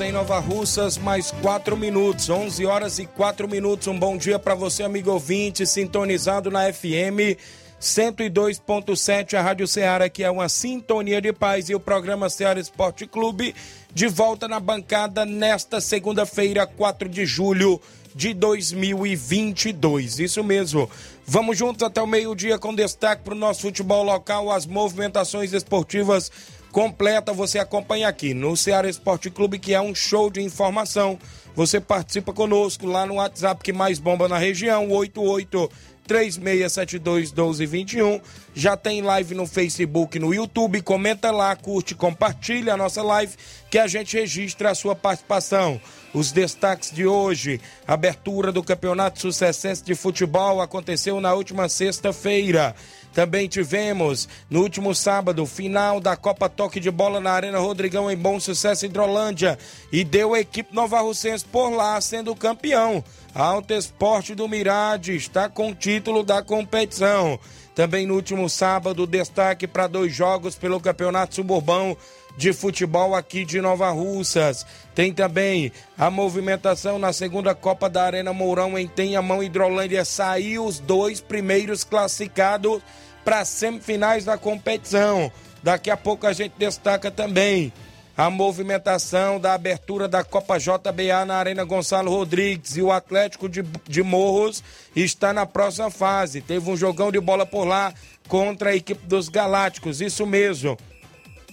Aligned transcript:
11 0.00 0.02
horas 0.02 0.08
em 0.08 0.12
Nova 0.12 0.38
Russas, 0.38 0.98
mais 0.98 1.30
4 1.42 1.76
minutos. 1.76 2.30
11 2.30 2.64
horas 2.64 2.98
e 2.98 3.06
4 3.06 3.46
minutos. 3.46 3.86
Um 3.86 3.98
bom 3.98 4.16
dia 4.16 4.38
para 4.38 4.54
você, 4.54 4.82
amigo 4.82 5.10
ouvinte, 5.10 5.66
sintonizado 5.66 6.50
na 6.50 6.72
FM 6.72 7.36
102.7, 7.78 9.34
a 9.34 9.42
Rádio 9.42 9.68
Ceará, 9.68 10.08
que 10.08 10.24
é 10.24 10.30
uma 10.30 10.48
sintonia 10.48 11.20
de 11.20 11.32
paz, 11.32 11.68
e 11.68 11.74
o 11.74 11.80
programa 11.80 12.30
Ceará 12.30 12.58
Esporte 12.58 13.06
Clube, 13.06 13.54
de 13.92 14.06
volta 14.06 14.48
na 14.48 14.58
bancada 14.58 15.26
nesta 15.26 15.80
segunda-feira, 15.80 16.66
4 16.66 17.08
de 17.08 17.26
julho 17.26 17.80
de 18.14 18.32
2022. 18.32 20.18
Isso 20.18 20.42
mesmo. 20.42 20.90
Vamos 21.26 21.58
juntos 21.58 21.82
até 21.82 22.00
o 22.00 22.06
meio-dia 22.06 22.58
com 22.58 22.74
destaque 22.74 23.22
para 23.22 23.34
o 23.34 23.38
nosso 23.38 23.62
futebol 23.62 24.02
local, 24.02 24.50
as 24.50 24.66
movimentações 24.66 25.52
esportivas 25.52 26.30
completa 26.70 27.32
você 27.32 27.58
acompanha 27.58 28.08
aqui 28.08 28.34
no 28.34 28.56
Ceará 28.56 28.88
Esporte 28.88 29.30
Clube, 29.30 29.58
que 29.58 29.74
é 29.74 29.80
um 29.80 29.94
show 29.94 30.30
de 30.30 30.40
informação. 30.40 31.18
Você 31.54 31.80
participa 31.80 32.32
conosco 32.32 32.86
lá 32.86 33.04
no 33.04 33.14
WhatsApp 33.14 33.62
que 33.62 33.72
mais 33.72 33.98
bomba 33.98 34.28
na 34.28 34.38
região, 34.38 34.90
88 34.90 35.70
3672 36.10 37.30
1221. 37.30 38.20
Já 38.52 38.76
tem 38.76 39.00
live 39.00 39.32
no 39.34 39.46
Facebook, 39.46 40.18
no 40.18 40.34
YouTube. 40.34 40.82
Comenta 40.82 41.30
lá, 41.30 41.54
curte, 41.54 41.94
compartilha 41.94 42.74
a 42.74 42.76
nossa 42.76 43.00
live 43.00 43.34
que 43.70 43.78
a 43.78 43.86
gente 43.86 44.16
registra 44.16 44.70
a 44.70 44.74
sua 44.74 44.96
participação. 44.96 45.80
Os 46.12 46.32
destaques 46.32 46.90
de 46.90 47.06
hoje: 47.06 47.60
abertura 47.86 48.50
do 48.50 48.62
Campeonato 48.62 49.20
Sucessense 49.20 49.84
de 49.84 49.94
Futebol 49.94 50.60
aconteceu 50.60 51.20
na 51.20 51.32
última 51.32 51.68
sexta-feira. 51.68 52.74
Também 53.12 53.48
tivemos 53.48 54.28
no 54.48 54.60
último 54.60 54.94
sábado, 54.94 55.44
final 55.44 56.00
da 56.00 56.16
Copa 56.16 56.48
Toque 56.48 56.78
de 56.78 56.90
Bola 56.90 57.20
na 57.20 57.32
Arena 57.32 57.58
Rodrigão 57.58 58.10
em 58.10 58.16
Bom 58.16 58.38
Sucesso 58.38 58.86
Hidrolândia 58.86 59.58
e 59.90 60.04
deu 60.04 60.34
a 60.34 60.40
equipe 60.40 60.74
Nova 60.74 61.00
Russense 61.00 61.44
por 61.44 61.70
lá 61.70 62.00
sendo 62.00 62.34
campeão. 62.36 63.02
Alto 63.34 63.72
Esporte 63.72 64.34
do 64.34 64.48
Mirade 64.48 65.14
está 65.14 65.48
com 65.48 65.70
o 65.70 65.74
título 65.74 66.22
da 66.22 66.42
competição. 66.42 67.38
Também 67.74 68.06
no 68.06 68.14
último 68.14 68.48
sábado, 68.48 69.06
destaque 69.06 69.66
para 69.66 69.86
dois 69.86 70.12
jogos 70.12 70.56
pelo 70.56 70.80
Campeonato 70.80 71.36
Suburbão 71.36 71.96
de 72.36 72.52
Futebol 72.52 73.14
aqui 73.14 73.44
de 73.44 73.60
Nova 73.60 73.90
Russas. 73.90 74.66
Tem 74.94 75.12
também 75.12 75.72
a 75.96 76.10
movimentação 76.10 76.98
na 76.98 77.12
segunda 77.12 77.54
Copa 77.54 77.88
da 77.88 78.04
Arena 78.04 78.32
Mourão 78.32 78.78
em 78.78 78.86
Tenhamão 78.86 79.42
Hidrolândia. 79.42 80.04
Saiu 80.04 80.64
os 80.64 80.78
dois 80.78 81.20
primeiros 81.20 81.84
classificados 81.84 82.82
para 83.24 83.44
semifinais 83.44 84.24
da 84.24 84.38
competição. 84.38 85.30
Daqui 85.62 85.90
a 85.90 85.96
pouco 85.96 86.26
a 86.26 86.32
gente 86.32 86.54
destaca 86.58 87.10
também 87.10 87.72
a 88.16 88.28
movimentação 88.28 89.40
da 89.40 89.54
abertura 89.54 90.06
da 90.06 90.22
Copa 90.22 90.58
JBA 90.58 91.24
na 91.26 91.36
Arena 91.36 91.64
Gonçalo 91.64 92.10
Rodrigues 92.10 92.76
e 92.76 92.82
o 92.82 92.92
Atlético 92.92 93.48
de, 93.48 93.62
de 93.88 94.02
Morros 94.02 94.62
está 94.94 95.32
na 95.32 95.46
próxima 95.46 95.90
fase. 95.90 96.42
Teve 96.42 96.70
um 96.70 96.76
jogão 96.76 97.10
de 97.10 97.18
bola 97.18 97.46
por 97.46 97.64
lá 97.64 97.94
contra 98.28 98.70
a 98.70 98.76
equipe 98.76 99.06
dos 99.06 99.28
Galácticos, 99.28 100.00
isso 100.00 100.26
mesmo. 100.26 100.76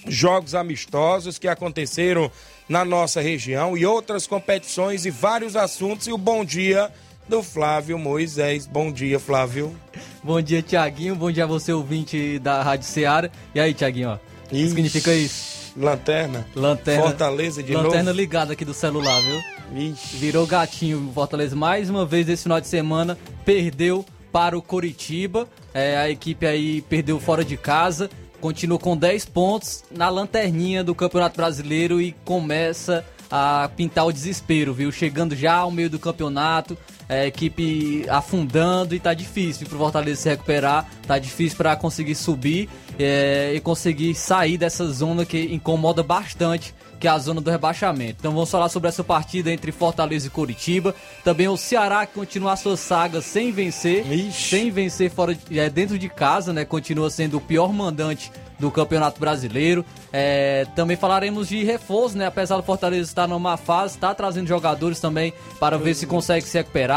Jogos 0.07 0.55
amistosos 0.55 1.37
que 1.37 1.47
aconteceram 1.47 2.31
na 2.67 2.83
nossa 2.83 3.21
região 3.21 3.77
e 3.77 3.85
outras 3.85 4.27
competições 4.27 5.05
e 5.05 5.09
vários 5.09 5.55
assuntos. 5.55 6.07
E 6.07 6.11
o 6.11 6.17
bom 6.17 6.43
dia 6.43 6.91
do 7.27 7.43
Flávio 7.43 7.97
Moisés. 7.99 8.65
Bom 8.65 8.91
dia, 8.91 9.19
Flávio. 9.19 9.75
Bom 10.23 10.41
dia, 10.41 10.61
Tiaguinho. 10.61 11.15
Bom 11.15 11.31
dia 11.31 11.43
a 11.43 11.47
você, 11.47 11.73
ouvinte 11.73 12.39
da 12.39 12.61
Rádio 12.63 12.87
Ceará. 12.87 13.29
E 13.53 13.59
aí, 13.59 13.73
Tiaguinho, 13.73 14.09
ó. 14.09 14.15
O 14.15 14.49
que 14.49 14.67
significa 14.67 15.13
isso? 15.13 15.57
Lanterna. 15.75 16.45
Lanterna. 16.55 17.03
Fortaleza 17.03 17.61
de 17.61 17.73
Lanterna 17.73 18.03
novo. 18.05 18.17
ligada 18.17 18.53
aqui 18.53 18.65
do 18.65 18.73
celular, 18.73 19.21
viu? 19.21 19.91
Ixi. 19.91 20.17
Virou 20.17 20.47
gatinho 20.47 21.11
Fortaleza 21.13 21.55
mais 21.55 21.89
uma 21.89 22.05
vez 22.05 22.27
esse 22.27 22.43
final 22.43 22.59
de 22.59 22.67
semana. 22.67 23.17
Perdeu 23.45 24.03
para 24.31 24.57
o 24.57 24.61
Coritiba. 24.61 25.47
É, 25.73 25.97
a 25.97 26.09
equipe 26.09 26.45
aí 26.47 26.81
perdeu 26.81 27.19
fora 27.19 27.45
de 27.45 27.55
casa. 27.57 28.09
Continua 28.39 28.77
com 28.77 28.95
10 28.95 29.25
pontos 29.25 29.83
na 29.89 30.09
lanterninha 30.09 30.83
do 30.83 30.93
Campeonato 30.93 31.37
Brasileiro 31.37 31.99
e 31.99 32.13
começa 32.23 33.03
a 33.31 33.69
pintar 33.75 34.05
o 34.05 34.11
desespero, 34.11 34.73
viu? 34.73 34.91
Chegando 34.91 35.35
já 35.35 35.55
ao 35.55 35.71
meio 35.71 35.89
do 35.89 35.99
campeonato, 35.99 36.77
a 37.09 37.25
equipe 37.25 38.05
afundando 38.09 38.93
e 38.95 38.99
tá 38.99 39.13
difícil 39.13 39.67
pro 39.67 39.77
Fortaleza 39.77 40.21
se 40.21 40.29
recuperar, 40.29 40.85
tá 41.05 41.17
difícil 41.17 41.57
para 41.57 41.75
conseguir 41.75 42.15
subir 42.15 42.69
é, 42.99 43.53
e 43.55 43.59
conseguir 43.59 44.13
sair 44.15 44.57
dessa 44.57 44.85
zona 44.91 45.25
que 45.25 45.53
incomoda 45.53 46.03
bastante 46.03 46.73
que 46.99 47.07
é 47.07 47.11
a 47.11 47.19
zona 47.19 47.39
do 47.39 47.51
rebaixamento. 47.51 48.15
Então 48.19 48.31
vamos 48.33 48.49
falar 48.49 48.69
sobre 48.69 48.89
essa 48.89 49.03
partida 49.03 49.51
entre 49.51 49.71
Fortaleza 49.71 50.25
e 50.25 50.29
Curitiba. 50.31 50.95
Também 51.23 51.47
o 51.47 51.55
Ceará 51.55 52.03
que 52.07 52.13
continua 52.15 52.53
a 52.53 52.55
sua 52.55 52.75
saga 52.75 53.21
sem 53.21 53.51
vencer, 53.51 54.11
Ixi. 54.11 54.49
sem 54.49 54.71
vencer 54.71 55.11
fora 55.11 55.35
de- 55.35 55.59
é, 55.59 55.69
dentro 55.69 55.99
de 55.99 56.09
casa, 56.09 56.51
né? 56.51 56.65
Continua 56.65 57.11
sendo 57.11 57.37
o 57.37 57.41
pior 57.41 57.71
mandante 57.71 58.31
do 58.59 58.71
Campeonato 58.71 59.19
Brasileiro. 59.19 59.85
É, 60.11 60.65
também 60.75 60.97
falaremos 60.97 61.47
de 61.49 61.63
reforço, 61.63 62.17
né? 62.17 62.25
Apesar 62.25 62.57
do 62.57 62.63
Fortaleza 62.63 63.03
estar 63.03 63.27
numa 63.27 63.51
má 63.51 63.57
fase, 63.57 63.93
está 63.93 64.15
trazendo 64.15 64.47
jogadores 64.47 64.99
também 64.99 65.31
para 65.59 65.77
ver 65.77 65.93
se 65.93 66.07
consegue 66.07 66.47
se 66.47 66.57
recuperar. 66.57 66.96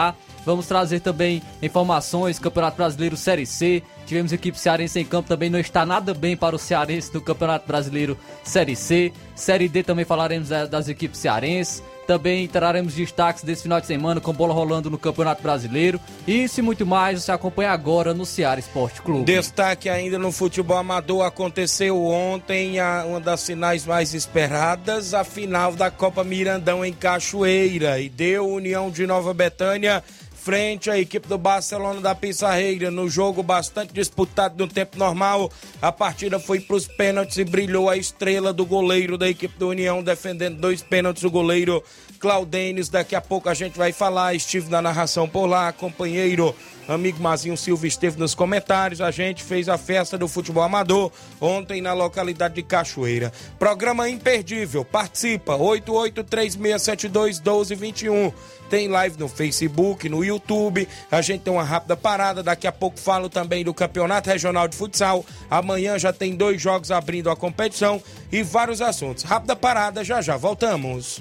Vamos 0.51 0.67
trazer 0.67 0.99
também 0.99 1.41
informações, 1.63 2.37
Campeonato 2.41 2.77
Brasileiro 2.77 3.17
Série 3.17 3.47
C. 3.47 3.85
Tivemos 4.05 4.33
equipe 4.33 4.59
cearense 4.59 4.99
em 4.99 5.05
campo, 5.05 5.29
também 5.29 5.49
não 5.49 5.61
está 5.61 5.87
nada 5.87 6.13
bem 6.13 6.37
para 6.37 6.57
o 6.57 6.59
cearense 6.59 7.13
do 7.13 7.21
Campeonato 7.21 7.69
Brasileiro 7.69 8.19
Série 8.43 8.75
C. 8.75 9.13
Série 9.37 9.69
D 9.69 9.85
também 9.85 10.05
falaremos 10.05 10.49
da- 10.49 10.67
das 10.67 10.89
equipes 10.89 11.21
cearenses. 11.21 11.85
Também 12.05 12.49
traremos 12.49 12.95
destaques 12.95 13.45
desse 13.45 13.63
final 13.63 13.81
de 13.81 13.87
semana 13.87 14.21
com 14.21 14.33
bola 14.33 14.53
rolando 14.53 14.91
no 14.91 14.99
Campeonato 14.99 15.41
Brasileiro. 15.41 16.01
Isso 16.27 16.59
e 16.59 16.63
muito 16.65 16.85
mais 16.85 17.23
você 17.23 17.31
acompanha 17.31 17.71
agora 17.71 18.13
no 18.13 18.27
Ceará 18.27 18.59
Esporte 18.59 19.01
Clube. 19.01 19.23
Destaque 19.33 19.89
ainda 19.89 20.19
no 20.19 20.33
futebol 20.33 20.77
amador 20.79 21.25
aconteceu 21.25 22.05
ontem 22.05 22.81
a- 22.81 23.05
uma 23.07 23.21
das 23.21 23.47
finais 23.47 23.87
mais 23.87 24.13
esperadas, 24.13 25.15
a 25.15 25.23
final 25.23 25.77
da 25.77 25.89
Copa 25.89 26.25
Mirandão 26.25 26.85
em 26.85 26.93
Cachoeira 26.93 28.01
e 28.01 28.09
deu 28.09 28.49
União 28.49 28.91
de 28.91 29.07
Nova 29.07 29.33
Betânia 29.33 30.03
frente 30.43 30.91
à 30.91 30.99
equipe 30.99 31.29
do 31.29 31.37
Barcelona 31.37 32.01
da 32.01 32.15
Pissarreira 32.15 32.91
no 32.91 33.11
jogo 33.11 33.43
bastante 33.43 33.93
disputado 33.93 34.57
no 34.57 34.67
tempo 34.67 34.99
normal. 34.99 35.53
A 35.83 35.93
partida 35.93 36.41
foi 36.41 36.61
para 36.61 36.77
os 36.77 36.87
pênaltis 36.87 37.37
e 37.37 37.45
brilhou 37.45 37.91
a 37.91 37.97
estrela 37.97 38.53
do 38.53 38.65
goleiro 38.65 39.19
da 39.19 39.29
equipe 39.29 39.59
do 39.59 39.69
União 39.69 40.03
defendendo 40.03 40.59
dois 40.59 40.83
pênaltis 40.83 41.25
o 41.25 41.31
goleiro 41.31 41.85
Claudênis. 42.19 42.89
Daqui 42.89 43.15
a 43.15 43.21
pouco 43.21 43.51
a 43.51 43.55
gente 43.55 43.77
vai 43.77 43.93
falar, 43.93 44.35
estive 44.35 44.71
na 44.71 44.81
narração 44.81 45.29
por 45.29 45.47
lá, 45.47 45.73
companheiro 45.73 46.55
amigo 46.93 47.23
Mazinho 47.23 47.57
Silva 47.57 47.87
esteve 47.87 48.19
nos 48.19 48.35
comentários. 48.35 49.01
A 49.01 49.11
gente 49.11 49.43
fez 49.43 49.67
a 49.69 49.79
festa 49.79 50.19
do 50.19 50.29
futebol 50.29 50.63
amador 50.63 51.11
ontem 51.41 51.81
na 51.81 51.93
localidade 51.93 52.55
de 52.55 52.63
Cachoeira. 52.63 53.33
Programa 53.59 54.09
imperdível. 54.09 54.85
Participa 54.85 55.59
8836721221. 55.59 58.33
Tem 58.71 58.89
live 58.89 59.19
no 59.19 59.29
Facebook, 59.29 60.09
no 60.09 60.25
YouTube. 60.25 60.89
A 61.11 61.21
gente 61.21 61.43
tem 61.43 61.53
uma 61.53 61.65
rápida 61.65 61.97
parada. 61.97 62.43
Daqui 62.43 62.67
a 62.69 62.73
pouco 62.73 62.99
falo 62.99 63.29
também 63.29 63.65
do 63.65 63.75
Campeonato 63.75 64.31
Regional 64.31 64.69
de 64.69 64.77
Futsal. 64.77 65.27
Amanhã 65.51 65.99
já 65.99 66.13
tem 66.13 66.37
dois 66.37 66.63
jogos 66.63 66.93
abrindo 66.93 67.29
a 67.29 67.37
competição 67.37 68.01
e 68.31 68.43
vários 68.43 68.81
assuntos. 68.81 69.25
Rápida 69.25 69.57
parada, 69.57 70.05
já 70.05 70.23
já 70.23 70.37
voltamos. 70.37 71.21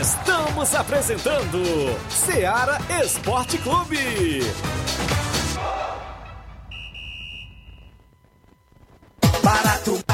Estamos 0.00 0.74
apresentando 0.74 1.98
Seara 2.08 2.78
Esporte 3.02 3.58
Clube. 3.58 4.42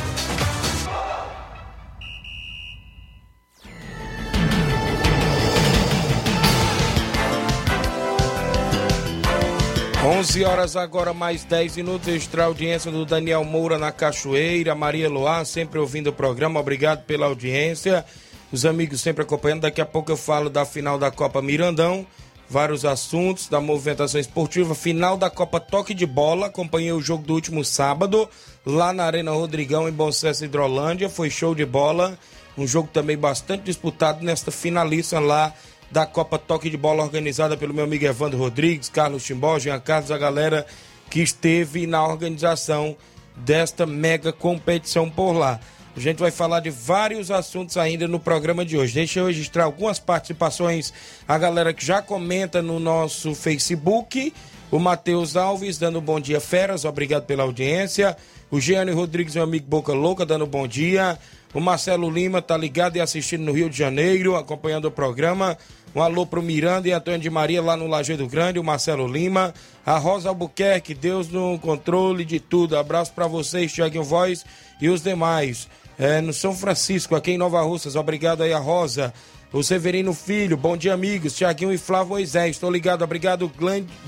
11 10.05 10.43
horas 10.43 10.75
agora, 10.75 11.13
mais 11.13 11.45
10 11.45 11.77
minutos. 11.77 12.09
Extra 12.09 12.43
audiência 12.43 12.91
do 12.91 13.05
Daniel 13.05 13.45
Moura 13.45 13.77
na 13.77 13.89
Cachoeira. 13.89 14.75
Maria 14.75 15.09
Luar, 15.09 15.45
sempre 15.45 15.79
ouvindo 15.79 16.07
o 16.07 16.13
programa. 16.13 16.59
Obrigado 16.59 17.05
pela 17.05 17.25
audiência. 17.25 18.03
Os 18.51 18.65
amigos 18.65 18.99
sempre 18.99 19.23
acompanhando. 19.23 19.61
Daqui 19.61 19.79
a 19.79 19.85
pouco 19.85 20.11
eu 20.11 20.17
falo 20.17 20.49
da 20.49 20.65
final 20.65 20.99
da 20.99 21.09
Copa 21.09 21.41
Mirandão. 21.41 22.05
Vários 22.49 22.83
assuntos 22.83 23.47
da 23.47 23.61
movimentação 23.61 24.19
esportiva. 24.19 24.75
Final 24.75 25.15
da 25.15 25.29
Copa 25.29 25.61
Toque 25.61 25.93
de 25.93 26.05
Bola. 26.05 26.47
Acompanhei 26.47 26.91
o 26.91 26.99
jogo 26.99 27.23
do 27.23 27.33
último 27.33 27.63
sábado. 27.63 28.27
Lá 28.65 28.91
na 28.91 29.05
Arena 29.05 29.31
Rodrigão, 29.31 29.87
em 29.87 29.93
Bom 29.93 30.11
Sucesso, 30.11 30.43
Hidrolândia. 30.43 31.07
Foi 31.07 31.29
show 31.29 31.55
de 31.55 31.65
bola. 31.65 32.19
Um 32.57 32.67
jogo 32.67 32.89
também 32.91 33.17
bastante 33.17 33.63
disputado 33.63 34.21
nesta 34.21 34.51
finalista 34.51 35.17
lá 35.17 35.53
da 35.93 36.07
Copa 36.07 36.39
Toque 36.39 36.71
de 36.71 36.75
Bola 36.75 37.03
organizada 37.03 37.55
pelo 37.55 37.71
meu 37.71 37.83
amigo 37.83 38.03
Evandro 38.03 38.39
Rodrigues, 38.39 38.89
Carlos 38.89 39.23
Timbó, 39.23 39.59
Jean 39.59 39.79
Carlos, 39.79 40.09
a 40.09 40.17
galera 40.17 40.65
que 41.07 41.21
esteve 41.21 41.85
na 41.85 42.03
organização 42.03 42.97
desta 43.37 43.85
mega 43.85 44.33
competição 44.33 45.07
por 45.07 45.33
lá. 45.33 45.59
A 45.95 45.99
gente 45.99 46.17
vai 46.17 46.31
falar 46.31 46.61
de 46.61 46.71
vários 46.71 47.29
assuntos 47.29 47.77
ainda 47.77 48.07
no 48.07 48.19
programa 48.19 48.65
de 48.65 48.75
hoje. 48.75 48.95
Deixa 48.95 49.19
eu 49.19 49.27
registrar 49.27 49.65
algumas 49.65 49.99
participações, 49.99 50.91
a 51.27 51.37
galera 51.37 51.71
que 51.71 51.85
já 51.85 52.01
comenta 52.01 52.59
no 52.59 52.79
nosso 52.79 53.35
Facebook. 53.35 54.33
O 54.71 54.79
Matheus 54.79 55.35
Alves 55.35 55.77
dando 55.77 56.01
bom 56.01 56.19
dia, 56.19 56.41
feras, 56.41 56.85
obrigado 56.85 57.25
pela 57.27 57.43
audiência. 57.43 58.17
O 58.49 58.59
Giane 58.59 58.91
Rodrigues, 58.91 59.35
meu 59.35 59.43
amigo 59.43 59.67
Boca 59.67 59.93
Louca, 59.93 60.25
dando 60.25 60.47
bom 60.47 60.67
dia. 60.67 61.19
O 61.53 61.59
Marcelo 61.59 62.09
Lima 62.09 62.41
tá 62.41 62.57
ligado 62.57 62.95
e 62.97 62.99
assistindo 62.99 63.43
no 63.43 63.51
Rio 63.51 63.69
de 63.69 63.77
Janeiro, 63.77 64.35
acompanhando 64.35 64.85
o 64.85 64.91
programa. 64.91 65.55
Um 65.95 66.01
alô 66.01 66.25
pro 66.25 66.41
Miranda 66.41 66.87
e 66.87 66.91
Antônio 66.91 67.19
de 67.19 67.29
Maria 67.29 67.61
lá 67.61 67.77
no 67.77 67.85
Lajeado 67.85 68.27
Grande, 68.27 68.57
o 68.57 68.63
Marcelo 68.63 69.07
Lima. 69.07 69.53
A 69.85 69.97
Rosa 69.97 70.29
Albuquerque, 70.29 70.93
Deus 70.93 71.29
no 71.29 71.59
controle 71.59 72.25
de 72.25 72.39
tudo. 72.39 72.77
Abraço 72.77 73.13
para 73.13 73.27
vocês, 73.27 73.71
Tiaguinho 73.71 74.03
Voz 74.03 74.43
e 74.81 74.89
os 74.89 75.01
demais. 75.01 75.67
É, 75.99 76.19
no 76.19 76.33
São 76.33 76.55
Francisco, 76.55 77.15
aqui 77.15 77.31
em 77.31 77.37
Nova 77.37 77.61
Russas. 77.61 77.95
Obrigado 77.95 78.41
aí, 78.41 78.51
a 78.51 78.59
Rosa. 78.59 79.13
O 79.51 79.61
Severino 79.61 80.13
Filho, 80.13 80.57
bom 80.57 80.75
dia, 80.75 80.95
amigos. 80.95 81.35
Tiaguinho 81.35 81.71
e 81.71 81.77
Flávio 81.77 82.13
Moisés, 82.13 82.55
estou 82.55 82.71
ligado. 82.71 83.03
Obrigado, 83.03 83.51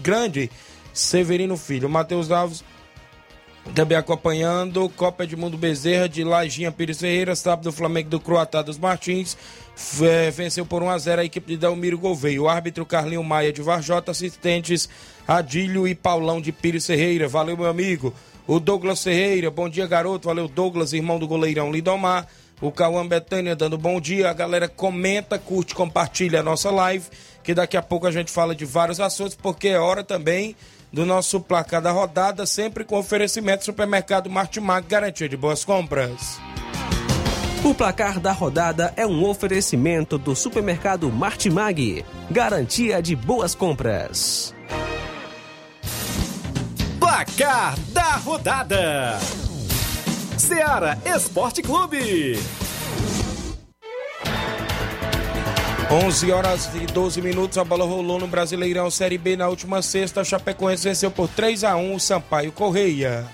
grande 0.02 0.50
Severino 0.92 1.56
Filho. 1.56 1.88
Matheus 1.88 2.32
Alves 2.32 2.64
também 3.74 3.98
acompanhando 3.98 4.88
Copa 4.90 5.24
Edmundo 5.24 5.58
Bezerra 5.58 6.08
de 6.08 6.24
Lajinha 6.24 6.72
Pires 6.72 7.00
Ferreira, 7.00 7.36
sábado 7.36 7.72
Flamengo 7.72 8.10
do 8.10 8.20
Croatá 8.20 8.62
dos 8.62 8.78
Martins, 8.78 9.36
é, 10.02 10.32
venceu 10.32 10.66
por 10.66 10.82
1 10.82 10.90
a 10.90 10.98
0 10.98 11.22
a 11.22 11.26
equipe 11.26 11.48
de 11.48 11.58
Delmiro 11.58 11.98
Gouveia. 11.98 12.42
O 12.42 12.48
árbitro 12.48 12.86
Carlinho 12.86 13.24
Maia 13.24 13.52
de 13.52 13.62
Varjota, 13.62 14.12
assistentes 14.12 14.90
Adílio 15.28 15.88
e 15.88 15.94
Paulão 15.94 16.40
de 16.40 16.52
Pires 16.52 16.86
Ferreira. 16.86 17.28
Valeu, 17.28 17.58
meu 17.58 17.68
amigo. 17.68 18.14
O 18.48 18.60
Douglas 18.60 19.04
Ferreira, 19.04 19.50
bom 19.50 19.68
dia, 19.68 19.88
garoto. 19.88 20.28
Valeu, 20.28 20.48
Douglas, 20.48 20.94
irmão 20.94 21.20
do 21.20 21.28
goleirão 21.28 21.72
Lidomar. 21.72 22.28
O 22.62 22.72
Cauã 22.72 23.06
Betânia 23.06 23.56
dando 23.56 23.78
bom 23.78 24.00
dia. 24.00 24.30
A 24.30 24.34
galera 24.34 24.70
comenta, 24.70 25.38
curte, 25.38 25.76
compartilha 25.76 26.40
a 26.40 26.44
nossa 26.44 26.72
live, 26.72 27.06
que 27.44 27.54
daqui 27.54 27.76
a 27.76 27.82
pouco 27.82 28.08
a 28.08 28.12
gente 28.12 28.32
fala 28.32 28.56
de 28.56 28.64
vários 28.66 29.00
assuntos, 29.00 29.36
porque 29.36 29.70
é 29.70 29.80
hora 29.80 30.04
também 30.04 30.56
do 30.94 31.06
nosso 31.06 31.42
placar 31.42 31.82
da 31.82 31.92
rodada, 31.92 32.46
sempre 32.46 32.86
com 32.86 32.98
oferecimento 32.98 33.66
supermercado 33.66 34.30
Martimag, 34.30 34.88
garantia 34.88 35.28
de 35.28 35.36
boas 35.36 35.66
compras. 35.66 36.40
O 37.66 37.74
placar 37.74 38.20
da 38.20 38.32
rodada 38.32 38.94
é 38.96 39.08
um 39.08 39.28
oferecimento 39.28 40.20
do 40.20 40.36
supermercado 40.36 41.12
Martimag, 41.12 42.06
garantia 42.30 43.02
de 43.02 43.16
boas 43.16 43.56
compras. 43.56 44.54
Placar 47.00 47.76
da 47.88 48.18
rodada: 48.18 49.18
Seara 50.38 51.00
Esporte 51.06 51.64
Clube. 51.64 52.38
11 55.90 56.32
horas 56.32 56.70
e 56.76 56.86
12 56.86 57.20
minutos, 57.20 57.58
a 57.58 57.64
bola 57.64 57.84
rolou 57.84 58.20
no 58.20 58.28
Brasileirão 58.28 58.92
Série 58.92 59.18
B 59.18 59.36
na 59.36 59.50
última 59.50 59.82
sexta. 59.82 60.22
A 60.22 60.24
Chapecoense 60.24 60.84
venceu 60.84 61.10
por 61.10 61.28
3 61.30 61.64
a 61.64 61.76
1 61.76 61.96
o 61.96 62.00
Sampaio 62.00 62.52
Correia. 62.52 63.26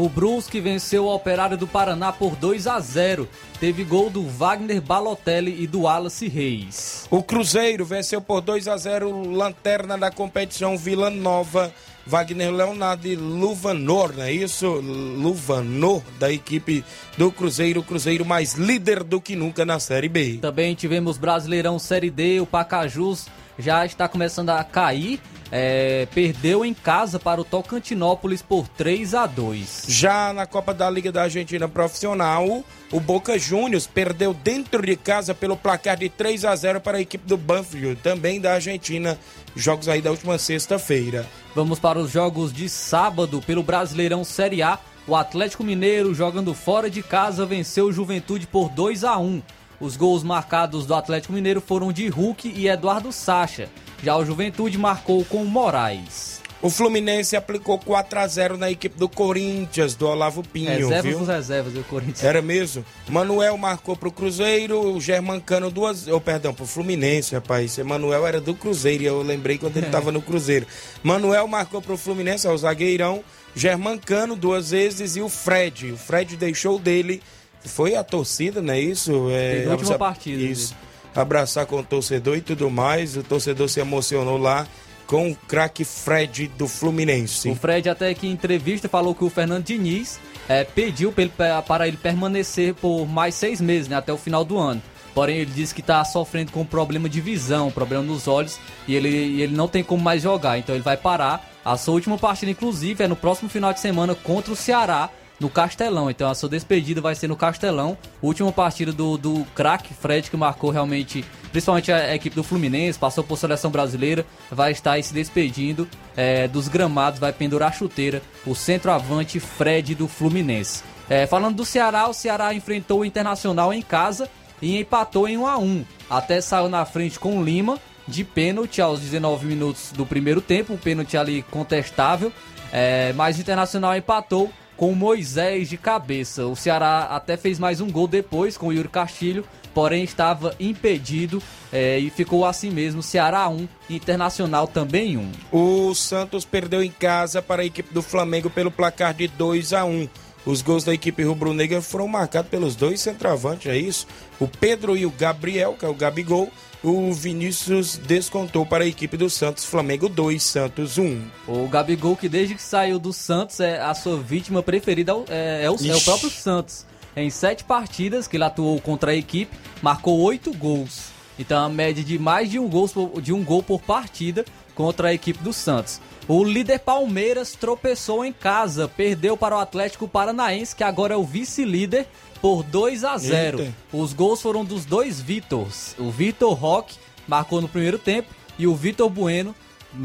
O 0.00 0.08
Brusque 0.08 0.62
venceu 0.62 1.04
o 1.04 1.14
Operário 1.14 1.58
do 1.58 1.66
Paraná 1.66 2.10
por 2.10 2.34
2 2.34 2.66
a 2.66 2.80
0. 2.80 3.28
Teve 3.60 3.84
gol 3.84 4.08
do 4.08 4.26
Wagner 4.26 4.80
Balotelli 4.80 5.62
e 5.62 5.66
do 5.66 5.82
Wallace 5.82 6.26
Reis. 6.26 7.06
O 7.10 7.22
Cruzeiro 7.22 7.84
venceu 7.84 8.18
por 8.22 8.40
2 8.40 8.66
a 8.66 8.78
0 8.78 9.10
o 9.10 9.30
lanterna 9.30 9.98
da 9.98 10.10
competição 10.10 10.78
Vila 10.78 11.10
Nova 11.10 11.70
Wagner 12.06 12.50
Leonardo 12.50 13.06
e 13.06 13.14
Luvanor, 13.14 14.14
não 14.16 14.24
é 14.24 14.32
isso? 14.32 14.66
Luvanor, 14.66 16.00
da 16.18 16.32
equipe 16.32 16.82
do 17.18 17.30
Cruzeiro, 17.30 17.82
Cruzeiro 17.82 18.24
mais 18.24 18.54
líder 18.54 19.04
do 19.04 19.20
que 19.20 19.36
nunca 19.36 19.66
na 19.66 19.78
Série 19.78 20.08
B. 20.08 20.38
Também 20.40 20.74
tivemos 20.74 21.18
Brasileirão 21.18 21.78
Série 21.78 22.10
D, 22.10 22.40
o 22.40 22.46
Pacajus 22.46 23.26
já 23.58 23.84
está 23.84 24.08
começando 24.08 24.48
a 24.48 24.64
cair. 24.64 25.20
É, 25.52 26.06
perdeu 26.14 26.64
em 26.64 26.72
casa 26.72 27.18
para 27.18 27.40
o 27.40 27.44
Tocantinópolis 27.44 28.40
por 28.40 28.68
3 28.68 29.14
a 29.14 29.26
2 29.26 29.86
Já 29.88 30.32
na 30.32 30.46
Copa 30.46 30.72
da 30.72 30.88
Liga 30.88 31.10
da 31.10 31.22
Argentina 31.22 31.66
Profissional, 31.66 32.62
o 32.92 33.00
Boca 33.00 33.36
Juniors 33.36 33.86
perdeu 33.86 34.32
dentro 34.32 34.80
de 34.80 34.94
casa 34.96 35.34
pelo 35.34 35.56
placar 35.56 35.96
de 35.96 36.08
3 36.08 36.44
a 36.44 36.54
0 36.54 36.80
para 36.80 36.98
a 36.98 37.00
equipe 37.00 37.26
do 37.26 37.36
Banfield, 37.36 38.00
também 38.00 38.40
da 38.40 38.54
Argentina, 38.54 39.18
jogos 39.56 39.88
aí 39.88 40.00
da 40.00 40.10
última 40.10 40.38
sexta-feira. 40.38 41.26
Vamos 41.54 41.80
para 41.80 41.98
os 41.98 42.12
jogos 42.12 42.52
de 42.52 42.68
sábado 42.68 43.42
pelo 43.44 43.62
Brasileirão 43.62 44.22
Série 44.22 44.62
A. 44.62 44.78
O 45.06 45.16
Atlético 45.16 45.64
Mineiro, 45.64 46.14
jogando 46.14 46.54
fora 46.54 46.88
de 46.88 47.02
casa, 47.02 47.44
venceu 47.44 47.86
o 47.86 47.92
Juventude 47.92 48.46
por 48.46 48.68
2 48.68 49.02
a 49.02 49.18
1 49.18 49.42
os 49.80 49.96
gols 49.96 50.22
marcados 50.22 50.84
do 50.84 50.94
Atlético 50.94 51.32
Mineiro 51.32 51.60
foram 51.60 51.92
de 51.92 52.08
Hulk 52.08 52.52
e 52.54 52.68
Eduardo 52.68 53.10
Sacha. 53.10 53.68
Já 54.02 54.16
o 54.16 54.24
Juventude 54.24 54.76
marcou 54.76 55.24
com 55.24 55.44
Moraes. 55.44 56.40
O 56.62 56.68
Fluminense 56.68 57.36
aplicou 57.36 57.78
4 57.78 58.18
a 58.18 58.26
0 58.26 58.58
na 58.58 58.70
equipe 58.70 58.98
do 58.98 59.08
Corinthians, 59.08 59.94
do 59.94 60.06
Olavo 60.06 60.42
Pinho. 60.42 60.68
Reservas 60.68 61.16
viu? 61.16 61.24
reservas 61.24 61.72
do 61.72 61.82
Corinthians. 61.84 62.22
Era 62.22 62.42
mesmo. 62.42 62.84
Manuel 63.08 63.56
marcou 63.56 63.96
pro 63.96 64.12
Cruzeiro, 64.12 64.94
o 64.94 65.00
Germancano 65.00 65.70
duas. 65.70 66.06
Oh, 66.06 66.20
perdão, 66.20 66.52
pro 66.52 66.66
Fluminense, 66.66 67.34
rapaz. 67.34 67.78
Manuel 67.78 68.26
era 68.26 68.42
do 68.42 68.54
Cruzeiro 68.54 69.02
e 69.02 69.06
eu 69.06 69.22
lembrei 69.22 69.56
quando 69.56 69.78
ele 69.78 69.86
tava 69.90 70.12
no 70.12 70.20
Cruzeiro. 70.20 70.66
Manuel 71.02 71.48
marcou 71.48 71.80
pro 71.80 71.96
Fluminense, 71.96 72.46
é 72.46 72.50
o 72.50 72.58
zagueirão. 72.58 73.24
Germancano 73.54 74.36
duas 74.36 74.70
vezes 74.70 75.16
e 75.16 75.22
o 75.22 75.30
Fred. 75.30 75.92
O 75.92 75.96
Fred 75.96 76.36
deixou 76.36 76.78
dele 76.78 77.22
foi 77.64 77.94
a 77.94 78.04
torcida, 78.04 78.62
não 78.62 78.74
é 78.74 78.80
isso? 78.80 79.28
É, 79.30 79.66
a 79.66 79.70
última 79.70 79.98
partida. 79.98 80.42
Isso. 80.42 80.74
Abraçar 81.14 81.66
com 81.66 81.76
o 81.78 81.82
torcedor 81.82 82.36
e 82.36 82.40
tudo 82.40 82.70
mais. 82.70 83.16
O 83.16 83.22
torcedor 83.22 83.68
se 83.68 83.80
emocionou 83.80 84.38
lá 84.38 84.66
com 85.06 85.32
o 85.32 85.34
craque 85.34 85.84
Fred 85.84 86.46
do 86.56 86.68
Fluminense. 86.68 87.50
O 87.50 87.54
Fred 87.56 87.88
até 87.88 88.14
que 88.14 88.28
em 88.28 88.30
entrevista 88.30 88.88
falou 88.88 89.12
que 89.14 89.24
o 89.24 89.28
Fernando 89.28 89.64
Diniz 89.64 90.20
é, 90.48 90.62
pediu 90.62 91.10
para 91.10 91.22
ele, 91.22 91.32
para 91.66 91.88
ele 91.88 91.96
permanecer 91.96 92.74
por 92.74 93.06
mais 93.06 93.34
seis 93.34 93.60
meses, 93.60 93.88
né, 93.88 93.96
até 93.96 94.12
o 94.12 94.16
final 94.16 94.44
do 94.44 94.56
ano. 94.56 94.80
Porém, 95.12 95.38
ele 95.38 95.50
disse 95.50 95.74
que 95.74 95.80
está 95.80 96.04
sofrendo 96.04 96.52
com 96.52 96.60
um 96.60 96.64
problema 96.64 97.08
de 97.08 97.20
visão, 97.20 97.70
problema 97.70 98.04
nos 98.04 98.28
olhos, 98.28 98.58
e 98.86 98.94
ele, 98.94 99.42
ele 99.42 99.56
não 99.56 99.66
tem 99.66 99.82
como 99.82 100.02
mais 100.02 100.22
jogar. 100.22 100.58
Então 100.58 100.74
ele 100.74 100.84
vai 100.84 100.96
parar. 100.96 101.48
A 101.64 101.76
sua 101.76 101.94
última 101.94 102.16
partida, 102.16 102.52
inclusive, 102.52 103.02
é 103.02 103.08
no 103.08 103.16
próximo 103.16 103.48
final 103.48 103.72
de 103.72 103.80
semana 103.80 104.14
contra 104.14 104.52
o 104.52 104.56
Ceará, 104.56 105.10
no 105.40 105.48
Castelão. 105.48 106.10
Então 106.10 106.30
a 106.30 106.34
sua 106.34 106.48
despedida 106.48 107.00
vai 107.00 107.14
ser 107.14 107.26
no 107.26 107.34
Castelão. 107.34 107.96
Última 108.22 108.52
partida 108.52 108.92
do, 108.92 109.16
do 109.16 109.44
craque 109.54 109.94
Fred, 109.94 110.30
que 110.30 110.36
marcou 110.36 110.70
realmente, 110.70 111.24
principalmente 111.50 111.90
a, 111.90 112.14
equipe 112.14 112.36
do 112.36 112.44
Fluminense, 112.44 112.98
passou 112.98 113.24
por 113.24 113.38
seleção 113.38 113.70
brasileira, 113.70 114.26
vai 114.50 114.70
estar 114.70 114.92
aí 114.92 115.02
se 115.02 115.14
despedindo 115.14 115.88
é, 116.16 116.46
dos 116.46 116.68
gramados, 116.68 117.18
vai 117.18 117.32
pendurar 117.32 117.70
a 117.70 117.72
chuteira, 117.72 118.22
o 118.46 118.54
centroavante 118.54 119.40
Fred 119.40 119.94
do 119.94 120.06
Fluminense. 120.06 120.84
É, 121.08 121.26
falando 121.26 121.56
do 121.56 121.64
Ceará, 121.64 122.06
o 122.08 122.12
Ceará 122.12 122.54
enfrentou 122.54 123.00
o 123.00 123.04
Internacional 123.04 123.72
em 123.72 123.82
casa 123.82 124.30
e 124.62 124.78
empatou 124.78 125.26
em 125.26 125.38
1 125.38 125.46
a 125.46 125.58
1 125.58 125.84
Até 126.08 126.40
saiu 126.40 126.68
na 126.68 126.84
frente 126.84 127.18
com 127.18 127.38
o 127.38 127.42
Lima 127.42 127.78
de 128.06 128.24
pênalti 128.24 128.80
aos 128.80 129.00
19 129.00 129.46
minutos 129.46 129.92
do 129.92 130.04
primeiro 130.04 130.40
tempo, 130.40 130.72
um 130.72 130.76
pênalti 130.76 131.16
ali 131.16 131.42
contestável. 131.42 132.32
É, 132.72 133.12
mas 133.14 133.36
o 133.36 133.40
Internacional 133.40 133.96
empatou 133.96 134.50
com 134.80 134.94
Moisés 134.94 135.68
de 135.68 135.76
cabeça. 135.76 136.46
O 136.46 136.56
Ceará 136.56 137.02
até 137.10 137.36
fez 137.36 137.58
mais 137.58 137.82
um 137.82 137.90
gol 137.90 138.08
depois 138.08 138.56
com 138.56 138.68
o 138.68 138.72
Yuri 138.72 138.88
Castilho, 138.88 139.44
porém 139.74 140.02
estava 140.02 140.54
impedido 140.58 141.42
é, 141.70 141.98
e 141.98 142.08
ficou 142.08 142.46
assim 142.46 142.70
mesmo. 142.70 143.02
Ceará 143.02 143.46
1, 143.50 143.68
Internacional 143.90 144.66
também 144.66 145.18
1. 145.18 145.32
O 145.52 145.94
Santos 145.94 146.46
perdeu 146.46 146.82
em 146.82 146.90
casa 146.90 147.42
para 147.42 147.60
a 147.60 147.64
equipe 147.66 147.92
do 147.92 148.00
Flamengo 148.00 148.48
pelo 148.48 148.70
placar 148.70 149.12
de 149.12 149.28
2 149.28 149.74
a 149.74 149.84
1. 149.84 150.08
Os 150.46 150.62
gols 150.62 150.82
da 150.82 150.94
equipe 150.94 151.22
rubro-negra 151.24 151.82
foram 151.82 152.08
marcados 152.08 152.50
pelos 152.50 152.74
dois 152.74 153.02
centroavantes, 153.02 153.70
é 153.70 153.76
isso? 153.76 154.06
O 154.40 154.48
Pedro 154.48 154.96
e 154.96 155.04
o 155.04 155.10
Gabriel, 155.10 155.76
que 155.78 155.84
é 155.84 155.88
o 155.90 155.94
Gabigol, 155.94 156.50
o 156.82 157.12
Vinícius 157.12 157.96
descontou 157.96 158.64
para 158.64 158.84
a 158.84 158.86
equipe 158.86 159.16
do 159.16 159.28
Santos, 159.28 159.64
Flamengo 159.64 160.08
2, 160.08 160.42
Santos 160.42 160.98
1. 160.98 161.22
O 161.46 161.68
Gabigol, 161.68 162.16
que 162.16 162.28
desde 162.28 162.54
que 162.54 162.62
saiu 162.62 162.98
do 162.98 163.12
Santos, 163.12 163.60
é 163.60 163.80
a 163.80 163.94
sua 163.94 164.16
vítima 164.16 164.62
preferida 164.62 165.12
é, 165.28 165.64
é, 165.64 165.70
o, 165.70 165.74
é 165.74 165.94
o, 165.94 166.00
próprio 166.00 166.30
Santos. 166.30 166.86
Em 167.14 167.28
sete 167.28 167.64
partidas 167.64 168.26
que 168.26 168.36
ele 168.36 168.44
atuou 168.44 168.80
contra 168.80 169.10
a 169.10 169.14
equipe, 169.14 169.54
marcou 169.82 170.20
oito 170.20 170.52
gols. 170.54 171.10
Então 171.38 171.64
a 171.64 171.68
média 171.68 172.02
de 172.02 172.18
mais 172.18 172.50
de 172.50 172.58
um, 172.58 172.68
gol, 172.68 172.88
de 173.20 173.32
um 173.32 173.44
gol 173.44 173.62
por 173.62 173.80
partida 173.80 174.44
contra 174.74 175.08
a 175.08 175.14
equipe 175.14 175.42
do 175.42 175.52
Santos. 175.52 176.00
O 176.28 176.44
líder 176.44 176.78
Palmeiras 176.80 177.52
tropeçou 177.52 178.24
em 178.24 178.32
casa, 178.32 178.88
perdeu 178.88 179.36
para 179.36 179.56
o 179.56 179.58
Atlético 179.58 180.06
Paranaense, 180.06 180.76
que 180.76 180.84
agora 180.84 181.14
é 181.14 181.16
o 181.16 181.24
vice-líder, 181.24 182.06
por 182.40 182.62
2 182.62 183.04
a 183.04 183.18
0. 183.18 183.60
Eita. 183.60 183.74
Os 183.92 184.12
gols 184.12 184.40
foram 184.40 184.64
dos 184.64 184.84
dois 184.84 185.20
Vitors. 185.20 185.94
O 185.98 186.10
Vitor 186.10 186.54
Roque 186.54 186.96
marcou 187.26 187.60
no 187.60 187.68
primeiro 187.68 187.98
tempo 187.98 188.28
e 188.58 188.66
o 188.66 188.74
Vitor 188.74 189.08
Bueno, 189.10 189.54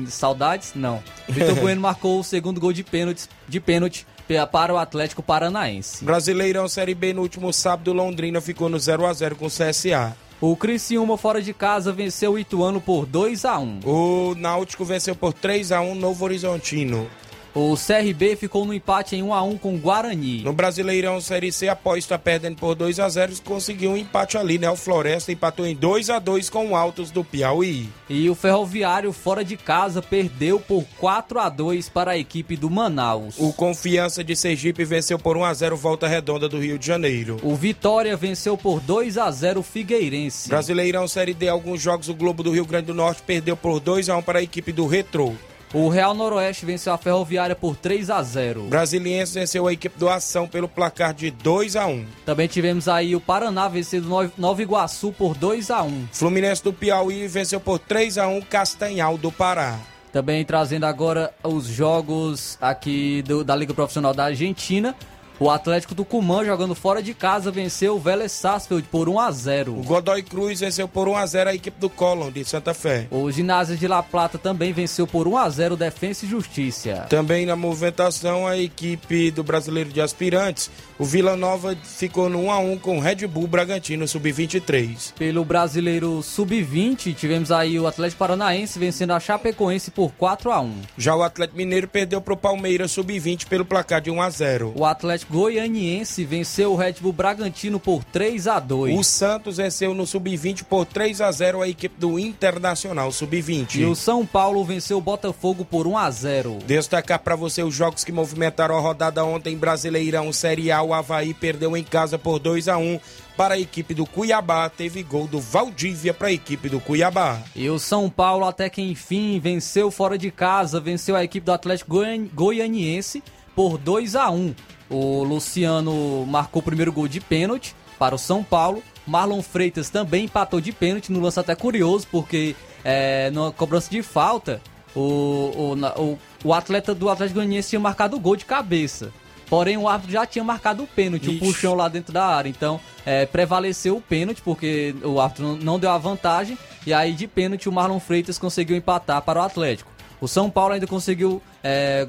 saudades? 0.08 0.74
Não. 0.76 1.02
O 1.28 1.32
Vitor 1.34 1.56
Bueno 1.56 1.82
marcou 1.82 2.20
o 2.20 2.24
segundo 2.24 2.60
gol 2.60 2.74
de 2.74 2.84
pênalti, 2.84 3.28
de 3.48 3.60
pênalti 3.60 4.06
para 4.52 4.74
o 4.74 4.78
Atlético 4.78 5.22
Paranaense. 5.22 6.04
Brasileirão 6.04 6.68
Série 6.68 6.96
B 6.96 7.14
no 7.14 7.22
último 7.22 7.54
sábado, 7.54 7.94
Londrina 7.94 8.42
ficou 8.42 8.68
no 8.68 8.80
0 8.80 9.06
a 9.06 9.14
0 9.14 9.36
com 9.36 9.46
o 9.46 9.50
CSA. 9.50 10.16
O 10.42 10.56
Criciúma 10.56 11.18
fora 11.18 11.42
de 11.42 11.54
casa 11.54 11.94
venceu 11.94 12.34
o 12.34 12.40
Ituano 12.40 12.82
por 12.82 13.06
2 13.06 13.46
a 13.46 13.58
1. 13.58 13.80
O 13.86 14.36
Náutico 14.36 14.84
venceu 14.84 15.16
por 15.16 15.32
3 15.32 15.72
a 15.72 15.80
1 15.80 15.96
Novo 15.96 16.26
Horizontino. 16.26 17.08
O 17.56 17.78
CRB 17.78 18.36
ficou 18.36 18.66
no 18.66 18.74
empate 18.74 19.16
em 19.16 19.24
1 19.24 19.34
a 19.34 19.42
1 19.42 19.58
com 19.60 19.76
o 19.76 19.78
Guarani. 19.78 20.42
No 20.42 20.52
Brasileirão 20.52 21.22
Série 21.22 21.54
C, 21.54 21.70
após 21.70 22.04
estar 22.04 22.20
perdendo 22.20 22.58
por 22.58 22.76
2 22.76 23.00
a 23.00 23.08
0, 23.08 23.32
conseguiu 23.46 23.92
um 23.92 23.98
empate 23.98 24.38
ali, 24.38 24.58
né? 24.58 24.70
O 24.70 24.76
Floresta 24.76 25.32
empatou 25.32 25.66
em 25.66 25.74
2 25.74 26.10
a 26.10 26.20
2 26.20 26.50
com 26.50 26.72
o 26.72 26.76
Altos 26.76 27.12
do 27.12 27.24
Piauí. 27.24 27.90
E 28.10 28.30
o 28.30 28.36
Ferroviário 28.36 29.14
fora 29.14 29.42
de 29.42 29.56
casa 29.56 30.02
perdeu 30.02 30.60
por 30.60 30.84
4 31.00 31.40
a 31.40 31.48
2 31.48 31.88
para 31.88 32.12
a 32.12 32.18
equipe 32.18 32.58
do 32.58 32.70
Manaus. 32.70 33.36
O 33.38 33.54
Confiança 33.54 34.22
de 34.22 34.36
Sergipe 34.36 34.84
venceu 34.84 35.18
por 35.18 35.38
1 35.38 35.46
a 35.46 35.54
0 35.54 35.78
Volta 35.78 36.10
Redonda 36.10 36.50
do 36.50 36.60
Rio 36.60 36.78
de 36.78 36.86
Janeiro. 36.86 37.38
O 37.42 37.56
Vitória 37.56 38.18
venceu 38.18 38.58
por 38.58 38.82
2 38.82 39.18
a 39.18 39.32
0 39.32 39.64
Figueirense. 39.64 40.50
Brasileirão 40.50 41.08
Série 41.08 41.34
D, 41.34 41.48
alguns 41.48 41.82
jogos 41.82 42.10
o 42.10 42.14
Globo 42.14 42.44
do 42.44 42.52
Rio 42.52 42.66
Grande 42.66 42.88
do 42.88 42.94
Norte 42.94 43.24
perdeu 43.26 43.56
por 43.56 43.80
2 43.80 44.10
a 44.10 44.18
1 44.18 44.22
para 44.24 44.40
a 44.40 44.44
equipe 44.44 44.74
do 44.74 44.86
Retrô. 44.88 45.34
O 45.78 45.90
Real 45.90 46.14
Noroeste 46.14 46.66
venceu 46.66 46.94
a 46.94 46.98
Ferroviária 46.98 47.54
por 47.54 47.76
3 47.76 48.10
a 48.10 48.24
0. 48.24 48.68
Brasiliense 48.70 49.34
venceu 49.34 49.68
a 49.68 49.74
equipe 49.74 50.00
do 50.00 50.08
Ação 50.08 50.48
pelo 50.48 50.70
placar 50.70 51.14
de 51.14 51.30
2 51.30 51.76
a 51.76 51.86
1. 51.86 52.06
Também 52.26 52.48
tivemos 52.48 52.88
aí 52.88 53.14
o 53.14 53.20
Paraná 53.20 53.68
vencendo 53.68 54.08
Nova 54.38 54.62
Iguaçu 54.62 55.12
por 55.12 55.36
2 55.36 55.70
a 55.70 55.84
1. 55.84 56.08
Fluminense 56.14 56.64
do 56.64 56.72
Piauí 56.72 57.28
venceu 57.28 57.60
por 57.60 57.78
3 57.78 58.18
a 58.20 58.26
1 58.26 58.42
Castanhal 58.44 59.18
do 59.18 59.34
Pará. 59.34 59.78
Também 60.14 60.46
trazendo 60.46 60.86
agora 60.86 61.34
os 61.44 61.66
jogos 61.66 62.58
aqui 62.62 63.22
do, 63.24 63.44
da 63.44 63.54
Liga 63.54 63.74
Profissional 63.74 64.14
da 64.14 64.24
Argentina. 64.24 64.96
O 65.38 65.50
Atlético 65.50 65.94
Tucumã, 65.94 66.46
jogando 66.46 66.74
fora 66.74 67.04
de 67.04 67.14
casa, 67.14 67.52
venceu 67.52 67.96
o 67.96 68.00
Vélez 68.00 68.32
Sarsfield 68.32 68.88
por 68.90 69.10
1 69.10 69.20
a 69.20 69.32
0. 69.32 69.80
O 69.80 69.84
Godoy 69.84 70.24
Cruz 70.24 70.62
venceu 70.62 70.88
por 70.88 71.10
1 71.10 71.18
a 71.18 71.26
0 71.26 71.50
a 71.50 71.54
equipe 71.54 71.78
do 71.78 71.90
Colón 71.90 72.32
de 72.32 72.46
Santa 72.46 72.74
Fé. 72.74 73.08
O 73.12 73.30
Ginásio 73.30 73.76
de 73.76 73.86
La 73.86 74.02
Plata 74.02 74.38
também 74.38 74.72
venceu 74.72 75.06
por 75.06 75.28
1 75.28 75.38
a 75.38 75.50
0 75.50 75.76
Defensa 75.76 76.26
e 76.26 76.30
Justiça. 76.30 77.06
Também 77.10 77.46
na 77.46 77.56
movimentação 77.56 78.48
a 78.48 78.58
equipe 78.58 79.30
do 79.30 79.44
Brasileiro 79.44 79.92
de 79.92 80.00
Aspirantes, 80.00 80.72
o 80.98 81.04
Vila 81.04 81.36
Nova 81.36 81.76
ficou 81.84 82.30
no 82.30 82.44
1 82.44 82.52
a 82.52 82.60
1 82.60 82.78
com 82.78 82.98
o 82.98 83.02
Red 83.02 83.28
Bull 83.28 83.48
Bragantino 83.48 84.08
sub-23. 84.08 85.14
Pelo 85.18 85.44
Brasileiro 85.44 86.24
sub-20, 86.24 87.14
tivemos 87.14 87.52
aí 87.52 87.78
o 87.78 87.88
Atlético 87.88 88.20
Paranaense 88.20 88.80
vencendo 88.80 89.12
a 89.12 89.20
Chapecoense 89.20 89.92
por 89.92 90.14
4 90.14 90.52
a 90.52 90.62
1. 90.62 90.74
Já 90.98 91.14
o 91.14 91.24
Atlético 91.24 91.58
Mineiro 91.58 91.90
perdeu 91.90 92.22
para 92.22 92.34
o 92.34 92.38
Palmeiras 92.38 92.92
sub-20 92.92 93.48
pelo 93.48 93.66
placar 93.66 94.00
de 94.00 94.10
1 94.10 94.22
a 94.22 94.30
0. 94.30 94.74
O 94.76 94.86
Atlético 94.86 95.25
Atlético 95.26 95.34
Goianiense 95.34 96.24
venceu 96.24 96.74
o 96.74 96.76
Red 96.76 96.96
Bull 97.02 97.12
Bragantino 97.14 97.80
por 97.80 98.04
3 98.04 98.48
a 98.48 98.60
2 98.60 98.98
O 98.98 99.04
Santos 99.04 99.58
venceu 99.58 99.94
no 99.94 100.06
Sub-20 100.06 100.64
por 100.64 100.86
3 100.86 101.22
a 101.22 101.32
0 101.32 101.62
a 101.62 101.68
equipe 101.68 101.96
do 102.00 102.20
Internacional 102.20 103.12
Sub-20. 103.12 103.76
E 103.76 103.86
o 103.86 103.96
São 103.96 104.26
Paulo 104.26 104.64
venceu 104.64 104.98
o 104.98 105.02
Botafogo 105.02 105.66
por 105.66 105.88
1 105.88 105.98
a 105.98 106.12
0 106.12 106.60
Destacar 106.66 107.20
para 107.20 107.36
você 107.36 107.64
os 107.64 107.74
jogos 107.74 108.04
que 108.04 108.12
movimentaram 108.12 108.78
a 108.78 108.80
rodada 108.80 109.24
ontem 109.24 109.58
Brasileirão 109.58 110.32
Série 110.32 110.72
A. 110.72 110.82
O 110.82 110.94
Havaí 110.94 111.34
perdeu 111.34 111.76
em 111.76 111.84
casa 111.84 112.18
por 112.18 112.40
2 112.40 112.68
a 112.68 112.78
1 112.78 113.00
para 113.36 113.56
a 113.56 113.60
equipe 113.60 113.94
do 113.94 114.06
Cuiabá. 114.06 114.70
Teve 114.70 115.04
gol 115.04 115.28
do 115.28 115.40
Valdívia 115.40 116.14
para 116.14 116.28
a 116.28 116.32
equipe 116.32 116.70
do 116.70 116.80
Cuiabá. 116.80 117.42
E 117.56 117.70
o 117.70 117.80
São 117.80 118.10
Paulo, 118.10 118.46
até 118.46 118.70
que 118.70 118.82
enfim, 118.82 119.40
venceu 119.40 119.90
fora 119.92 120.18
de 120.18 120.32
casa, 120.32 120.80
venceu 120.80 121.16
a 121.16 121.24
equipe 121.24 121.46
do 121.46 121.52
Atlético 121.52 121.92
Goian- 121.92 122.28
Goianiense 122.34 123.24
por 123.56 123.78
2 123.78 124.16
a 124.16 124.30
1 124.30 124.54
O 124.90 125.24
Luciano 125.24 126.26
marcou 126.28 126.62
o 126.62 126.64
primeiro 126.66 126.92
gol 126.92 127.08
de 127.08 127.20
pênalti 127.20 127.76
para 127.98 128.16
o 128.16 128.18
São 128.20 128.44
Paulo. 128.44 128.84
Marlon 129.08 129.42
Freitas 129.42 129.90
também 129.90 130.26
empatou 130.26 130.60
de 130.60 130.72
pênalti, 130.72 131.12
no 131.12 131.20
lance 131.20 131.40
até 131.40 131.56
curioso, 131.56 132.08
porque 132.12 132.56
é, 132.84 133.30
na 133.32 133.52
cobrança 133.52 133.90
de 133.90 134.02
falta, 134.02 134.62
o, 134.96 135.00
o, 135.00 136.02
o, 136.02 136.20
o 136.44 136.54
atleta 136.54 136.94
do 136.96 137.10
Atlético 137.10 137.36
Goianiense 137.40 137.70
tinha 137.70 137.80
marcado 137.80 138.16
o 138.16 138.20
gol 138.20 138.36
de 138.36 138.46
cabeça. 138.46 139.12
Porém, 139.48 139.78
o 139.78 139.88
árbitro 139.88 140.12
já 140.12 140.26
tinha 140.26 140.44
marcado 140.44 140.82
o 140.84 140.88
pênalti, 140.88 141.30
o 141.30 141.34
Ixi. 141.34 141.40
puxão 141.46 141.76
lá 141.76 141.88
dentro 141.88 142.12
da 142.12 142.26
área. 142.26 142.50
Então, 142.50 142.80
é, 143.06 143.28
prevaleceu 143.28 143.96
o 143.98 144.02
pênalti, 144.02 144.42
porque 144.42 144.96
o 145.04 145.20
árbitro 145.22 145.44
não- 145.46 145.56
não 145.56 145.80
deu 145.80 145.92
a 145.92 146.00
vantagem. 146.00 146.58
E 146.86 146.92
aí, 146.92 147.14
de 147.14 147.28
pênalti, 147.28 147.70
o 147.70 147.72
Marlon 147.72 148.00
Freitas 148.00 148.40
conseguiu 148.40 148.76
empatar 148.76 149.22
para 149.22 149.40
o 149.40 149.44
Atlético. 149.44 149.92
O 150.20 150.28
São 150.28 150.50
Paulo 150.50 150.74
ainda 150.74 150.88
conseguiu 150.88 151.44
é, 151.64 152.08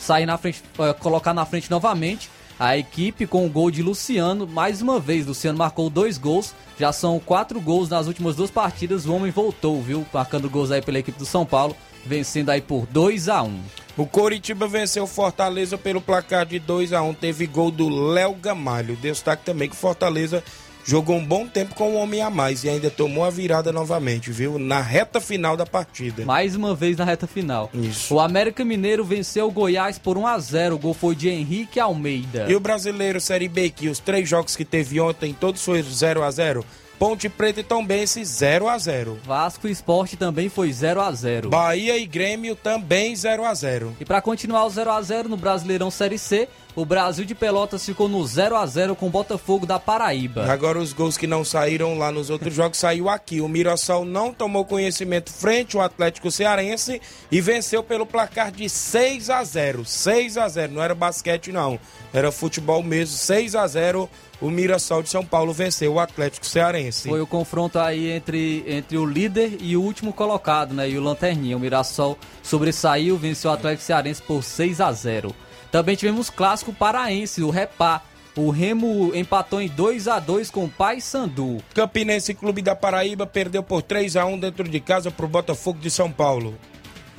sair 0.00 0.26
na 0.26 0.36
frente, 0.36 0.62
é, 0.78 0.92
colocar 0.94 1.32
na 1.34 1.44
frente 1.44 1.70
novamente 1.70 2.30
a 2.60 2.76
equipe 2.76 3.26
com 3.26 3.46
o 3.46 3.48
gol 3.48 3.70
de 3.70 3.82
Luciano. 3.82 4.46
Mais 4.46 4.82
uma 4.82 5.00
vez, 5.00 5.26
Luciano 5.26 5.56
marcou 5.56 5.88
dois 5.88 6.18
gols. 6.18 6.54
Já 6.78 6.92
são 6.92 7.18
quatro 7.18 7.58
gols 7.58 7.88
nas 7.88 8.06
últimas 8.06 8.36
duas 8.36 8.50
partidas. 8.50 9.06
O 9.06 9.14
homem 9.14 9.30
voltou, 9.30 9.80
viu? 9.80 10.06
Marcando 10.12 10.50
gols 10.50 10.70
aí 10.70 10.82
pela 10.82 10.98
equipe 10.98 11.18
do 11.18 11.24
São 11.24 11.46
Paulo, 11.46 11.74
vencendo 12.04 12.50
aí 12.50 12.60
por 12.60 12.86
2 12.86 13.30
a 13.30 13.42
1 13.42 13.60
O 13.96 14.06
Coritiba 14.06 14.68
venceu 14.68 15.06
Fortaleza 15.06 15.78
pelo 15.78 16.02
placar 16.02 16.44
de 16.44 16.58
2 16.58 16.92
a 16.92 17.02
1 17.02 17.14
Teve 17.14 17.46
gol 17.46 17.70
do 17.70 17.88
Léo 17.88 18.34
Gamalho. 18.34 18.94
Destaque 18.96 19.42
também 19.42 19.70
que 19.70 19.76
Fortaleza 19.76 20.44
jogou 20.84 21.16
um 21.16 21.24
bom 21.24 21.46
tempo 21.46 21.74
com 21.74 21.90
o 21.90 21.96
homem 21.96 22.22
a 22.22 22.30
mais 22.30 22.64
e 22.64 22.68
ainda 22.68 22.90
tomou 22.90 23.24
a 23.24 23.30
virada 23.30 23.72
novamente, 23.72 24.30
viu? 24.30 24.58
Na 24.58 24.80
reta 24.80 25.20
final 25.20 25.56
da 25.56 25.66
partida. 25.66 26.24
Mais 26.24 26.54
uma 26.56 26.74
vez 26.74 26.96
na 26.96 27.04
reta 27.04 27.26
final. 27.26 27.70
Isso. 27.74 28.14
O 28.14 28.20
América 28.20 28.64
Mineiro 28.64 29.04
venceu 29.04 29.48
o 29.48 29.50
Goiás 29.50 29.98
por 29.98 30.16
1 30.16 30.26
a 30.26 30.38
0 30.38 30.74
O 30.74 30.78
gol 30.78 30.94
foi 30.94 31.14
de 31.14 31.28
Henrique 31.28 31.78
Almeida. 31.80 32.46
E 32.48 32.54
o 32.54 32.60
brasileiro 32.60 33.20
Série 33.20 33.48
B, 33.48 33.70
que 33.70 33.88
os 33.88 33.98
três 33.98 34.28
jogos 34.28 34.56
que 34.56 34.64
teve 34.64 35.00
ontem, 35.00 35.32
todos 35.38 35.64
foram 35.64 35.82
0 35.82 36.22
a 36.22 36.30
0 36.30 36.64
Ponte 37.00 37.30
Preta 37.30 37.60
e 37.60 37.62
Tombense 37.62 38.22
0 38.22 38.68
a 38.68 38.76
0 38.76 39.18
Vasco 39.24 39.66
e 39.66 39.70
Esporte 39.70 40.18
também 40.18 40.50
foi 40.50 40.70
0 40.70 41.00
a 41.00 41.10
0 41.10 41.48
Bahia 41.48 41.96
e 41.96 42.04
Grêmio 42.04 42.54
também 42.54 43.16
0 43.16 43.46
a 43.46 43.54
0 43.54 43.96
E 43.98 44.04
para 44.04 44.20
continuar 44.20 44.66
o 44.66 44.70
0 44.70 44.90
a 44.90 45.00
0 45.00 45.26
no 45.26 45.36
Brasileirão 45.38 45.90
Série 45.90 46.18
C, 46.18 46.46
o 46.80 46.84
Brasil 46.84 47.26
de 47.26 47.34
Pelotas 47.34 47.84
ficou 47.84 48.08
no 48.08 48.26
0 48.26 48.56
a 48.56 48.64
0 48.64 48.96
com 48.96 49.06
o 49.06 49.10
Botafogo 49.10 49.66
da 49.66 49.78
Paraíba. 49.78 50.50
Agora 50.50 50.78
os 50.78 50.94
gols 50.94 51.18
que 51.18 51.26
não 51.26 51.44
saíram 51.44 51.98
lá 51.98 52.10
nos 52.10 52.30
outros 52.30 52.54
jogos 52.54 52.78
saiu 52.78 53.08
aqui. 53.08 53.40
O 53.42 53.48
Mirassol 53.48 54.04
não 54.04 54.32
tomou 54.32 54.64
conhecimento 54.64 55.30
frente 55.30 55.76
ao 55.76 55.82
Atlético 55.82 56.30
Cearense 56.30 57.00
e 57.30 57.40
venceu 57.40 57.82
pelo 57.82 58.06
placar 58.06 58.50
de 58.50 58.68
6 58.68 59.28
a 59.28 59.44
0. 59.44 59.84
6 59.84 60.38
a 60.38 60.48
0, 60.48 60.72
não 60.72 60.82
era 60.82 60.94
basquete 60.94 61.52
não, 61.52 61.78
era 62.14 62.32
futebol 62.32 62.82
mesmo. 62.82 63.14
6 63.14 63.54
a 63.54 63.66
0. 63.66 64.08
O 64.40 64.48
Mirassol 64.48 65.02
de 65.02 65.10
São 65.10 65.22
Paulo 65.22 65.52
venceu 65.52 65.92
o 65.92 66.00
Atlético 66.00 66.46
Cearense. 66.46 67.10
Foi 67.10 67.20
o 67.20 67.26
confronto 67.26 67.78
aí 67.78 68.10
entre, 68.10 68.64
entre 68.66 68.96
o 68.96 69.04
líder 69.04 69.58
e 69.60 69.76
o 69.76 69.82
último 69.82 70.14
colocado, 70.14 70.72
né? 70.72 70.88
E 70.88 70.96
o 70.96 71.02
Lanterninha. 71.02 71.58
O 71.58 71.60
Mirassol 71.60 72.16
sobressaiu, 72.42 73.18
venceu 73.18 73.50
o 73.50 73.54
Atlético 73.54 73.82
Cearense 73.82 74.22
por 74.22 74.42
6 74.42 74.80
a 74.80 74.90
0 74.92 75.34
Também 75.70 75.96
tivemos 75.96 76.30
clássico 76.30 76.72
paraense, 76.72 77.42
o 77.42 77.50
Repá. 77.50 78.02
O 78.36 78.50
Remo 78.50 79.14
empatou 79.14 79.60
em 79.60 79.68
2 79.68 80.08
a 80.08 80.18
2 80.18 80.50
com 80.50 80.64
o 80.64 80.68
Paysandu. 80.68 81.58
Campinense 81.74 82.32
Clube 82.32 82.62
da 82.62 82.74
Paraíba 82.76 83.26
perdeu 83.26 83.62
por 83.62 83.82
3 83.82 84.16
a 84.16 84.24
1 84.24 84.38
dentro 84.38 84.68
de 84.68 84.80
casa 84.80 85.10
para 85.10 85.26
o 85.26 85.28
Botafogo 85.28 85.78
de 85.80 85.90
São 85.90 86.10
Paulo. 86.10 86.56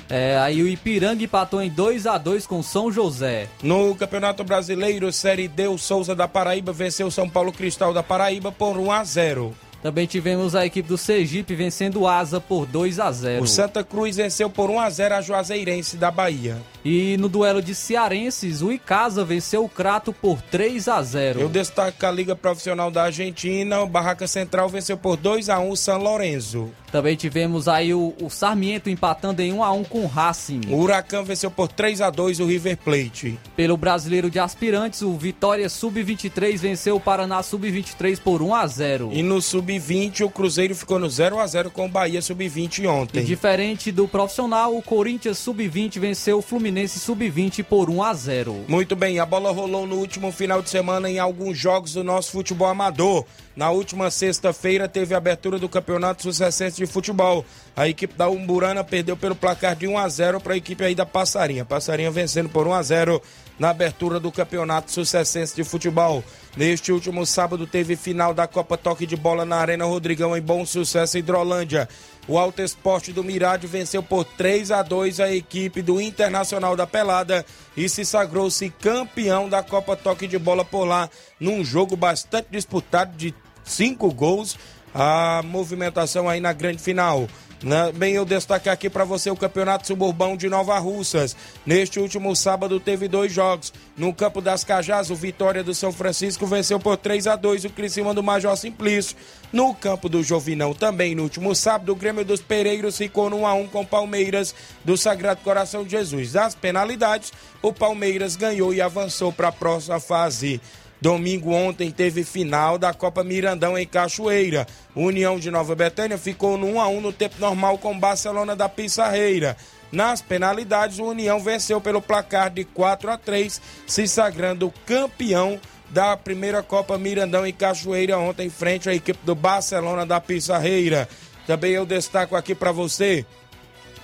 É, 0.10 0.38
aí 0.40 0.62
o 0.62 0.68
Ipiranga 0.68 1.24
empatou 1.24 1.62
em 1.62 1.70
2 1.70 2.06
a 2.06 2.18
2 2.18 2.46
com 2.46 2.62
São 2.62 2.92
José. 2.92 3.48
No 3.64 3.96
Campeonato 3.96 4.44
Brasileiro, 4.44 5.12
Série 5.12 5.48
D, 5.48 5.68
o 5.68 5.78
Souza 5.78 6.14
da 6.14 6.28
Paraíba 6.28 6.74
venceu 6.74 7.08
o 7.08 7.12
São 7.12 7.30
Paulo 7.30 7.54
Cristal 7.54 7.94
da 7.94 8.04
Paraíba 8.04 8.52
por 8.52 8.78
1 8.78 8.92
a 8.92 9.04
0. 9.04 9.56
Também 9.82 10.06
tivemos 10.06 10.56
a 10.56 10.66
equipe 10.66 10.88
do 10.88 10.98
Sergipe 10.98 11.56
vencendo 11.56 12.02
o 12.02 12.08
Asa 12.08 12.40
por 12.40 12.66
2 12.66 13.00
a 13.00 13.12
0 13.12 13.44
O 13.44 13.48
Santa 13.48 13.84
Cruz 13.84 14.16
venceu 14.16 14.50
por 14.50 14.70
1 14.70 14.80
a 14.80 14.90
0 14.90 15.16
a 15.16 15.22
Juazeirense 15.22 15.98
da 15.98 16.12
Bahia. 16.12 16.58
E 16.84 17.16
no 17.18 17.30
duelo 17.30 17.62
de 17.62 17.76
cearenses, 17.76 18.62
o 18.62 18.72
Icasa 18.72 19.24
venceu 19.24 19.64
o 19.64 19.70
Crato 19.70 20.12
por 20.12 20.42
3 20.42 20.88
a 20.88 21.02
0 21.02 21.42
Eu 21.42 21.50
destaco 21.50 22.06
a 22.06 22.12
Liga 22.12 22.36
Profissional 22.36 22.90
da 22.90 23.04
Argentina, 23.04 23.82
o 23.82 23.88
Barraca 23.88 24.28
Central 24.28 24.70
venceu 24.70 24.98
por 24.98 25.18
2 25.18 25.50
a 25.50 25.60
1 25.60 25.70
o 25.70 25.78
San 25.78 25.98
Lorenzo. 25.98 26.72
Também 26.92 27.16
tivemos 27.16 27.68
aí 27.68 27.94
o, 27.94 28.14
o 28.22 28.30
Sarmiento 28.30 28.90
empatando 28.90 29.42
em 29.42 29.54
1 29.54 29.64
a 29.64 29.72
1 29.72 29.84
com 29.86 30.04
o 30.04 30.08
Racing. 30.08 30.62
O 30.70 30.76
Huracan 30.76 31.24
venceu 31.24 31.50
por 31.50 31.70
3 31.70 32.02
a 32.02 32.10
2 32.10 32.40
o 32.42 32.46
River 32.46 32.78
Plate. 32.78 33.40
Pelo 33.56 33.78
Brasileiro 33.78 34.30
de 34.30 34.40
Aspirantes, 34.40 35.02
o 35.02 35.14
Vitória 35.14 35.70
Sub-23 35.70 36.58
venceu 36.58 36.98
o 36.98 37.00
Paraná 37.00 37.42
Sub-23 37.42 38.20
por 38.20 38.42
1 38.42 38.56
a 38.56 38.68
0 38.68 39.10
E 39.14 39.24
no 39.24 39.42
Sub-20, 39.80 40.26
o 40.26 40.30
Cruzeiro 40.30 40.76
ficou 40.76 41.00
no 41.00 41.10
0 41.10 41.40
a 41.40 41.48
0 41.48 41.72
com 41.72 41.86
o 41.86 41.90
Bahia 41.90 42.22
Sub-20 42.22 42.80
E 42.80 42.88
ontem. 42.88 43.24
diferente 43.24 43.92
do 43.92 44.08
profissional, 44.08 44.76
o 44.76 44.82
Corinthians 44.82 45.38
Sub-20 45.38 46.00
venceu 46.00 46.40
o 46.40 46.42
Fluminense 46.42 47.00
Sub-20 47.00 47.64
por 47.64 47.90
1 47.90 48.04
a 48.04 48.14
0 48.14 48.66
Muito 48.68 48.96
bem, 48.96 49.20
a 49.20 49.26
bola 49.26 49.52
rolou 49.52 49.88
no 49.88 49.96
último 49.96 50.32
final 50.32 50.62
de 50.62 50.70
semana 50.70 51.10
em 51.10 51.20
alguns 51.20 51.58
jogos 51.58 51.94
do 51.94 52.04
nosso 52.04 52.32
futebol 52.32 52.68
amador. 52.68 53.26
Na 53.56 53.70
última 53.70 54.10
sexta-feira 54.10 54.88
teve 54.88 55.14
a 55.14 55.18
abertura 55.18 55.60
do 55.60 55.68
Campeonato 55.70 56.24
Sucessense 56.24 56.78
de 56.78 56.86
Futebol. 56.86 57.46
A 57.76 57.88
equipe 57.88 58.14
da 58.16 58.30
Umburana 58.30 58.84
perdeu 58.84 59.16
pelo 59.18 59.36
placar 59.36 59.76
de 59.76 59.88
1 59.88 59.98
a 59.98 60.08
0 60.10 60.40
para 60.40 60.54
a 60.54 60.58
equipe 60.58 60.84
aí 60.84 60.96
da 60.96 61.06
Passarinha. 61.06 61.66
Passarinha 61.66 62.10
vencendo 62.12 62.50
por 62.50 62.66
1 62.68 62.74
a 62.74 62.82
0 62.84 63.22
na 63.60 63.70
abertura 63.70 64.20
do 64.20 64.32
Campeonato 64.32 64.92
Sucessense 64.92 65.56
de 65.56 65.64
Futebol. 65.64 66.24
Neste 66.56 66.92
último 66.92 67.26
sábado 67.26 67.66
teve 67.66 67.96
final 67.96 68.34
da 68.34 68.46
Copa 68.46 68.78
Toque 68.78 69.06
de 69.06 69.16
Bola 69.16 69.46
na 69.46 69.56
Arena 69.56 69.86
Rodrigão 69.86 70.36
em 70.36 70.42
Bom 70.42 70.66
Sucesso 70.66 71.18
Hidrolândia. 71.18 71.88
O 72.28 72.38
Alto 72.38 72.62
Esporte 72.62 73.14
do 73.14 73.24
Mirade 73.24 73.68
venceu 73.68 74.04
por 74.04 74.26
3 74.26 74.70
a 74.70 74.84
2 74.84 75.22
a 75.22 75.34
equipe 75.34 75.82
do 75.82 76.02
Internacional 76.02 76.76
da 76.76 76.86
Pelada 76.86 77.46
e 77.76 77.88
se 77.88 78.04
sagrou-se 78.04 78.70
campeão 78.70 79.48
da 79.48 79.64
Copa 79.64 79.96
Toque 79.96 80.28
de 80.28 80.38
Bola 80.38 80.66
por 80.66 80.84
lá, 80.84 81.10
num 81.40 81.64
jogo 81.64 81.96
bastante 81.96 82.48
disputado 82.52 83.16
de 83.16 83.34
cinco 83.64 84.12
gols. 84.14 84.58
A 84.94 85.42
movimentação 85.46 86.28
aí 86.28 86.42
na 86.42 86.52
grande 86.52 86.84
final. 86.84 87.30
Na- 87.64 87.92
Bem, 87.92 88.14
eu 88.16 88.26
destacar 88.26 88.74
aqui 88.74 88.90
para 88.90 89.06
você 89.06 89.30
o 89.30 89.36
Campeonato 89.36 89.86
Suburbão 89.86 90.36
de 90.36 90.50
Nova 90.50 90.80
Russas. 90.80 91.36
Neste 91.64 92.00
último 92.00 92.36
sábado 92.36 92.80
teve 92.80 93.08
dois 93.08 93.32
jogos. 93.32 93.72
No 93.96 94.12
Campo 94.14 94.42
das 94.42 94.64
Cajás, 94.64 95.12
o 95.12 95.16
Vitória 95.16 95.64
do 95.64 95.74
São 95.76 95.92
Francisco 95.92 96.48
venceu 96.48 96.80
por 96.80 96.98
3 96.98 97.28
a 97.28 97.36
2 97.36 97.66
o 97.66 97.70
Criciúma 97.70 98.16
do 98.16 98.24
Major 98.24 98.58
Simplício. 98.58 99.16
No 99.54 99.76
Campo 99.76 100.10
do 100.10 100.24
Jovinão 100.24 100.74
também, 100.74 101.14
no 101.14 101.22
último 101.24 101.54
sábado, 101.54 101.92
o 101.92 101.96
Grêmio 101.96 102.26
dos 102.26 102.42
Pereiros 102.42 102.98
ficou 102.98 103.30
no 103.30 103.42
1 103.42 103.46
a 103.48 103.54
1 103.54 103.68
com 103.68 103.82
o 103.82 103.86
Palmeiras 103.86 104.56
do 104.84 104.98
Sagrado 104.98 105.42
Coração 105.42 105.84
de 105.84 105.92
Jesus. 105.92 106.32
Das 106.32 106.56
penalidades, 106.56 107.32
o 107.62 107.72
Palmeiras 107.72 108.36
ganhou 108.36 108.74
e 108.74 108.82
avançou 108.82 109.32
para 109.32 109.50
a 109.50 109.52
próxima 109.52 110.00
fase. 110.00 110.60
Domingo 111.02 111.52
ontem 111.52 111.90
teve 111.90 112.24
final 112.24 112.78
da 112.78 112.94
Copa 112.94 113.24
Mirandão 113.24 113.76
em 113.76 113.88
Cachoeira. 113.88 114.68
União 114.96 115.40
de 115.40 115.50
Nova 115.50 115.74
Betânia 115.74 116.16
ficou 116.16 116.60
no 116.60 116.68
1 116.68 116.80
a 116.80 116.88
1 116.88 117.02
no 117.02 117.12
tempo 117.12 117.36
normal 117.40 117.80
com 117.80 117.98
Barcelona 117.98 118.56
da 118.56 118.70
Pissarreira. 118.70 119.58
Nas 119.92 120.22
penalidades, 120.22 121.00
o 121.00 121.06
União 121.06 121.40
venceu 121.40 121.82
pelo 121.82 122.04
placar 122.04 122.52
de 122.52 122.64
4 122.64 123.10
a 123.10 123.18
3, 123.18 123.60
se 123.88 124.08
sagrando 124.08 124.72
campeão 124.86 125.60
da 125.90 126.16
primeira 126.16 126.62
Copa 126.62 126.98
Mirandão 127.00 127.46
em 127.46 127.52
Cachoeira 127.52 128.18
ontem 128.20 128.50
frente 128.50 128.88
à 128.88 128.94
equipe 128.94 129.20
do 129.26 129.34
Barcelona 129.34 130.06
da 130.06 130.22
Pissarreira. 130.22 131.10
Também 131.48 131.72
eu 131.72 131.86
destaco 131.86 132.36
aqui 132.36 132.54
para 132.54 132.72
você 132.72 133.26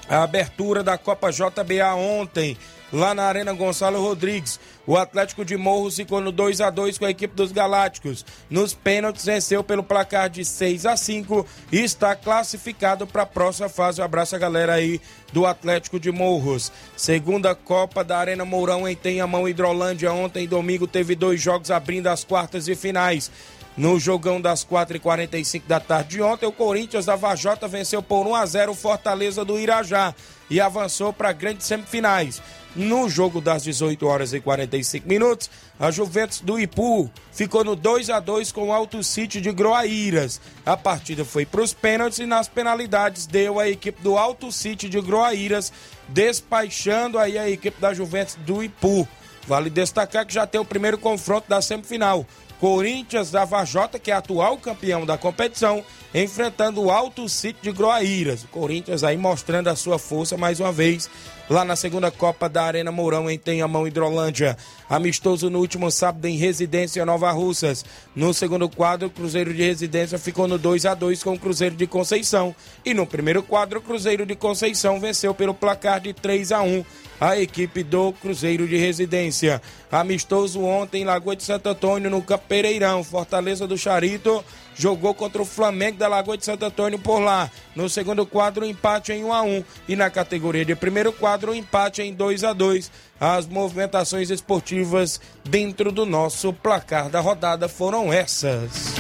a 0.10 0.23
abertura 0.23 0.83
da 0.83 0.97
Copa 0.97 1.31
JBA 1.31 1.93
ontem, 1.95 2.57
lá 2.91 3.13
na 3.13 3.23
Arena 3.23 3.53
Gonçalo 3.53 4.01
Rodrigues. 4.01 4.60
O 4.88 4.95
Atlético 4.95 5.43
de 5.43 5.58
Morros 5.58 5.97
ficou 5.97 6.21
no 6.21 6.32
2 6.32 6.62
a 6.62 6.69
2 6.69 6.97
com 6.97 7.04
a 7.04 7.10
equipe 7.10 7.36
dos 7.36 7.52
Galácticos. 7.52 8.26
Nos 8.50 8.73
pênaltis 8.73 9.26
venceu 9.26 9.62
pelo 9.62 9.84
placar 9.84 10.30
de 10.30 10.45
6 10.45 10.86
a 10.86 10.95
5 10.95 11.45
e 11.69 11.84
está 11.84 12.15
classificado 12.15 13.06
para 13.06 13.23
a 13.23 13.26
próxima 13.26 13.67
fase. 13.67 14.00
Um 14.00 14.06
abraço 14.06 14.34
a 14.34 14.39
galera 14.39 14.76
aí 14.76 15.02
do 15.34 15.45
Atlético 15.45 16.00
de 16.00 16.10
Morros. 16.10 16.71
Segunda 16.95 17.54
Copa 17.54 18.02
da 18.02 18.17
Arena 18.17 18.45
Mourão 18.45 18.88
em 18.88 18.95
Tenhamão 18.95 19.45
Hidrolândia. 19.50 20.13
Ontem, 20.13 20.47
domingo, 20.47 20.88
teve 20.88 21.15
dois 21.15 21.41
jogos 21.41 21.69
abrindo 21.69 22.08
as 22.08 22.23
quartas 22.23 22.69
e 22.69 22.76
finais. 22.76 23.30
No 23.76 24.00
jogão 24.00 24.39
das 24.39 24.65
4h45 24.65 25.63
da 25.67 25.82
tarde 25.82 26.12
de 26.12 26.21
ontem, 26.21 26.45
o 26.45 26.52
Corinthians 26.52 27.06
da 27.06 27.15
Vajota 27.17 27.67
venceu 27.67 28.02
por 28.02 28.26
1 28.26 28.36
a 28.36 28.45
0 28.45 28.71
o 28.71 28.76
Fortaleza 28.76 29.43
do 29.43 29.60
Irajá 29.60 30.15
e 30.50 30.62
avançou 30.62 31.12
para 31.12 31.34
grandes 31.34 31.67
semifinais. 31.67 32.41
No 32.77 33.09
jogo 33.09 33.41
das 33.41 33.63
18 33.63 34.05
horas 34.05 34.33
e 34.33 34.39
45 34.39 35.07
minutos, 35.07 35.49
a 35.79 35.89
Juventus 35.89 36.41
do 36.41 36.59
Ipu 36.59 37.09
ficou 37.31 37.63
no 37.63 37.75
2 37.75 38.11
a 38.11 38.19
2 38.19 38.51
com 38.51 38.67
o 38.67 38.71
Alto 38.71 39.01
City 39.01 39.41
de 39.41 39.51
Groaíras. 39.51 40.39
A 40.63 40.77
partida 40.77 41.25
foi 41.25 41.43
para 41.43 41.63
os 41.63 41.73
pênaltis 41.73 42.19
e 42.19 42.27
nas 42.27 42.47
penalidades 42.47 43.25
deu 43.25 43.59
a 43.59 43.67
equipe 43.67 43.99
do 44.03 44.15
Alto 44.15 44.51
City 44.51 44.87
de 44.87 45.01
Groaíras, 45.01 45.73
despachando 46.07 47.17
aí 47.17 47.35
a 47.35 47.49
equipe 47.49 47.81
da 47.81 47.95
Juventus 47.95 48.35
do 48.45 48.63
Ipu. 48.63 49.07
Vale 49.47 49.71
destacar 49.71 50.23
que 50.23 50.33
já 50.35 50.45
tem 50.45 50.61
o 50.61 50.65
primeiro 50.65 50.99
confronto 50.99 51.49
da 51.49 51.63
semifinal. 51.63 52.27
Corinthians 52.59 53.31
da 53.31 53.43
Vajota, 53.43 53.97
que 53.97 54.11
é 54.11 54.13
atual 54.13 54.55
campeão 54.57 55.03
da 55.03 55.17
competição, 55.17 55.83
enfrentando 56.13 56.81
o 56.81 56.91
Alto 56.91 57.27
City 57.27 57.59
de 57.61 57.71
Groaíras. 57.71 58.43
O 58.43 58.47
Corinthians 58.47 59.03
aí 59.03 59.17
mostrando 59.17 59.67
a 59.67 59.75
sua 59.75 59.99
força 59.99 60.37
mais 60.37 60.59
uma 60.59 60.71
vez 60.71 61.09
lá 61.49 61.63
na 61.63 61.75
segunda 61.75 62.11
Copa 62.11 62.49
da 62.49 62.63
Arena 62.63 62.91
Mourão 62.91 63.29
em 63.29 63.37
Tenhamão, 63.37 63.87
Hidrolândia. 63.87 64.57
Amistoso 64.89 65.49
no 65.49 65.59
último 65.59 65.89
sábado 65.91 66.25
em 66.25 66.37
Residência 66.37 67.05
Nova 67.05 67.31
Russas. 67.31 67.85
No 68.15 68.33
segundo 68.33 68.69
quadro, 68.69 69.07
o 69.07 69.11
Cruzeiro 69.11 69.53
de 69.53 69.63
Residência 69.63 70.17
ficou 70.17 70.47
no 70.47 70.57
2 70.57 70.85
a 70.85 70.93
2 70.93 71.23
com 71.23 71.33
o 71.33 71.39
Cruzeiro 71.39 71.75
de 71.75 71.87
Conceição. 71.87 72.55
E 72.85 72.93
no 72.93 73.05
primeiro 73.05 73.43
quadro, 73.43 73.79
o 73.79 73.81
Cruzeiro 73.81 74.25
de 74.25 74.35
Conceição 74.35 74.99
venceu 74.99 75.33
pelo 75.33 75.53
placar 75.53 75.99
de 75.99 76.13
3 76.13 76.51
a 76.51 76.61
1 76.61 76.85
a 77.19 77.39
equipe 77.39 77.83
do 77.83 78.13
Cruzeiro 78.13 78.67
de 78.67 78.77
Residência. 78.77 79.59
Amistoso 79.91 80.61
ontem 80.61 81.01
em 81.01 81.05
Lagoa 81.05 81.35
de 81.35 81.43
Santo 81.43 81.67
Antônio, 81.67 82.11
no 82.11 82.21
Campo 82.21 82.45
Pereirão. 82.47 83.03
Fortaleza 83.03 83.65
do 83.65 83.77
Charito 83.77 84.43
jogou 84.77 85.13
contra 85.13 85.41
o 85.41 85.45
Flamengo 85.45 85.97
da 85.97 86.07
Lagoa 86.07 86.37
de 86.37 86.45
Santo 86.45 86.65
Antônio 86.65 86.99
por 86.99 87.19
lá. 87.19 87.49
No 87.75 87.89
segundo 87.89 88.25
quadro, 88.25 88.65
um 88.65 88.69
empate 88.69 89.11
em 89.11 89.23
1 89.23 89.33
a 89.33 89.41
1 89.41 89.63
e 89.87 89.95
na 89.95 90.09
categoria 90.09 90.63
de 90.63 90.75
primeiro 90.75 91.11
quadro, 91.11 91.51
um 91.51 91.55
empate 91.55 92.01
em 92.01 92.13
2 92.13 92.43
a 92.43 92.53
2. 92.53 92.91
As 93.19 93.47
movimentações 93.47 94.29
esportivas 94.29 95.19
dentro 95.43 95.91
do 95.91 96.05
nosso 96.05 96.53
placar 96.53 97.09
da 97.09 97.19
rodada 97.19 97.67
foram 97.67 98.13
essas. 98.13 98.95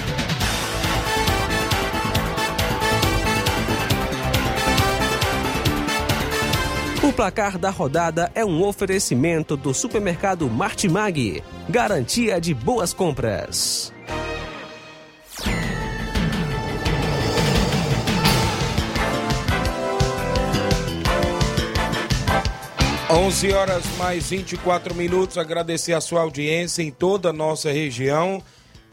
O 7.07 7.13
placar 7.13 7.57
da 7.57 7.69
rodada 7.69 8.29
é 8.35 8.43
um 8.43 8.61
oferecimento 8.63 9.55
do 9.55 9.73
supermercado 9.73 10.49
Martimag, 10.49 11.41
garantia 11.69 12.41
de 12.41 12.53
boas 12.53 12.93
compras. 12.93 13.93
11 23.17 23.51
horas 23.51 23.83
mais 23.97 24.29
24 24.29 24.93
minutos. 24.93 25.39
Agradecer 25.39 25.93
a 25.93 25.99
sua 25.99 26.21
audiência 26.21 26.83
em 26.83 26.91
toda 26.91 27.29
a 27.29 27.33
nossa 27.33 27.71
região. 27.71 28.43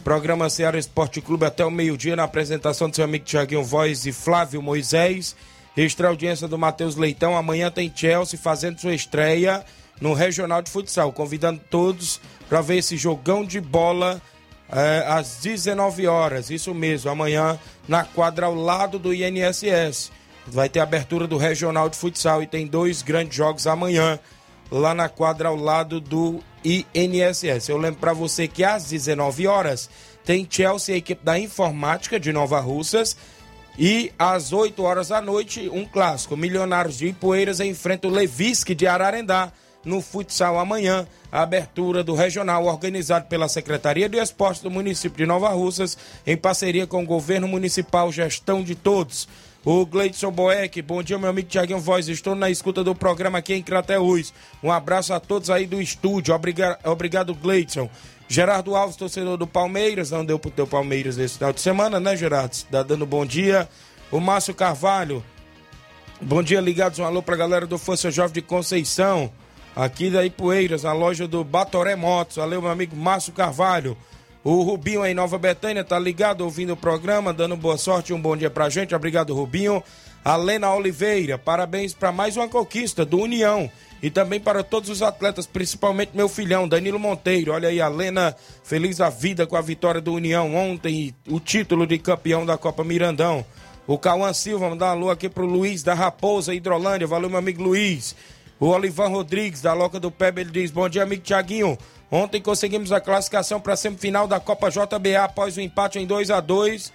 Programa 0.03 0.49
Ceará 0.49 0.79
Esporte 0.79 1.21
Clube 1.21 1.45
até 1.45 1.63
o 1.63 1.71
meio-dia 1.71 2.17
na 2.17 2.25
apresentação 2.25 2.89
do 2.89 2.97
seu 2.97 3.05
amigo 3.05 3.27
Tiaguinho 3.27 3.63
Voz 3.63 4.07
e 4.07 4.13
Flávio 4.13 4.63
Moisés. 4.63 5.37
Extra 5.77 6.09
audiência 6.09 6.49
do 6.49 6.57
Matheus 6.57 6.97
Leitão. 6.97 7.37
Amanhã 7.37 7.71
tem 7.71 7.93
Chelsea 7.95 8.41
fazendo 8.43 8.81
sua 8.81 8.95
estreia 8.95 9.63
no 10.01 10.15
Regional 10.15 10.63
de 10.63 10.71
Futsal. 10.71 11.13
Convidando 11.13 11.61
todos 11.69 12.19
para 12.49 12.63
ver 12.63 12.79
esse 12.79 12.97
jogão 12.97 13.45
de 13.45 13.61
bola 13.61 14.23
é, 14.73 15.05
às 15.07 15.41
19 15.43 16.07
horas. 16.07 16.49
Isso 16.49 16.73
mesmo, 16.73 17.11
amanhã 17.11 17.59
na 17.87 18.05
quadra 18.05 18.47
ao 18.47 18.55
lado 18.55 18.99
do 18.99 19.13
INSS. 19.13 20.11
Vai 20.47 20.69
ter 20.69 20.81
abertura 20.81 21.27
do 21.27 21.37
Regional 21.37 21.89
de 21.89 21.97
Futsal 21.97 22.43
e 22.43 22.47
tem 22.47 22.67
dois 22.67 23.03
grandes 23.03 23.37
jogos 23.37 23.67
amanhã 23.67 24.19
lá 24.71 24.95
na 24.95 25.09
quadra 25.09 25.49
ao 25.49 25.57
lado 25.57 26.01
do 26.01 26.41
INSS. 26.65 27.69
Eu 27.69 27.77
lembro 27.77 28.01
para 28.01 28.13
você 28.13 28.49
que 28.49 28.65
às 28.65 28.89
19 28.89 29.47
horas 29.47 29.89
tem 30.25 30.47
Chelsea, 30.49 30.95
a 30.95 30.99
equipe 30.99 31.25
da 31.25 31.39
informática 31.39 32.19
de 32.19 32.33
Nova 32.33 32.61
Russas. 32.61 33.17
E 33.79 34.13
às 34.19 34.53
8 34.53 34.81
horas 34.83 35.09
da 35.09 35.21
noite, 35.21 35.69
um 35.69 35.85
clássico. 35.85 36.37
Milionários 36.37 36.97
de 36.97 37.09
Ipueiras 37.09 37.59
enfrenta 37.59 38.07
o 38.07 38.11
Levisque 38.11 38.75
de 38.75 38.87
Ararendá 38.87 39.53
no 39.85 40.01
futsal 40.01 40.59
amanhã. 40.59 41.07
A 41.31 41.43
abertura 41.43 42.05
do 42.05 42.15
regional 42.15 42.67
organizado 42.67 43.27
pela 43.27 43.49
Secretaria 43.49 44.09
de 44.09 44.17
Esportes 44.19 44.63
do 44.63 44.71
município 44.71 45.19
de 45.19 45.27
Nova 45.27 45.49
Russas, 45.49 45.99
em 46.25 46.37
parceria 46.37 46.87
com 46.87 47.03
o 47.03 47.07
governo 47.07 47.49
municipal, 47.49 48.13
gestão 48.13 48.63
de 48.63 48.77
todos. 48.77 49.29
O 49.64 49.87
Gleidson 49.87 50.31
Boeck, 50.31 50.83
bom 50.83 51.03
dia, 51.03 51.18
meu 51.18 51.31
amigo 51.31 51.48
Tiaguinho 51.48 51.81
Voz. 51.81 52.07
Estou 52.07 52.35
na 52.35 52.50
escuta 52.50 52.85
do 52.85 52.94
programa 52.94 53.38
aqui 53.38 53.55
em 53.55 53.62
Crateús. 53.62 54.35
Um 54.62 54.70
abraço 54.70 55.14
a 55.14 55.18
todos 55.18 55.48
aí 55.48 55.66
do 55.66 55.81
estúdio. 55.81 56.35
Obrigado, 56.85 57.35
Gleidson. 57.35 57.88
Gerardo 58.29 58.77
Alves, 58.77 58.94
torcedor 58.94 59.38
do 59.38 59.46
Palmeiras. 59.46 60.11
Não 60.11 60.22
deu 60.22 60.38
pro 60.38 60.50
teu 60.50 60.66
Palmeiras 60.66 61.16
esse 61.16 61.38
final 61.38 61.50
de 61.50 61.62
semana, 61.62 61.98
né, 61.98 62.14
Gerardo? 62.14 62.55
Tá 62.70 62.83
dando 62.83 63.07
bom 63.07 63.24
dia. 63.24 63.66
O 64.12 64.20
Márcio 64.20 64.55
Carvalho. 64.55 65.24
Bom 66.20 66.42
dia, 66.42 66.61
ligados. 66.61 66.98
Um 66.98 67.05
alô 67.07 67.22
pra 67.22 67.35
galera 67.35 67.66
do 67.66 67.79
Força 67.79 68.11
Jovem 68.11 68.35
de 68.35 68.42
Conceição. 68.42 69.33
Aqui 69.74 70.11
da 70.11 70.27
Ipueiras, 70.27 70.83
na 70.83 70.92
loja 70.92 71.27
do 71.27 71.42
Batoré 71.42 71.96
Motos. 71.96 72.37
Valeu, 72.37 72.61
meu 72.61 72.70
amigo 72.70 72.94
Márcio 72.94 73.33
Carvalho. 73.33 73.96
O 74.45 74.61
Rubinho 74.61 75.01
aí 75.01 75.15
Nova 75.15 75.39
Betânia 75.39 75.83
tá 75.83 75.99
ligado, 75.99 76.43
ouvindo 76.43 76.75
o 76.75 76.77
programa, 76.77 77.33
dando 77.33 77.57
boa 77.57 77.79
sorte 77.79 78.13
um 78.13 78.21
bom 78.21 78.37
dia 78.37 78.51
pra 78.51 78.69
gente. 78.69 78.95
Obrigado, 78.95 79.35
Rubinho. 79.35 79.83
A 80.23 80.37
Lena 80.37 80.71
Oliveira, 80.75 81.39
parabéns 81.39 81.95
para 81.95 82.13
mais 82.13 82.37
uma 82.37 82.47
conquista 82.47 83.07
do 83.07 83.19
União. 83.19 83.71
E 84.03 84.11
também 84.11 84.39
para 84.39 84.63
todos 84.63 84.91
os 84.91 85.01
atletas, 85.01 85.47
principalmente 85.47 86.11
meu 86.13 86.29
filhão, 86.29 86.69
Danilo 86.69 86.99
Monteiro. 86.99 87.53
Olha 87.53 87.71
aí, 87.71 87.81
a 87.81 87.89
Lena, 87.89 88.37
feliz 88.63 89.01
a 89.01 89.09
vida 89.09 89.47
com 89.47 89.57
a 89.57 89.63
vitória 89.63 89.99
do 89.99 90.13
União 90.13 90.55
ontem 90.55 91.15
o 91.27 91.41
título 91.41 91.87
de 91.87 91.99
campeão 91.99 92.45
da 92.45 92.59
Copa 92.59 92.85
Mirandão. 92.85 93.47
O 93.87 93.97
Cauã 93.97 94.31
Silva, 94.35 94.69
mandar 94.69 94.89
um 94.89 94.91
alô 94.91 95.11
aqui 95.11 95.27
pro 95.27 95.47
Luiz 95.47 95.83
da 95.83 95.95
Raposa, 95.95 96.55
Hidrolândia. 96.55 97.07
Valeu, 97.07 97.31
meu 97.31 97.39
amigo 97.39 97.63
Luiz. 97.63 98.15
O 98.61 98.67
Olivan 98.67 99.09
Rodrigues, 99.09 99.63
da 99.63 99.73
Loca 99.73 99.99
do 99.99 100.11
Pebe, 100.11 100.43
ele 100.43 100.51
diz: 100.51 100.71
Bom 100.71 100.87
dia, 100.87 101.03
amigo 101.03 101.23
Tiaguinho. 101.23 101.79
Ontem 102.14 102.40
conseguimos 102.40 102.92
a 102.92 103.00
classificação 103.00 103.61
para 103.61 103.72
a 103.72 103.77
semifinal 103.77 104.29
da 104.29 104.38
Copa 104.38 104.70
JBA 104.70 105.24
após 105.24 105.57
o 105.57 105.61
empate 105.61 105.98
em 105.98 106.07
2 106.07 106.31
a 106.31 106.38
2 106.38 106.92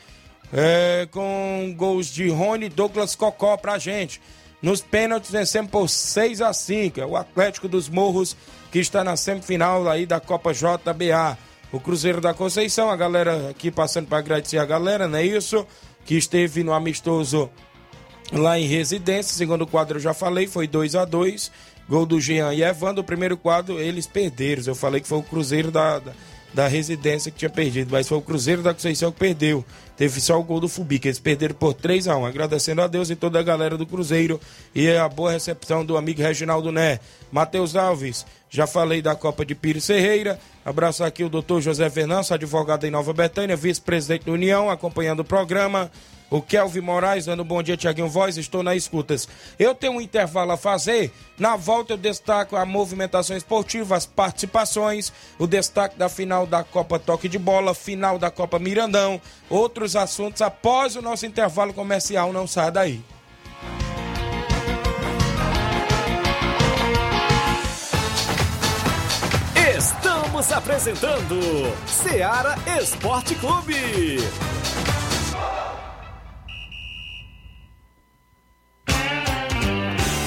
é, 0.54 1.10
com 1.12 1.76
gols 1.76 2.08
de 2.08 2.30
Rony 2.30 2.68
e 2.68 2.70
Douglas 2.70 3.16
Cocó 3.16 3.58
para 3.58 3.74
a 3.74 3.78
gente. 3.78 4.22
Nos 4.62 4.80
pênaltis 4.80 5.30
vencemos 5.30 5.72
por 5.72 5.90
6 5.90 6.42
a 6.42 6.54
5 6.54 7.02
É 7.02 7.06
o 7.06 7.18
Atlético 7.18 7.68
dos 7.68 7.90
Morros 7.90 8.34
que 8.72 8.80
está 8.80 9.04
na 9.04 9.18
semifinal 9.18 9.90
aí 9.90 10.06
da 10.06 10.22
Copa 10.22 10.54
JBA. 10.54 11.38
O 11.70 11.82
Cruzeiro 11.82 12.22
da 12.22 12.34
Conceição, 12.34 12.90
a 12.90 12.96
galera 12.96 13.50
aqui 13.50 13.70
passando 13.70 14.08
para 14.08 14.20
agradecer 14.20 14.58
a 14.58 14.66
galera, 14.66 15.06
não 15.06 15.20
é 15.20 15.26
isso? 15.26 15.68
Que 16.06 16.16
esteve 16.16 16.64
no 16.64 16.72
amistoso 16.72 17.50
lá 18.32 18.58
em 18.58 18.68
residência. 18.68 19.36
Segundo 19.36 19.68
quadro 19.68 19.98
eu 19.98 20.02
já 20.02 20.14
falei, 20.14 20.48
foi 20.48 20.66
2 20.66 20.96
a 20.96 21.04
2 21.04 21.52
Gol 21.90 22.06
do 22.06 22.22
Jean 22.22 22.54
e 22.54 22.62
Evandro, 22.62 23.02
o 23.02 23.04
primeiro 23.04 23.36
quadro 23.36 23.80
eles 23.80 24.06
perderam. 24.06 24.62
Eu 24.66 24.76
falei 24.76 25.02
que 25.02 25.08
foi 25.08 25.18
o 25.18 25.24
Cruzeiro 25.24 25.72
da, 25.72 25.98
da, 25.98 26.12
da, 26.54 26.68
residência 26.68 27.32
que 27.32 27.40
tinha 27.40 27.50
perdido, 27.50 27.90
mas 27.92 28.08
foi 28.08 28.20
o 28.20 28.22
Cruzeiro 28.22 28.62
da 28.62 28.76
Conceição 28.76 29.12
que 29.12 29.18
perdeu. 29.18 29.66
Teve 29.98 30.22
só 30.22 30.40
o 30.40 30.44
gol 30.44 30.60
do 30.60 30.70
Fubi, 30.70 31.00
que 31.00 31.08
eles 31.08 31.18
perderam 31.18 31.56
por 31.56 31.74
3 31.74 32.08
a 32.08 32.16
1 32.16 32.26
Agradecendo 32.28 32.84
a 32.84 32.88
Deus 32.88 33.10
e 33.10 33.16
toda 33.16 33.40
a 33.40 33.44
galera 33.44 33.76
do 33.76 33.88
Cruzeiro 33.88 34.40
e 34.74 34.88
a 34.92 35.10
boa 35.10 35.32
recepção 35.32 35.84
do 35.84 35.98
amigo 35.98 36.22
Reginaldo 36.22 36.72
Né. 36.72 37.00
Matheus 37.32 37.76
Alves, 37.76 38.24
já 38.52 38.68
falei 38.68 39.02
da 39.02 39.16
Copa 39.16 39.44
de 39.44 39.56
Pires 39.56 39.88
Ferreira. 39.88 40.40
Abraço 40.64 41.04
aqui 41.04 41.24
o 41.24 41.30
doutor 41.30 41.60
José 41.60 41.90
Fernandes, 41.90 42.32
advogado 42.32 42.86
em 42.86 42.92
Nova 42.92 43.14
Betânia, 43.14 43.56
vice-presidente 43.56 44.28
da 44.28 44.32
União, 44.32 44.70
acompanhando 44.70 45.22
o 45.22 45.26
programa. 45.26 45.90
O 46.30 46.42
Kelvin 46.42 46.82
Moraes 46.82 47.26
dando 47.26 47.44
bom 47.44 47.62
dia, 47.64 47.76
Tiaguinho 47.76 48.08
Voz, 48.08 48.38
estou 48.38 48.62
na 48.62 48.76
escutas. 48.76 49.28
Eu 49.58 49.74
tenho 49.74 49.94
um 49.94 50.02
intervalo 50.02 50.52
a 50.52 50.58
fazer. 50.58 51.12
Na 51.38 51.56
volta 51.56 51.94
eu 51.94 51.98
destaco 51.98 52.56
a 52.56 52.66
movimentação 52.66 53.36
esportiva, 53.36 53.96
as 53.96 54.06
participações, 54.06 55.12
o 55.40 55.48
destaque 55.48 55.98
da 55.98 56.08
final 56.08 56.46
da 56.46 56.64
Copa 56.64 57.00
Toque 57.00 57.28
de 57.28 57.40
Bola, 57.40 57.74
final 57.74 58.20
da 58.20 58.30
Copa 58.30 58.60
Mirandão, 58.60 59.20
outros 59.50 59.96
assuntos 59.96 60.42
após 60.42 60.96
o 60.96 61.02
nosso 61.02 61.26
intervalo 61.26 61.74
comercial. 61.74 62.32
Não 62.32 62.46
saia 62.46 62.72
daí. 62.72 63.02
Estamos 69.78 70.52
apresentando 70.52 71.40
Seara 71.88 72.56
Esporte 72.80 73.34
Clube. 73.36 74.20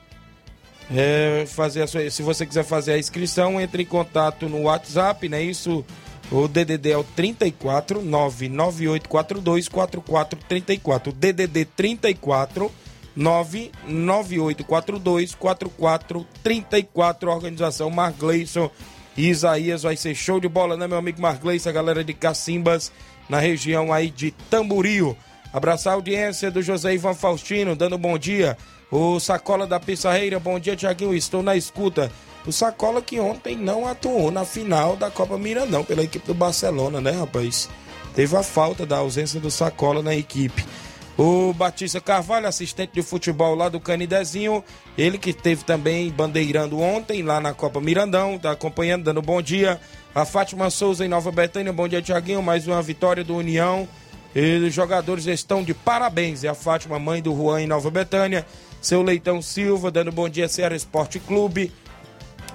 É, 0.91 1.45
fazer 1.47 1.87
sua, 1.87 2.09
se 2.09 2.23
você 2.23 2.47
quiser 2.47 2.63
fazer 2.63 2.93
a 2.93 2.97
inscrição, 2.97 3.61
entre 3.61 3.83
em 3.83 3.85
contato 3.85 4.49
no 4.49 4.63
WhatsApp, 4.63 5.29
né? 5.29 5.41
Isso, 5.43 5.85
o 6.31 6.47
DDD 6.47 6.91
é 6.91 6.97
o 6.97 7.03
34 7.03 8.01
99842 8.01 9.67
4434. 9.67 11.11
DDD 11.11 11.65
34 11.65 12.71
99842 13.13 15.35
4434. 15.35 17.29
Organização 17.29 17.89
Margleison 17.89 18.71
Isaías. 19.17 19.83
Vai 19.83 19.97
ser 19.97 20.15
show 20.15 20.39
de 20.39 20.47
bola, 20.47 20.77
né, 20.77 20.87
meu 20.87 20.97
amigo 20.97 21.21
Margleison? 21.21 21.69
A 21.69 21.73
galera 21.73 22.01
de 22.01 22.13
Cacimbas, 22.13 22.93
na 23.27 23.39
região 23.39 23.91
aí 23.91 24.09
de 24.09 24.31
Tamburio. 24.49 25.17
Abraçar 25.51 25.91
a 25.91 25.95
audiência 25.97 26.49
do 26.49 26.61
José 26.61 26.93
Ivan 26.93 27.13
Faustino, 27.13 27.75
dando 27.75 27.97
bom 27.97 28.17
dia. 28.17 28.57
O 28.89 29.19
Sacola 29.19 29.67
da 29.67 29.81
Pissarreira, 29.81 30.39
bom 30.39 30.57
dia, 30.57 30.77
Tiaguinho. 30.77 31.13
Estou 31.13 31.43
na 31.43 31.57
escuta. 31.57 32.09
O 32.45 32.51
Sacola 32.51 33.01
que 33.01 33.19
ontem 33.19 33.55
não 33.55 33.87
atuou 33.87 34.31
na 34.31 34.43
final 34.43 34.95
da 34.95 35.11
Copa 35.11 35.37
Mirandão 35.37 35.83
pela 35.83 36.03
equipe 36.03 36.25
do 36.25 36.33
Barcelona, 36.33 36.99
né, 36.99 37.11
rapaz? 37.11 37.69
Teve 38.15 38.35
a 38.35 38.43
falta 38.43 38.85
da 38.85 38.97
ausência 38.97 39.39
do 39.39 39.51
Sacola 39.51 40.01
na 40.01 40.15
equipe. 40.15 40.65
O 41.17 41.53
Batista 41.53 42.01
Carvalho, 42.01 42.47
assistente 42.47 42.93
de 42.93 43.03
futebol 43.03 43.53
lá 43.53 43.69
do 43.69 43.79
Canidezinho, 43.79 44.63
ele 44.97 45.17
que 45.17 45.33
teve 45.33 45.63
também 45.63 46.09
bandeirando 46.09 46.79
ontem 46.79 47.21
lá 47.21 47.39
na 47.39 47.53
Copa 47.53 47.79
Mirandão, 47.79 48.39
tá 48.39 48.51
acompanhando, 48.51 49.03
dando 49.03 49.21
bom 49.21 49.41
dia. 49.41 49.79
A 50.15 50.25
Fátima 50.25 50.69
Souza 50.69 51.05
em 51.05 51.09
Nova 51.09 51.31
Betânia, 51.31 51.71
bom 51.71 51.87
dia, 51.87 52.01
Tiaguinho. 52.01 52.41
Mais 52.41 52.67
uma 52.67 52.81
vitória 52.81 53.23
do 53.23 53.35
União. 53.35 53.87
E 54.33 54.57
os 54.57 54.73
jogadores 54.73 55.27
estão 55.27 55.63
de 55.63 55.73
parabéns. 55.73 56.43
É 56.43 56.47
a 56.47 56.55
Fátima, 56.55 56.97
mãe 56.97 57.21
do 57.21 57.35
Juan 57.35 57.61
em 57.61 57.67
Nova 57.67 57.91
Betânia. 57.91 58.45
Seu 58.81 59.03
Leitão 59.03 59.41
Silva, 59.41 59.91
dando 59.91 60.11
bom 60.11 60.27
dia, 60.27 60.47
Ceará 60.47 60.75
Esporte 60.75 61.19
Clube. 61.19 61.71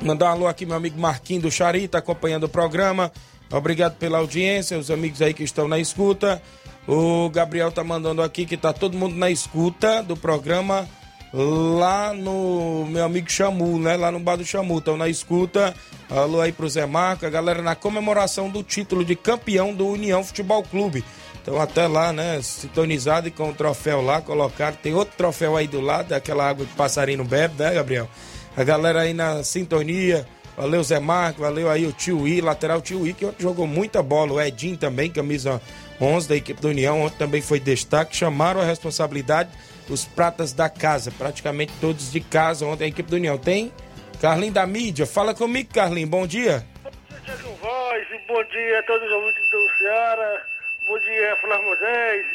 Mandar 0.03 0.27
um 0.27 0.29
alô 0.29 0.47
aqui, 0.47 0.67
meu 0.67 0.77
amigo 0.77 1.01
Marquinho 1.01 1.43
do 1.43 1.51
Chari, 1.51 1.89
tá 1.89 1.99
acompanhando 1.99 2.45
o 2.45 2.49
programa. 2.49 3.11
Obrigado 3.51 3.97
pela 3.97 4.19
audiência, 4.19 4.79
os 4.79 4.91
amigos 4.91 5.23
aí 5.23 5.33
que 5.33 5.43
estão 5.43 5.67
na 5.67 5.79
escuta. 5.79 6.43
O 6.87 7.29
Gabriel 7.31 7.73
tá 7.73 7.83
mandando 7.83 8.23
aqui 8.23 8.47
que 8.47 8.57
tá 8.57 8.73
todo 8.73 8.97
mundo 8.97 9.17
na 9.17 9.31
escuta 9.31 10.03
do 10.03 10.17
programa 10.17 10.87
lá 11.33 12.13
no 12.13 12.87
meu 12.89 13.05
amigo 13.05 13.31
Chamu, 13.31 13.79
né? 13.79 13.97
Lá 13.97 14.11
no 14.11 14.21
bar 14.21 14.37
do 14.37 14.45
Chamu. 14.45 14.79
Estão 14.79 14.97
na 14.97 15.09
escuta. 15.09 15.75
Alô 16.09 16.41
aí 16.41 16.53
pro 16.53 16.69
Zé 16.69 16.87
Marco, 16.87 17.27
a 17.27 17.31
galera 17.31 17.63
na 17.63 17.75
comemoração 17.75 18.49
do 18.49 18.63
título 18.63 19.05
de 19.05 19.17
campeão 19.17 19.75
do 19.75 19.89
União 19.89 20.23
Futebol 20.23 20.63
Clube. 20.63 21.05
Então 21.43 21.61
até 21.61 21.87
lá, 21.87 22.13
né, 22.13 22.41
sintonizado 22.43 23.29
e 23.29 23.31
com 23.31 23.51
o 23.51 23.55
troféu 23.55 24.01
lá 24.01 24.21
colocado. 24.21 24.77
Tem 24.77 24.95
outro 24.95 25.17
troféu 25.17 25.57
aí 25.57 25.67
do 25.67 25.81
lado, 25.81 26.13
aquela 26.13 26.49
água 26.49 26.67
que 26.67 26.75
passarinho 26.75 27.25
bebe, 27.25 27.55
né, 27.63 27.75
Gabriel? 27.75 28.09
A 28.57 28.65
galera 28.65 29.03
aí 29.03 29.13
na 29.13 29.43
sintonia. 29.45 30.27
Valeu, 30.57 30.83
Zé 30.83 30.99
Marco, 30.99 31.43
valeu 31.43 31.71
aí 31.71 31.85
o 31.85 31.93
Tio 31.93 32.27
I, 32.27 32.41
lateral 32.41 32.81
Tio 32.81 33.07
I, 33.07 33.13
que 33.13 33.27
ontem 33.27 33.43
jogou 33.43 33.67
muita 33.67 34.03
bola. 34.03 34.33
O 34.33 34.41
Edinho 34.41 34.79
também, 34.79 35.11
camisa 35.11 35.61
11 36.01 36.27
da 36.27 36.35
equipe 36.35 36.63
do 36.63 36.69
União, 36.69 37.03
ontem 37.03 37.19
também 37.19 37.43
foi 37.43 37.61
destaque. 37.61 38.17
Chamaram 38.17 38.63
a 38.63 38.65
responsabilidade 38.65 39.51
os 39.89 40.05
pratas 40.05 40.53
da 40.53 40.69
casa, 40.69 41.13
praticamente 41.13 41.73
todos 41.81 42.11
de 42.11 42.21
casa 42.21 42.67
ontem 42.67 42.85
a 42.85 42.89
equipe 42.89 43.09
do 43.09 43.17
União. 43.17 43.39
Tem 43.39 43.73
Carlinho 44.21 44.53
da 44.53 44.67
mídia, 44.67 45.07
fala 45.07 45.35
comigo, 45.35 45.73
Carlinho, 45.73 46.09
bom 46.09 46.27
dia. 46.27 46.65
Bom 46.83 46.91
dia, 47.25 47.37
Voz, 47.61 48.07
bom 48.27 48.45
dia 48.45 48.79
a 48.79 48.83
todos 48.85 49.07
os 49.07 49.13
ouvintes 49.13 49.51
do 49.51 49.79
Ceará. 49.79 50.43
Bom 50.89 50.99
dia, 51.01 51.37
Flávio 51.41 51.67
Moisés, 51.67 52.27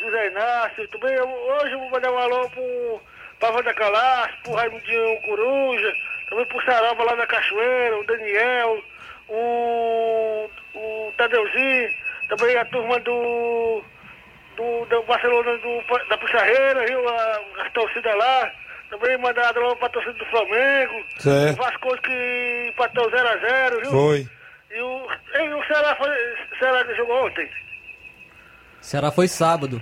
José 0.00 0.26
Inácio. 0.26 0.88
Também 0.88 1.14
eu, 1.14 1.28
hoje 1.28 1.72
eu 1.72 1.78
vou 1.78 1.90
mandar 1.90 2.12
um 2.12 2.18
alô 2.18 2.50
pro 2.50 3.00
Pava 3.40 3.62
da 3.62 3.72
Calaço, 3.72 4.34
pro 4.42 4.52
Raimundinho 4.52 5.20
Coruja, 5.22 5.92
também 6.28 6.44
pro 6.44 6.62
Sarava 6.64 7.02
lá 7.02 7.16
na 7.16 7.26
Cachoeira, 7.26 7.98
o 7.98 8.04
Daniel, 8.04 8.82
o, 9.28 10.50
o 10.74 11.12
Tadeuzinho, 11.16 11.90
também 12.28 12.56
a 12.56 12.64
turma 12.66 13.00
do, 13.00 13.82
do, 14.56 14.84
do 14.84 15.02
Barcelona 15.04 15.56
do, 15.58 16.08
da 16.08 16.18
Puxarreira, 16.18 16.86
viu? 16.86 17.08
A, 17.08 17.40
a 17.66 17.70
torcida 17.70 18.14
lá. 18.14 18.52
Também 18.90 19.16
mandar 19.18 19.56
alô 19.56 19.76
pra 19.76 19.88
torcida 19.88 20.14
do 20.14 20.24
Flamengo. 20.26 21.04
Certo. 21.18 21.60
O 21.60 21.62
Vasco 21.62 22.02
que 22.02 22.66
empatou 22.68 23.08
0x0, 23.08 23.80
viu? 23.82 23.90
Foi. 23.90 24.28
E 24.70 24.80
o, 24.80 25.08
e 25.34 25.54
o 25.54 25.64
Ceará, 25.66 25.96
foi, 25.96 26.10
Ceará 26.58 26.84
que 26.84 26.94
jogou 26.96 27.26
ontem. 27.26 27.48
Ceará 28.80 29.10
foi 29.12 29.28
sábado. 29.28 29.80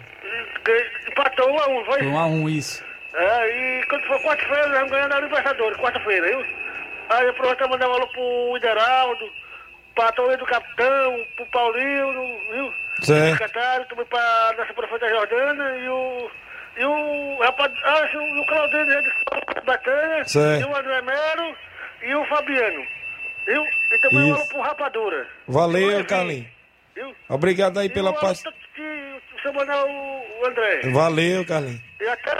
Empatou 1.08 1.50
1 1.50 1.58
a 1.58 1.68
1 1.68 1.84
foi? 1.86 1.98
Foi 1.98 2.06
1 2.06 2.18
a 2.18 2.26
1 2.26 2.48
isso. 2.50 2.88
É, 3.14 3.48
e 3.80 3.86
quando 3.86 4.02
for 4.06 4.20
quarta-feira, 4.22 4.66
nós 4.68 4.74
vamos 4.78 4.90
ganhar 4.90 5.08
na 5.08 5.20
Libertadores, 5.20 5.78
quarta-feira, 5.78 6.26
viu? 6.26 6.44
Aí 7.08 7.32
pra 7.32 7.68
mandar 7.68 7.88
um 7.88 7.94
alô 7.94 8.06
pro 8.08 8.56
Ideraldo, 8.56 9.30
pra 9.94 10.12
Torre 10.12 10.36
do 10.36 10.44
Capitão, 10.46 11.24
pro 11.36 11.46
Paulinho, 11.46 12.12
viu? 12.52 12.72
Certo. 13.02 13.38
Secretário, 13.38 13.86
também 13.86 14.04
pra 14.06 14.54
nossa 14.58 14.74
prefeita 14.74 15.08
Jordana 15.08 15.76
e 15.78 15.88
o. 15.88 16.30
E 16.76 16.84
o 16.84 17.38
rapaz, 17.40 17.72
ah, 17.84 18.08
o- 18.14 18.40
o 18.40 18.46
Claudinho 18.46 19.02
de 19.02 19.60
Batanha, 19.64 20.24
Certo. 20.24 20.60
e 20.62 20.64
o 20.64 20.76
André 20.76 21.02
Melo 21.02 21.56
e 22.02 22.14
o 22.14 22.24
Fabiano. 22.26 22.86
Viu? 23.46 23.64
E 23.92 23.98
também 24.00 24.18
um 24.18 24.26
Isso. 24.34 24.36
alô 24.36 24.48
pro 24.48 24.60
Rapadura. 24.60 25.26
Valeu, 25.48 26.04
Carlinhos. 26.04 26.46
Obrigado 27.28 27.78
aí 27.78 27.88
pela 27.88 28.10
e 28.10 28.12
um 28.12 28.16
pra- 28.16 28.34
que 28.74 29.07
Manuel 29.44 29.87
o 30.40 30.46
André. 30.46 30.90
Valeu, 30.92 31.44
Carlinhos. 31.44 31.81
E 32.01 32.05
até 32.05 32.33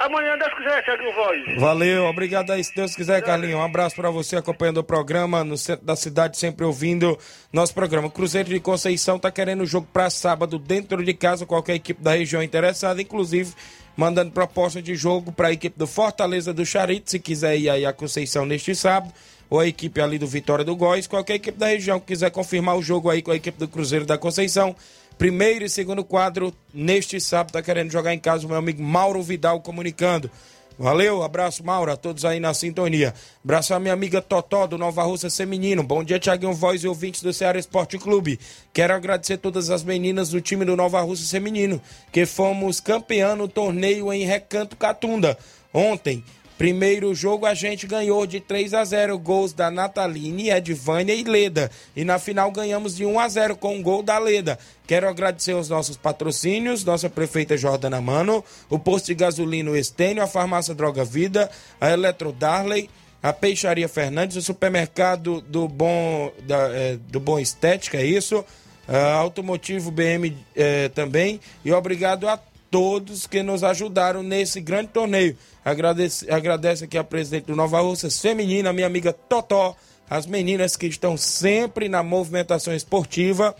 amanhã, 0.00 0.36
Deus 0.38 0.54
quiser, 0.54 0.84
Thiago 0.84 1.12
Voz. 1.12 1.60
Valeu, 1.60 2.04
obrigado 2.06 2.50
aí, 2.50 2.62
se 2.62 2.74
Deus 2.74 2.94
quiser, 2.94 3.22
Carlinhos. 3.22 3.60
Um 3.60 3.62
abraço 3.62 3.94
pra 3.94 4.10
você 4.10 4.36
acompanhando 4.36 4.78
o 4.78 4.84
programa 4.84 5.44
no 5.44 5.56
centro 5.56 5.84
da 5.84 5.94
cidade, 5.94 6.36
sempre 6.36 6.64
ouvindo 6.64 7.18
nosso 7.52 7.74
programa. 7.74 8.10
Cruzeiro 8.10 8.48
de 8.48 8.60
Conceição 8.60 9.18
tá 9.18 9.30
querendo 9.30 9.62
o 9.62 9.66
jogo 9.66 9.86
pra 9.92 10.10
sábado 10.10 10.58
dentro 10.58 11.04
de 11.04 11.14
casa, 11.14 11.46
qualquer 11.46 11.74
equipe 11.74 12.02
da 12.02 12.12
região 12.12 12.42
interessada, 12.42 13.00
inclusive 13.00 13.54
mandando 13.96 14.30
proposta 14.30 14.80
de 14.80 14.94
jogo 14.94 15.32
pra 15.32 15.50
equipe 15.50 15.76
do 15.76 15.86
Fortaleza 15.86 16.54
do 16.54 16.64
Charito, 16.64 17.10
se 17.10 17.18
quiser 17.18 17.56
ir 17.56 17.68
aí 17.68 17.84
a 17.84 17.92
Conceição 17.92 18.46
neste 18.46 18.72
sábado, 18.72 19.12
ou 19.50 19.58
a 19.58 19.66
equipe 19.66 20.00
ali 20.00 20.18
do 20.18 20.26
Vitória 20.26 20.64
do 20.64 20.76
Góis, 20.76 21.08
qualquer 21.08 21.34
equipe 21.34 21.58
da 21.58 21.66
região 21.66 21.98
que 21.98 22.06
quiser 22.06 22.30
confirmar 22.30 22.76
o 22.76 22.82
jogo 22.82 23.10
aí 23.10 23.22
com 23.22 23.32
a 23.32 23.36
equipe 23.36 23.58
do 23.58 23.66
Cruzeiro 23.66 24.06
da 24.06 24.16
Conceição. 24.16 24.76
Primeiro 25.18 25.64
e 25.64 25.68
segundo 25.68 26.04
quadro, 26.04 26.54
neste 26.72 27.20
sábado, 27.20 27.52
tá 27.52 27.60
querendo 27.60 27.90
jogar 27.90 28.14
em 28.14 28.20
casa 28.20 28.46
o 28.46 28.48
meu 28.48 28.56
amigo 28.56 28.80
Mauro 28.80 29.20
Vidal 29.20 29.60
comunicando. 29.60 30.30
Valeu, 30.78 31.24
abraço, 31.24 31.64
Mauro, 31.64 31.90
a 31.90 31.96
todos 31.96 32.24
aí 32.24 32.38
na 32.38 32.54
sintonia. 32.54 33.12
Abraço 33.42 33.74
a 33.74 33.80
minha 33.80 33.92
amiga 33.92 34.22
Totó, 34.22 34.64
do 34.64 34.78
Nova 34.78 35.02
Russa 35.02 35.28
Feminino. 35.28 35.82
Bom 35.82 36.04
dia, 36.04 36.20
Tiaguinho 36.20 36.54
Voz 36.54 36.84
e 36.84 36.86
ouvintes 36.86 37.20
do 37.20 37.32
Ceará 37.32 37.58
Esporte 37.58 37.98
Clube. 37.98 38.38
Quero 38.72 38.94
agradecer 38.94 39.38
todas 39.38 39.70
as 39.70 39.82
meninas 39.82 40.28
do 40.28 40.40
time 40.40 40.64
do 40.64 40.76
Nova 40.76 41.00
Russa 41.00 41.28
Feminino, 41.28 41.82
que 42.12 42.24
fomos 42.24 42.78
campeão 42.78 43.34
no 43.34 43.48
torneio 43.48 44.12
em 44.12 44.24
Recanto 44.24 44.76
Catunda. 44.76 45.36
Ontem, 45.74 46.22
Primeiro 46.58 47.14
jogo 47.14 47.46
a 47.46 47.54
gente 47.54 47.86
ganhou 47.86 48.26
de 48.26 48.40
3 48.40 48.74
a 48.74 48.84
0 48.84 49.16
gols 49.16 49.52
da 49.52 49.70
Nataline, 49.70 50.50
Edvânia 50.50 51.14
e 51.14 51.22
Leda. 51.22 51.70
E 51.94 52.04
na 52.04 52.18
final 52.18 52.50
ganhamos 52.50 52.96
de 52.96 53.06
1 53.06 53.20
a 53.20 53.28
0 53.28 53.56
com 53.56 53.76
um 53.76 53.82
gol 53.82 54.02
da 54.02 54.18
Leda. 54.18 54.58
Quero 54.84 55.08
agradecer 55.08 55.52
aos 55.52 55.68
nossos 55.68 55.96
patrocínios, 55.96 56.84
nossa 56.84 57.08
prefeita 57.08 57.56
Jordana 57.56 58.00
Mano, 58.00 58.44
o 58.68 58.76
posto 58.76 59.06
de 59.06 59.14
gasolina 59.14 59.78
Estênio, 59.78 60.20
a 60.20 60.26
farmácia 60.26 60.74
Droga 60.74 61.04
Vida, 61.04 61.48
a 61.80 61.90
Eletro 61.90 62.32
Darley, 62.32 62.90
a 63.22 63.32
Peixaria 63.32 63.88
Fernandes, 63.88 64.36
o 64.36 64.42
supermercado 64.42 65.40
do 65.40 65.68
Bom, 65.68 66.32
da, 66.42 66.70
é, 66.74 66.96
do 67.08 67.20
Bom 67.20 67.38
Estética, 67.38 67.98
é 67.98 68.04
isso? 68.04 68.44
Ah, 68.88 69.16
Automotivo 69.16 69.90
BM 69.90 70.34
eh, 70.56 70.88
também. 70.94 71.38
E 71.62 71.70
obrigado 71.70 72.26
a 72.26 72.38
todos 72.70 73.26
que 73.26 73.42
nos 73.42 73.64
ajudaram 73.64 74.22
nesse 74.22 74.60
grande 74.60 74.88
torneio. 74.88 75.36
Agradece, 75.64 76.30
agradece 76.30 76.84
aqui 76.84 76.96
a 76.96 77.04
presidente 77.04 77.46
do 77.46 77.56
Nova 77.56 77.80
Russas 77.80 78.20
Feminina, 78.20 78.72
minha 78.72 78.86
amiga 78.86 79.12
Totó, 79.12 79.76
as 80.08 80.26
meninas 80.26 80.76
que 80.76 80.86
estão 80.86 81.16
sempre 81.16 81.88
na 81.88 82.02
movimentação 82.02 82.74
esportiva. 82.74 83.54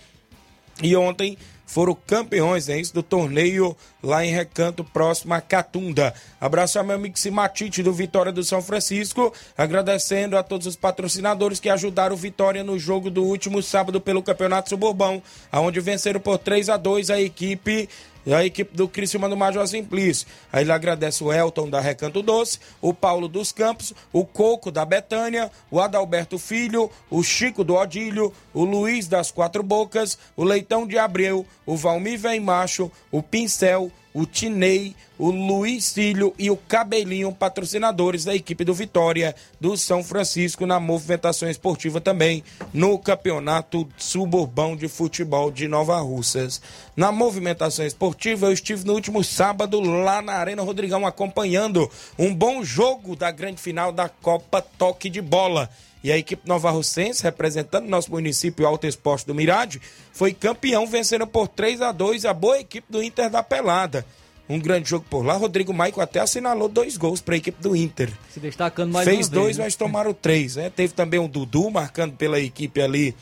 E 0.83 0.97
ontem 0.97 1.37
foram 1.69 1.95
campeões, 1.95 2.71
é 2.71 2.81
isso, 2.81 2.95
do 2.95 3.03
torneio 3.03 3.77
lá 4.03 4.25
em 4.25 4.31
Recanto, 4.31 4.83
próximo 4.83 5.35
a 5.35 5.41
Catunda. 5.41 6.15
Abraço 6.41 6.79
ao 6.79 6.85
meu 6.85 6.97
amigo 6.97 7.19
Simatite 7.19 7.83
do 7.83 7.93
Vitória 7.93 8.33
do 8.33 8.43
São 8.43 8.63
Francisco, 8.63 9.35
agradecendo 9.57 10.39
a 10.39 10.43
todos 10.43 10.67
os 10.67 10.77
patrocinadores 10.77 11.61
que 11.61 11.69
ajudaram 11.69 12.15
o 12.15 12.19
Vitória 12.19 12.65
no 12.65 12.79
jogo 12.79 13.11
do 13.11 13.23
último 13.23 13.63
sábado 13.63 14.01
pelo 14.01 14.23
Campeonato 14.23 14.71
Suburbão, 14.71 15.23
aonde 15.53 15.79
venceram 15.79 16.21
por 16.21 16.39
3 16.39 16.71
a 16.71 16.79
2 16.79 17.11
a 17.11 17.21
equipe 17.21 17.87
a 18.35 18.45
equipe 18.45 18.77
do 18.77 18.89
Criciúma 18.89 19.29
do 19.29 19.37
Major 19.37 19.67
Simplício. 19.67 20.27
Aí 20.53 20.63
ele 20.63 20.73
agradece 20.73 21.23
o 21.23 21.33
Elton 21.33 21.69
da 21.69 21.81
Recanto 21.81 22.23
Doce, 22.23 22.59
o 22.81 22.93
Paulo 22.93 23.29
dos 23.29 23.53
Campos, 23.53 23.95
o 24.13 24.25
Coco 24.25 24.71
da 24.71 24.85
Betânia, 24.85 25.51
o 25.71 25.81
Adalberto 25.81 26.39
Filho, 26.39 26.91
o 27.11 27.23
Chico 27.23 27.65
do 27.65 27.75
Odílio, 27.75 28.33
o 28.53 28.65
Luiz 28.65 29.07
das 29.07 29.31
Quatro 29.31 29.63
Bocas, 29.63 30.19
o 30.37 30.45
Leitão 30.45 30.87
de 30.87 30.99
Abreu, 30.99 31.47
o 31.65 31.77
Valmir 31.77 32.19
Vem 32.19 32.41
Macho, 32.41 32.91
o 33.11 33.23
Pincel, 33.23 33.91
o 34.19 34.27
Tinei, 34.27 34.97
o 35.17 35.31
Luiz 35.31 35.93
Filho 35.93 36.35
e 36.37 36.51
o 36.51 36.57
Cabelinho, 36.57 37.31
patrocinadores 37.33 38.25
da 38.25 38.35
equipe 38.35 38.65
do 38.65 38.75
Vitória 38.75 39.33
do 39.61 39.77
São 39.77 40.03
Francisco 40.03 40.67
na 40.67 40.81
movimentação 40.81 41.49
esportiva 41.49 42.01
também 42.01 42.43
no 42.75 42.99
Campeonato 42.99 43.89
Suburbão 43.97 44.75
de 44.75 44.89
Futebol 44.89 45.53
de 45.53 45.69
Nova 45.69 46.01
Russas. 46.01 46.61
Na 46.97 47.13
movimentação 47.13 47.87
esportiva, 47.87 48.47
eu 48.47 48.53
estive 48.53 48.85
no 48.85 48.95
último 48.95 49.23
sábado 49.23 49.81
lá 49.81 50.21
na 50.21 50.33
Arena 50.33 50.63
Rodrigão 50.63 51.07
acompanhando 51.07 51.89
um 52.19 52.35
bom 52.35 52.65
jogo 52.65 53.15
da 53.15 53.31
grande 53.31 53.63
final 53.63 53.93
da 53.93 54.09
Copa 54.09 54.61
Toque 54.61 55.09
de 55.09 55.23
Bola. 55.23 55.71
E 56.03 56.13
a 56.13 56.19
equipe 56.19 56.47
Nova 56.47 56.71
Russense, 56.71 57.23
representando 57.23 57.89
nosso 57.89 58.11
município 58.11 58.67
Alto 58.67 58.87
Esporte 58.87 59.27
do 59.27 59.35
Mirade, 59.35 59.81
foi 60.13 60.33
campeão, 60.33 60.87
vencendo 60.87 61.27
por 61.27 61.49
3 61.49 61.83
a 61.83 61.93
2 61.93 62.25
a 62.25 62.33
boa 62.33 62.59
equipe 62.59 62.87
do 62.91 63.03
Inter 63.03 63.29
da 63.29 63.43
Pelada. 63.43 64.07
Um 64.49 64.59
grande 64.59 64.89
jogo 64.89 65.05
por 65.11 65.25
lá. 65.25 65.35
Rodrigo 65.35 65.75
Maico 65.75 66.01
até 66.01 66.21
assinalou 66.21 66.69
dois 66.69 66.97
gols 66.97 67.21
para 67.21 67.35
a 67.35 67.39
equipe 67.39 67.61
do 67.61 67.77
Inter. 67.77 68.11
Se 68.31 68.41
destacando 68.41 68.93
mais 68.93 69.07
Fez 69.07 69.27
uma 69.27 69.35
dois, 69.35 69.47
vez, 69.47 69.59
né? 69.59 69.65
mas 69.65 69.77
tomaram 69.77 70.15
três. 70.15 70.57
Né? 70.57 70.71
Teve 70.71 70.95
também 70.95 71.21
o 71.21 71.29
Dudu 71.29 71.71
marcando 71.71 72.15
pela 72.17 72.41
equipe 72.41 72.81
ali, 72.81 73.15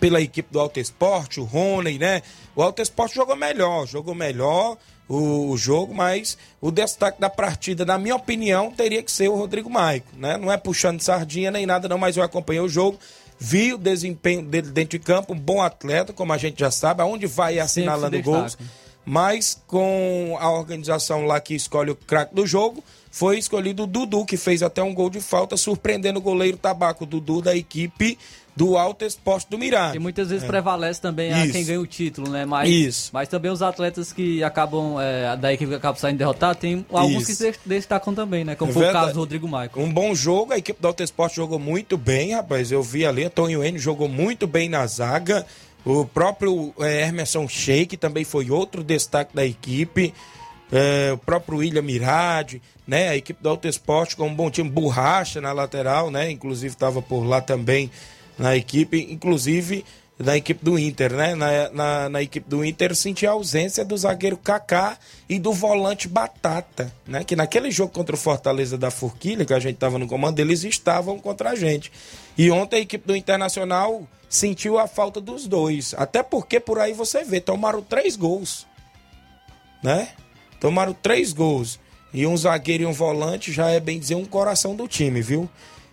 pela 0.00 0.22
equipe 0.22 0.50
do 0.50 0.58
Alto 0.58 0.80
Esporte, 0.80 1.38
o 1.38 1.44
Rony, 1.44 1.98
né? 1.98 2.22
O 2.56 2.62
Alto 2.62 2.80
Esporte 2.80 3.14
jogou 3.14 3.36
melhor, 3.36 3.86
jogou 3.86 4.14
melhor 4.14 4.78
o, 5.08 5.56
jogo, 5.56 5.94
mas 5.94 6.38
o 6.60 6.70
destaque 6.70 7.20
da 7.20 7.28
partida, 7.28 7.84
na 7.84 7.98
minha 7.98 8.16
opinião, 8.16 8.70
teria 8.70 9.02
que 9.02 9.12
ser 9.12 9.28
o 9.28 9.36
Rodrigo 9.36 9.68
Maico, 9.68 10.08
né? 10.16 10.36
Não 10.36 10.50
é 10.50 10.56
puxando 10.56 11.00
sardinha 11.00 11.50
nem 11.50 11.66
nada, 11.66 11.88
não, 11.88 11.98
mas 11.98 12.16
eu 12.16 12.22
acompanhei 12.22 12.62
o 12.62 12.68
jogo. 12.68 12.98
Vi 13.38 13.74
o 13.74 13.78
desempenho 13.78 14.42
dele 14.42 14.70
dentro 14.70 14.98
de 14.98 15.04
campo, 15.04 15.34
um 15.34 15.38
bom 15.38 15.60
atleta, 15.60 16.12
como 16.12 16.32
a 16.32 16.38
gente 16.38 16.60
já 16.60 16.70
sabe, 16.70 17.02
aonde 17.02 17.26
vai 17.26 17.58
assinalando 17.58 18.22
gols 18.22 18.56
mas 19.04 19.60
com 19.66 20.36
a 20.38 20.50
organização 20.50 21.26
lá 21.26 21.40
que 21.40 21.54
escolhe 21.54 21.90
o 21.90 21.96
craque 21.96 22.34
do 22.34 22.46
jogo, 22.46 22.82
foi 23.10 23.38
escolhido 23.38 23.82
o 23.82 23.86
Dudu, 23.86 24.24
que 24.24 24.36
fez 24.36 24.62
até 24.62 24.82
um 24.82 24.94
gol 24.94 25.10
de 25.10 25.20
falta, 25.20 25.56
surpreendendo 25.56 26.18
o 26.18 26.22
goleiro 26.22 26.56
Tabaco, 26.56 27.04
Dudu 27.04 27.42
da 27.42 27.54
equipe 27.54 28.18
do 28.54 28.76
Alto 28.76 29.04
Esporte 29.04 29.46
do 29.48 29.56
Mirade. 29.56 29.96
E 29.96 29.98
muitas 29.98 30.28
vezes 30.28 30.46
prevalece 30.46 31.00
também 31.00 31.32
a 31.32 31.38
É. 31.38 31.44
Isso. 31.44 31.52
quem 31.52 31.64
ganha 31.64 31.80
o 31.80 31.86
título, 31.86 32.30
né? 32.30 32.44
Mas, 32.44 32.68
Isso. 32.68 33.10
mas 33.12 33.26
também 33.28 33.50
os 33.50 33.62
atletas 33.62 34.12
que 34.12 34.44
acabam, 34.44 35.00
é, 35.00 35.34
da 35.38 35.52
equipe 35.52 35.70
que 35.70 35.76
acabam 35.76 35.98
saindo 35.98 36.18
derrotados, 36.18 36.60
tem 36.60 36.84
alguns 36.92 37.28
Isso. 37.28 37.42
que 37.44 37.52
se 37.54 37.58
destacam 37.64 38.14
também, 38.14 38.44
né? 38.44 38.54
Como 38.54 38.70
É 38.70 38.74
foi 38.74 38.82
o 38.82 38.84
verdade. 38.84 39.04
caso 39.06 39.14
do 39.14 39.20
Rodrigo 39.20 39.48
Maico. 39.48 39.80
Um 39.80 39.90
bom 39.90 40.14
jogo, 40.14 40.52
a 40.52 40.58
equipe 40.58 40.80
do 40.80 40.86
Alto 40.86 41.02
Esporte 41.02 41.36
jogou 41.36 41.58
muito 41.58 41.96
bem, 41.96 42.34
rapaz. 42.34 42.70
Eu 42.70 42.82
vi 42.82 43.06
ali, 43.06 43.24
Antônio 43.24 43.64
N 43.64 43.78
jogou 43.78 44.06
muito 44.08 44.46
bem 44.46 44.68
na 44.68 44.86
zaga. 44.86 45.46
O 45.84 46.04
próprio 46.04 46.74
eh, 46.80 47.08
Emerson 47.08 47.48
Sheik 47.48 47.96
também 47.96 48.22
foi 48.24 48.50
outro 48.50 48.84
destaque 48.84 49.34
da 49.34 49.44
equipe. 49.46 50.12
Eh, 50.70 51.10
o 51.12 51.18
próprio 51.18 51.58
William 51.58 51.82
Mirade, 51.82 52.60
né? 52.86 53.08
A 53.08 53.16
equipe 53.16 53.42
do 53.42 53.48
Alto 53.48 53.66
Esporte 53.66 54.14
com 54.14 54.28
um 54.28 54.34
bom 54.34 54.50
time, 54.50 54.68
borracha 54.70 55.40
na 55.40 55.52
lateral, 55.52 56.10
né? 56.10 56.30
Inclusive 56.30 56.74
estava 56.74 57.00
por 57.02 57.24
lá 57.24 57.40
também 57.40 57.90
na 58.42 58.56
equipe, 58.56 59.06
inclusive 59.08 59.84
da 60.18 60.36
equipe 60.36 60.64
do 60.64 60.76
Inter, 60.76 61.12
né? 61.12 61.34
Na, 61.36 61.70
na, 61.70 62.08
na 62.08 62.22
equipe 62.22 62.48
do 62.48 62.64
Inter 62.64 62.94
senti 62.96 63.24
a 63.24 63.30
ausência 63.30 63.84
do 63.84 63.96
zagueiro 63.96 64.36
Kaká 64.36 64.98
e 65.28 65.38
do 65.38 65.52
volante 65.52 66.08
Batata, 66.08 66.92
né? 67.06 67.22
Que 67.22 67.36
naquele 67.36 67.70
jogo 67.70 67.92
contra 67.92 68.16
o 68.16 68.18
Fortaleza 68.18 68.76
da 68.76 68.90
Forquilha, 68.90 69.44
que 69.44 69.54
a 69.54 69.60
gente 69.60 69.74
estava 69.74 69.96
no 69.96 70.08
comando, 70.08 70.40
eles 70.40 70.64
estavam 70.64 71.20
contra 71.20 71.50
a 71.50 71.54
gente. 71.54 71.92
E 72.36 72.50
ontem 72.50 72.78
a 72.78 72.80
equipe 72.80 73.06
do 73.06 73.14
Internacional 73.14 74.02
sentiu 74.28 74.76
a 74.76 74.88
falta 74.88 75.20
dos 75.20 75.46
dois. 75.46 75.94
Até 75.96 76.20
porque 76.20 76.58
por 76.58 76.80
aí 76.80 76.92
você 76.92 77.22
vê, 77.22 77.40
tomaram 77.40 77.80
três 77.80 78.16
gols, 78.16 78.66
né? 79.84 80.08
Tomaram 80.58 80.92
três 80.92 81.32
gols. 81.32 81.78
E 82.12 82.26
um 82.26 82.36
zagueiro 82.36 82.82
e 82.82 82.86
um 82.86 82.92
volante 82.92 83.52
já 83.52 83.70
é 83.70 83.78
bem 83.78 84.00
dizer 84.00 84.16
um 84.16 84.24
coração 84.24 84.74
do 84.74 84.88
time, 84.88 85.22
viu? 85.22 85.48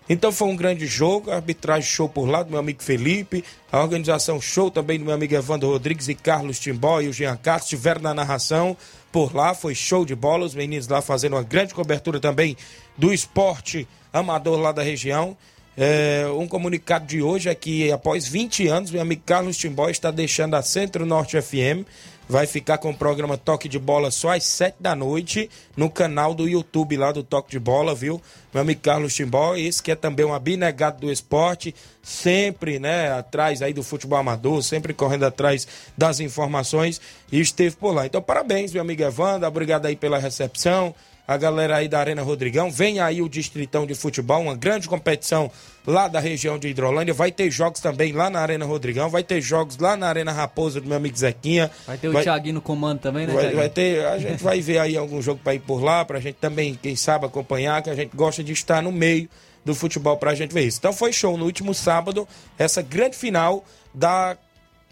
Então 0.10 0.32
foi 0.32 0.48
um 0.48 0.56
grande 0.56 0.88
jogo, 0.88 1.30
a 1.30 1.36
arbitragem 1.36 1.88
show 1.88 2.10
por 2.10 2.28
lá 2.28 2.42
do 2.42 2.50
meu 2.50 2.60
amigo 2.60 2.82
Felipe, 2.82 3.44
a 3.72 3.80
organização 3.80 4.42
show 4.42 4.72
também 4.72 4.98
do 4.98 5.06
meu 5.06 5.14
amigo 5.14 5.36
Evandro 5.36 5.70
Rodrigues 5.70 6.08
e 6.08 6.16
Carlos 6.16 6.60
Timbó 6.60 7.00
e 7.00 7.08
o 7.08 7.14
Jean 7.14 7.38
Castro 7.38 7.76
estiveram 7.76 8.02
na 8.02 8.14
narração 8.14 8.76
por 9.12 9.36
lá, 9.36 9.54
foi 9.54 9.76
show 9.76 10.04
de 10.04 10.16
bola, 10.16 10.46
os 10.46 10.56
meninos 10.56 10.88
lá 10.88 11.00
fazendo 11.00 11.34
uma 11.34 11.44
grande 11.44 11.76
cobertura 11.76 12.20
também 12.20 12.58
do 12.98 13.14
esporte 13.14 13.88
amador 14.12 14.60
lá 14.60 14.72
da 14.72 14.82
região. 14.82 15.38
É, 15.78 16.26
um 16.36 16.48
comunicado 16.48 17.06
de 17.06 17.22
hoje 17.22 17.48
é 17.48 17.56
que 17.56 17.92
após 17.92 18.28
20 18.28 18.68
anos, 18.68 18.92
meu 18.92 19.02
amigo 19.02 19.22
Carlos 19.26 19.58
Timbó 19.58 19.90
está 19.90 20.12
deixando 20.12 20.56
a 20.56 20.62
Centro 20.62 21.06
Norte 21.06 21.40
FM. 21.40 21.86
Vai 22.30 22.46
ficar 22.46 22.78
com 22.78 22.92
o 22.92 22.96
programa 22.96 23.40
Toque 23.40 23.68
de 23.68 23.80
Bola 23.80 24.12
só 24.12 24.36
às 24.36 24.44
7 24.44 24.76
da 24.80 24.96
noite 24.96 25.50
no 25.76 25.90
canal 25.90 26.36
do 26.36 26.48
YouTube 26.48 26.96
lá 26.96 27.12
do 27.12 27.24
Toque 27.24 27.50
de 27.50 27.58
Bola, 27.60 27.96
viu? 27.96 28.22
Meu 28.54 28.62
amigo 28.62 28.82
Carlos 28.82 29.16
Timbó, 29.16 29.56
esse 29.56 29.82
que 29.82 29.92
é 29.92 29.96
também 29.96 30.24
um 30.24 30.34
abnegado 30.34 31.02
do 31.02 31.12
esporte, 31.12 31.74
sempre, 32.04 32.78
né, 32.78 33.12
atrás 33.12 33.64
aí 33.64 33.74
do 33.74 33.82
futebol 33.82 34.20
amador, 34.20 34.62
sempre 34.62 34.94
correndo 34.94 35.24
atrás 35.24 35.68
das 35.98 36.20
informações 36.20 37.02
e 37.32 37.40
esteve 37.40 37.76
por 37.76 37.96
lá. 37.96 38.06
Então, 38.06 38.22
parabéns, 38.22 38.72
meu 38.72 38.84
amigo 38.84 39.02
Evandro, 39.02 39.48
obrigado 39.48 39.88
aí 39.88 39.96
pela 39.96 40.20
recepção 40.20 40.94
a 41.30 41.38
galera 41.38 41.76
aí 41.76 41.88
da 41.88 42.00
Arena 42.00 42.24
Rodrigão. 42.24 42.72
Vem 42.72 43.00
aí 43.00 43.22
o 43.22 43.30
Distritão 43.30 43.86
de 43.86 43.94
Futebol, 43.94 44.42
uma 44.42 44.56
grande 44.56 44.90
competição 44.90 45.52
lá 45.86 46.08
da 46.08 46.20
região 46.20 46.58
de 46.58 46.68
Hidrolândia. 46.68 47.14
Vai 47.14 47.32
ter 47.32 47.52
jogos 47.52 47.80
também 47.80 48.12
lá 48.14 48.32
na 48.32 48.40
Arena 48.40 48.66
Rodrigão, 48.66 49.12
vai 49.12 49.24
ter 49.24 49.40
jogos 49.40 49.78
lá 49.78 49.96
na 49.96 50.08
Arena 50.08 50.32
Raposa 50.32 50.82
do 50.82 50.88
meu 50.88 50.98
amigo 50.98 51.16
Zequinha. 51.16 51.70
Vai 51.86 52.00
ter 52.00 52.08
o 52.08 52.20
Thiaguinho 52.20 52.56
no 52.56 52.62
comando 52.62 52.98
também, 52.98 53.28
né, 53.28 53.34
Vai, 53.34 53.54
vai 53.54 53.70
ter, 53.70 54.08
a 54.08 54.18
gente 54.18 54.42
vai 54.42 54.60
ver 54.60 54.80
aí 54.80 54.98
algum 54.98 55.22
jogo 55.22 55.40
para 55.44 55.54
ir 55.54 55.60
por 55.60 55.84
lá, 55.84 56.04
pra 56.04 56.20
gente 56.20 56.38
também, 56.38 56.74
quem 56.82 56.96
sabe, 56.96 57.28
acompanhar, 57.28 57.84
que 57.84 57.92
a 57.92 57.96
gente 57.96 58.10
gosta 58.16 58.44
de 58.44 58.52
estar 58.52 58.82
no 58.82 58.92
meio 58.92 59.30
do 59.64 59.76
futebol 59.76 60.18
pra 60.18 60.34
gente 60.34 60.52
ver 60.52 60.64
isso. 60.64 60.80
Então 60.80 60.92
foi 60.92 61.14
show 61.14 61.38
no 61.38 61.46
último 61.46 61.76
sábado, 61.76 62.28
essa 62.58 62.82
grande 62.82 63.16
final 63.16 63.64
da 63.94 64.36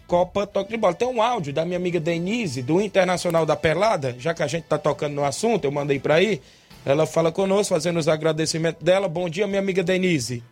Copa 0.08 0.46
Toque 0.46 0.70
de 0.70 0.76
Bola. 0.78 0.94
Tem 0.94 1.06
um 1.06 1.20
áudio 1.20 1.52
da 1.52 1.66
minha 1.66 1.76
amiga 1.76 2.00
Denise, 2.00 2.62
do 2.62 2.80
Internacional 2.80 3.44
da 3.44 3.54
Pelada, 3.54 4.16
já 4.18 4.32
que 4.32 4.42
a 4.42 4.46
gente 4.46 4.64
tá 4.64 4.78
tocando 4.78 5.12
no 5.14 5.22
assunto, 5.22 5.66
eu 5.66 5.70
mandei 5.70 6.00
pra 6.00 6.14
aí. 6.14 6.40
Ela 6.84 7.06
fala 7.06 7.30
conosco, 7.30 7.74
fazendo 7.74 7.98
os 7.98 8.08
agradecimentos 8.08 8.82
dela. 8.82 9.06
Bom 9.06 9.28
dia, 9.28 9.46
minha 9.46 9.60
amiga 9.60 9.82
Denise. 9.82 10.42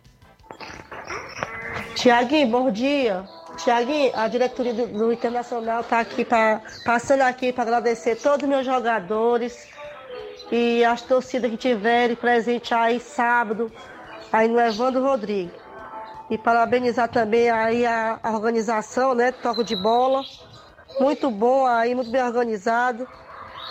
Tiaguinho, 1.95 2.47
bom 2.47 2.71
dia. 2.71 3.23
Tiaguinho, 3.57 4.11
a 4.13 4.27
diretoria 4.27 4.73
do, 4.75 4.87
do 4.87 5.11
Internacional 5.11 5.81
está 5.81 6.01
aqui 6.01 6.23
pra, 6.23 6.61
passando 6.85 7.21
aqui 7.21 7.51
para 7.51 7.63
agradecer 7.63 8.17
todos 8.17 8.43
os 8.43 8.49
meus 8.49 8.63
jogadores 8.63 9.67
e 10.51 10.85
as 10.85 11.01
torcidas 11.01 11.49
que 11.49 11.57
tiverem 11.57 12.15
presente 12.15 12.71
aí 12.75 12.99
sábado, 12.99 13.71
aí 14.31 14.47
no 14.47 14.59
Evandro 14.59 15.01
Rodrigues. 15.01 15.66
E 16.29 16.37
parabenizar 16.37 17.07
também 17.07 17.49
aí 17.49 17.85
a, 17.85 18.19
organização, 18.33 19.15
né, 19.15 19.31
toque 19.31 19.63
de 19.63 19.75
bola. 19.75 20.25
Muito 20.99 21.31
bom 21.31 21.65
aí, 21.65 21.95
muito 21.95 22.11
bem 22.11 22.21
organizado. 22.21 23.07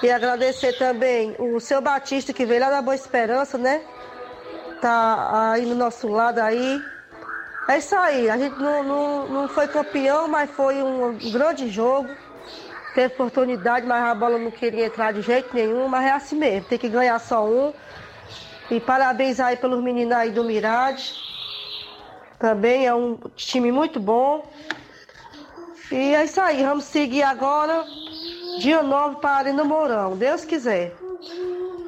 E 0.02 0.10
agradecer 0.10 0.72
também 0.74 1.34
o 1.38 1.58
seu 1.60 1.80
Batista 1.80 2.32
que 2.32 2.46
veio 2.46 2.60
lá 2.60 2.70
da 2.70 2.82
Boa 2.82 2.94
Esperança, 2.94 3.58
né? 3.58 3.82
Tá 4.80 5.50
aí 5.52 5.66
no 5.66 5.74
nosso 5.74 6.08
lado 6.08 6.38
aí. 6.38 6.82
É 7.68 7.78
isso 7.78 7.96
aí, 7.96 8.30
a 8.30 8.38
gente 8.38 8.56
não, 8.58 8.82
não, 8.82 9.28
não 9.28 9.48
foi 9.48 9.66
campeão, 9.66 10.28
mas 10.28 10.50
foi 10.50 10.82
um 10.82 11.18
grande 11.32 11.68
jogo. 11.68 12.08
Teve 12.94 13.12
oportunidade, 13.12 13.86
mas 13.86 14.02
a 14.04 14.14
bola 14.14 14.38
não 14.38 14.50
queria 14.50 14.86
entrar 14.86 15.12
de 15.12 15.20
jeito 15.20 15.54
nenhum, 15.54 15.88
mas 15.88 16.06
é 16.06 16.12
assim 16.12 16.36
mesmo, 16.36 16.68
tem 16.68 16.78
que 16.78 16.88
ganhar 16.88 17.18
só 17.18 17.44
um. 17.44 17.72
E 18.70 18.80
parabéns 18.80 19.38
aí 19.40 19.56
pelos 19.56 19.82
meninos 19.82 20.16
aí 20.16 20.30
do 20.30 20.42
Mirade. 20.44 21.14
Também 22.38 22.86
é 22.86 22.94
um 22.94 23.16
time 23.34 23.72
muito 23.72 23.98
bom. 23.98 24.44
E 25.90 26.14
é 26.14 26.24
isso 26.24 26.40
aí, 26.40 26.64
vamos 26.64 26.84
seguir 26.84 27.22
agora, 27.22 27.84
dia 28.58 28.82
9 28.82 29.16
para 29.16 29.30
a 29.30 29.36
Arena 29.36 29.62
Mourão, 29.62 30.16
Deus 30.16 30.44
quiser. 30.44 30.92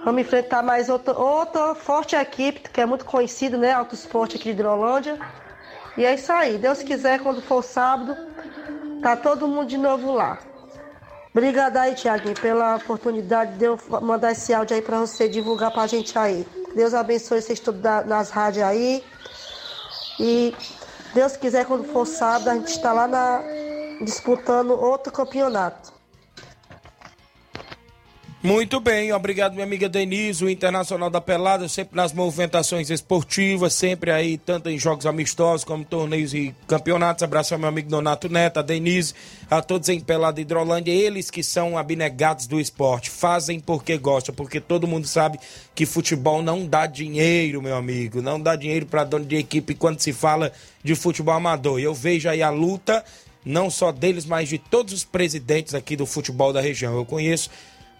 Vamos 0.05 0.23
enfrentar 0.23 0.63
mais 0.63 0.89
outra, 0.89 1.19
outra 1.19 1.75
forte 1.75 2.15
equipe, 2.15 2.71
que 2.71 2.81
é 2.81 2.87
muito 2.87 3.05
conhecida, 3.05 3.59
né? 3.59 3.73
Alto 3.73 3.95
Esporte 3.95 4.37
aqui 4.37 4.45
de 4.45 4.51
Hidrolândia. 4.51 5.19
E 5.97 6.05
é 6.05 6.15
isso 6.15 6.33
aí. 6.33 6.57
Deus 6.57 6.83
quiser, 6.83 7.21
quando 7.21 7.43
for 7.43 7.63
sábado, 7.63 8.17
tá 9.03 9.17
todo 9.17 9.49
mundo 9.49 9.67
de 9.67 9.77
novo 9.77 10.13
lá. 10.13 10.39
Obrigada 11.33 11.81
aí, 11.81 11.95
Tiaguinho, 11.95 12.35
pela 12.41 12.77
oportunidade 12.77 13.59
de 13.59 13.65
eu 13.65 13.79
mandar 14.01 14.33
esse 14.33 14.55
áudio 14.55 14.77
aí 14.77 14.83
para 14.83 15.01
você 15.01 15.29
divulgar 15.29 15.73
pra 15.73 15.87
gente 15.87 16.17
aí. 16.17 16.47
Deus 16.75 16.95
abençoe 16.95 17.43
vocês 17.43 17.61
todos 17.61 17.83
nas 17.83 18.31
rádios 18.31 18.65
aí. 18.65 19.05
E 20.19 20.55
Deus 21.15 21.37
quiser, 21.37 21.67
quando 21.67 21.85
for 21.85 22.07
sábado, 22.07 22.49
a 22.49 22.55
gente 22.55 22.69
está 22.69 22.93
lá 22.93 23.07
na, 23.07 23.43
disputando 24.03 24.71
outro 24.71 25.13
campeonato. 25.13 25.98
Muito 28.41 28.79
bem, 28.79 29.13
obrigado 29.13 29.55
minha 29.55 29.65
amiga 29.65 29.89
Denise, 29.89 30.45
o 30.45 30.49
Internacional 30.49 31.11
da 31.11 31.21
Pelada, 31.21 31.69
sempre 31.69 31.97
nas 31.97 32.13
movimentações 32.13 32.89
esportivas, 32.89 33.75
sempre 33.75 34.13
aí, 34.13 34.39
tanto 34.39 34.71
em 34.71 34.79
jogos 34.79 35.07
amistosos 35.07 35.65
como 35.65 35.85
torneios 35.85 36.33
e 36.33 36.55
campeonatos. 36.69 37.25
Abraço 37.25 37.53
ao 37.53 37.59
meu 37.59 37.69
amigo 37.69 37.91
Donato 37.91 38.29
Neto, 38.29 38.61
a 38.61 38.63
Denise, 38.63 39.13
a 39.51 39.61
todos 39.61 39.89
em 39.89 39.99
Pelada 39.99 40.41
Hidrolândia, 40.41 40.93
eles 40.93 41.33
que 41.33 41.43
são 41.43 41.77
abnegados 41.77 42.47
do 42.47 42.61
esporte, 42.61 43.11
fazem 43.11 43.59
porque 43.59 43.99
gostam, 43.99 44.33
porque 44.33 44.61
todo 44.61 44.87
mundo 44.87 45.09
sabe 45.09 45.41
que 45.75 45.85
futebol 45.85 46.41
não 46.41 46.65
dá 46.65 46.87
dinheiro, 46.87 47.61
meu 47.61 47.75
amigo, 47.75 48.23
não 48.23 48.41
dá 48.41 48.55
dinheiro 48.55 48.87
para 48.87 49.03
dono 49.03 49.25
de 49.25 49.35
equipe 49.35 49.75
quando 49.75 49.99
se 49.99 50.13
fala 50.13 50.53
de 50.81 50.95
futebol 50.95 51.35
amador. 51.35 51.81
Eu 51.81 51.93
vejo 51.93 52.29
aí 52.29 52.41
a 52.41 52.51
luta, 52.51 53.05
não 53.45 53.69
só 53.69 53.91
deles, 53.91 54.25
mas 54.25 54.49
de 54.49 54.59
todos 54.59 54.95
os 54.95 55.03
presidentes 55.03 55.75
aqui 55.75 55.97
do 55.97 56.07
futebol 56.07 56.53
da 56.53 56.61
região. 56.61 56.95
Eu 56.95 57.05
conheço 57.05 57.51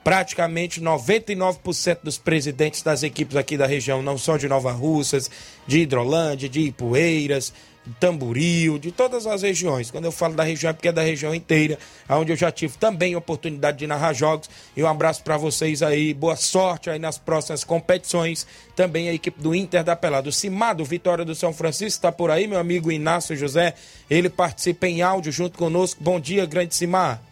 praticamente 0.09 0.81
99% 0.81 1.99
dos 2.03 2.17
presidentes 2.17 2.81
das 2.81 3.03
equipes 3.03 3.37
aqui 3.37 3.59
da 3.59 3.67
região, 3.67 4.01
não 4.01 4.17
só 4.17 4.39
de 4.39 4.49
Nova 4.49 4.73
Russas, 4.73 5.31
de 5.67 5.81
Hidrolândia, 5.81 6.49
de 6.49 6.61
Ipueiras, 6.61 7.53
de 8.01 8.79
de 8.79 8.91
todas 8.91 9.27
as 9.27 9.43
regiões. 9.43 9.91
Quando 9.91 10.07
eu 10.07 10.13
falo 10.13 10.33
da 10.33 10.43
região 10.43 10.71
é 10.71 10.73
porque 10.73 10.89
é 10.89 10.93
da 10.93 11.03
região 11.03 11.35
inteira, 11.35 11.79
onde 12.09 12.33
eu 12.33 12.37
já 12.37 12.51
tive 12.51 12.79
também 12.79 13.17
oportunidade 13.17 13.77
de 13.77 13.87
narrar 13.87 14.15
jogos. 14.15 14.49
E 14.75 14.83
um 14.83 14.87
abraço 14.87 15.23
para 15.23 15.37
vocês 15.37 15.83
aí, 15.83 16.15
boa 16.15 16.37
sorte 16.37 16.89
aí 16.89 16.99
nas 16.99 17.19
próximas 17.19 17.63
competições. 17.63 18.47
Também 18.75 19.11
a 19.11 19.13
equipe 19.13 19.39
do 19.43 19.55
Inter 19.55 19.85
da 19.85 19.95
Pelada. 19.95 20.31
O 20.31 20.33
Cimado, 20.33 20.87
Vitória 20.87 21.23
do 21.23 21.35
São 21.35 21.53
Francisco, 21.53 21.99
está 21.99 22.11
por 22.11 22.31
aí, 22.31 22.47
meu 22.47 22.59
amigo 22.59 22.91
Inácio 22.91 23.37
José. 23.37 23.75
Ele 24.09 24.31
participa 24.31 24.87
em 24.87 25.03
áudio 25.03 25.31
junto 25.31 25.59
conosco. 25.59 26.03
Bom 26.03 26.19
dia, 26.19 26.47
grande 26.47 26.75
Cimar. 26.75 27.28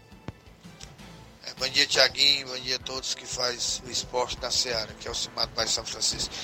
É, 1.47 1.55
bom 1.55 1.69
dia, 1.69 1.87
Tiaguinho. 1.87 2.49
Bom 2.49 2.59
dia 2.59 2.75
a 2.75 2.79
todos 2.81 3.15
que 3.15 3.25
faz 3.25 3.81
o 3.87 3.91
esporte 3.91 4.37
da 4.39 4.51
Seara, 4.51 4.93
que 4.99 5.07
é 5.07 5.11
o 5.11 5.15
Cimado 5.15 5.53
Bairro 5.55 5.71
São 5.71 5.87
Francisco. 5.87 6.35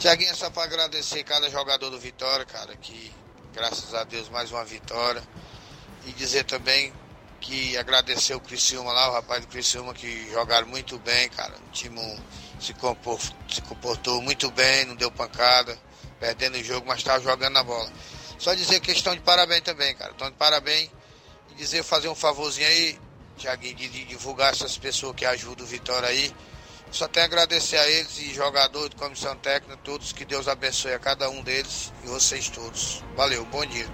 Tiaguinho, 0.00 0.32
é 0.32 0.34
só 0.34 0.50
para 0.50 0.64
agradecer 0.64 1.22
cada 1.22 1.48
jogador 1.48 1.90
do 1.90 1.98
Vitória, 2.00 2.44
cara, 2.44 2.74
que 2.76 3.14
graças 3.54 3.94
a 3.94 4.02
Deus 4.02 4.28
mais 4.28 4.50
uma 4.50 4.64
vitória. 4.64 5.22
E 6.06 6.12
dizer 6.12 6.42
também 6.42 6.92
que 7.40 7.76
agradecer 7.76 8.34
o 8.34 8.40
Criciúma 8.40 8.92
lá, 8.92 9.10
o 9.10 9.12
rapaz 9.12 9.42
do 9.42 9.46
Criciúma, 9.46 9.94
que 9.94 10.28
jogaram 10.32 10.66
muito 10.66 10.98
bem, 10.98 11.28
cara. 11.28 11.54
O 11.68 11.70
time 11.70 12.00
se, 12.58 12.74
compor, 12.74 13.20
se 13.48 13.62
comportou 13.62 14.20
muito 14.20 14.50
bem, 14.50 14.86
não 14.86 14.96
deu 14.96 15.10
pancada, 15.12 15.78
perdendo 16.18 16.56
o 16.56 16.64
jogo, 16.64 16.84
mas 16.88 16.98
estava 16.98 17.22
jogando 17.22 17.52
na 17.52 17.62
bola. 17.62 17.92
Só 18.40 18.54
dizer 18.54 18.80
que 18.80 18.90
estão 18.90 19.14
de 19.14 19.20
parabéns 19.20 19.62
também, 19.62 19.94
cara. 19.94 20.10
Estão 20.10 20.28
de 20.28 20.36
parabéns. 20.36 20.90
E 21.52 21.54
dizer, 21.54 21.84
fazer 21.84 22.08
um 22.08 22.14
favorzinho 22.14 22.66
aí, 22.66 22.98
Tiaguinho, 23.38 23.74
de, 23.74 23.88
de 23.88 24.04
divulgar 24.04 24.52
essas 24.52 24.76
pessoas 24.76 25.14
que 25.16 25.24
ajudam 25.24 25.64
o 25.64 25.68
Vitória 25.68 26.08
aí. 26.08 26.32
Só 26.90 27.06
tenho 27.06 27.24
a 27.24 27.26
agradecer 27.26 27.76
a 27.76 27.88
eles 27.88 28.18
e 28.18 28.34
jogador 28.34 28.88
de 28.88 28.96
comissão 28.96 29.36
técnica, 29.36 29.78
todos, 29.84 30.12
que 30.12 30.24
Deus 30.24 30.48
abençoe 30.48 30.92
a 30.92 30.98
cada 30.98 31.28
um 31.30 31.42
deles 31.42 31.92
e 32.04 32.08
vocês 32.08 32.48
todos. 32.48 33.04
Valeu, 33.14 33.44
bom 33.46 33.64
dia. 33.64 33.86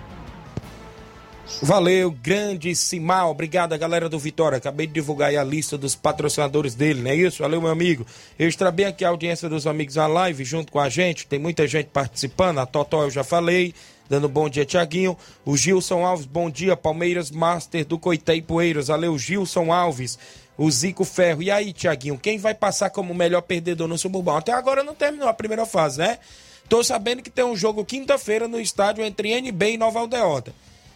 Valeu, 1.61 2.11
grande 2.11 2.75
Simar. 2.75 3.29
Obrigado, 3.29 3.77
galera 3.79 4.09
do 4.09 4.19
Vitória. 4.19 4.59
Acabei 4.59 4.87
de 4.87 4.95
divulgar 4.95 5.29
aí 5.29 5.37
a 5.37 5.45
lista 5.45 5.77
dos 5.77 5.95
patrocinadores 5.95 6.75
dele, 6.75 7.03
não 7.03 7.11
é 7.11 7.17
isso? 7.17 7.43
Valeu, 7.43 7.61
meu 7.61 7.71
amigo. 7.71 8.07
Eu 8.39 8.49
bem 8.71 8.87
aqui 8.87 9.05
a 9.05 9.09
audiência 9.09 9.49
dos 9.49 9.67
amigos 9.67 9.97
na 9.97 10.07
live 10.07 10.45
junto 10.45 10.73
com 10.73 10.81
a 10.81 10.89
gente. 10.89 11.27
Tem 11.27 11.39
muita 11.39 11.67
gente 11.67 11.89
participando. 11.93 12.59
A 12.59 12.67
Totó 12.67 13.03
eu 13.03 13.11
já 13.11 13.23
falei. 13.23 13.75
Dando 14.09 14.29
bom 14.29 14.49
dia, 14.49 14.65
Tiaguinho. 14.65 15.17
O 15.45 15.57
Gilson 15.57 16.05
Alves, 16.05 16.27
bom 16.27 16.51
dia. 16.51 16.77
Palmeiras 16.77 17.31
Master 17.31 17.85
do 17.85 17.99
Coité 17.99 18.35
e 18.35 18.43
Poeiras. 18.43 18.89
Valeu, 18.89 19.19
Gilson 19.19 19.73
Alves. 19.73 20.19
O 20.57 20.71
Zico 20.71 21.05
Ferro. 21.05 21.43
E 21.43 21.51
aí, 21.51 21.73
Tiaguinho, 21.73 22.19
quem 22.19 22.39
vai 22.39 22.55
passar 22.55 22.91
como 22.91 23.15
melhor 23.15 23.41
perdedor 23.43 23.89
no 23.89 23.99
Suburbão? 23.99 24.37
Até 24.37 24.53
agora 24.53 24.85
não 24.85 24.95
terminou 24.95 25.29
a 25.29 25.35
primeira 25.35 25.67
fase, 25.67 25.99
né? 25.99 26.19
Tô 26.69 26.83
sabendo 26.83 27.23
que 27.23 27.31
tem 27.31 27.45
um 27.45 27.57
jogo 27.57 27.85
quinta-feira 27.85 28.47
no 28.47 28.61
estádio 28.61 29.05
entre 29.05 29.33
NB 29.33 29.73
e 29.73 29.79
Nova 29.79 30.01
Aldeota. 30.01 30.55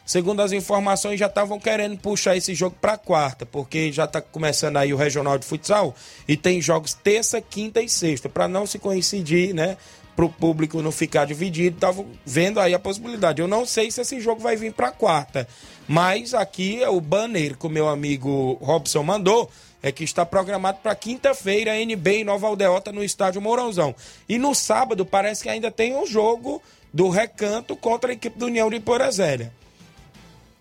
Segundo 0.08 0.40
as 0.40 0.52
informações, 0.52 1.20
já 1.20 1.26
estavam 1.26 1.60
querendo 1.60 1.98
puxar 1.98 2.34
esse 2.34 2.54
jogo 2.54 2.74
para 2.80 2.96
quarta, 2.96 3.44
porque 3.44 3.92
já 3.92 4.06
está 4.06 4.22
começando 4.22 4.78
aí 4.78 4.94
o 4.94 4.96
regional 4.96 5.36
de 5.36 5.44
futsal 5.44 5.94
e 6.26 6.34
tem 6.34 6.62
jogos 6.62 6.94
terça, 6.94 7.42
quinta 7.42 7.82
e 7.82 7.90
sexta, 7.90 8.26
para 8.26 8.48
não 8.48 8.66
se 8.66 8.78
coincidir, 8.78 9.54
né? 9.54 9.76
Para 10.18 10.24
o 10.24 10.28
público 10.28 10.82
não 10.82 10.90
ficar 10.90 11.26
dividido, 11.26 11.76
estavam 11.76 12.04
vendo 12.26 12.58
aí 12.58 12.74
a 12.74 12.78
possibilidade. 12.80 13.40
Eu 13.40 13.46
não 13.46 13.64
sei 13.64 13.88
se 13.88 14.00
esse 14.00 14.20
jogo 14.20 14.40
vai 14.40 14.56
vir 14.56 14.72
para 14.72 14.90
quarta, 14.90 15.46
mas 15.86 16.34
aqui 16.34 16.82
é 16.82 16.88
o 16.88 17.00
banner 17.00 17.56
que 17.56 17.68
o 17.68 17.70
meu 17.70 17.88
amigo 17.88 18.58
Robson 18.60 19.04
mandou 19.04 19.48
é 19.80 19.92
que 19.92 20.02
está 20.02 20.26
programado 20.26 20.80
para 20.82 20.92
quinta-feira, 20.96 21.80
NB 21.80 22.16
em 22.16 22.24
Nova 22.24 22.48
Aldeota, 22.48 22.90
no 22.90 23.04
estádio 23.04 23.40
Mourãozão. 23.40 23.94
E 24.28 24.38
no 24.38 24.56
sábado 24.56 25.06
parece 25.06 25.44
que 25.44 25.48
ainda 25.48 25.70
tem 25.70 25.94
um 25.94 26.04
jogo 26.04 26.60
do 26.92 27.10
Recanto 27.10 27.76
contra 27.76 28.10
a 28.10 28.14
equipe 28.14 28.36
do 28.36 28.46
União 28.46 28.68
de 28.68 28.80
Porazélia. 28.80 29.52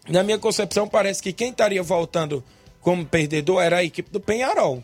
Na 0.07 0.21
minha 0.21 0.37
concepção, 0.37 0.87
parece 0.87 1.19
que 1.19 1.33
quem 1.33 1.49
estaria 1.49 1.81
voltando 1.81 2.43
como 2.79 3.03
perdedor 3.03 3.63
era 3.63 3.77
a 3.77 3.83
equipe 3.83 4.11
do 4.11 4.19
Penharol. 4.19 4.83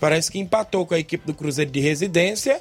Parece 0.00 0.28
que 0.28 0.40
empatou 0.40 0.84
com 0.84 0.94
a 0.94 0.98
equipe 0.98 1.24
do 1.24 1.32
Cruzeiro 1.32 1.70
de 1.70 1.78
Residência 1.78 2.60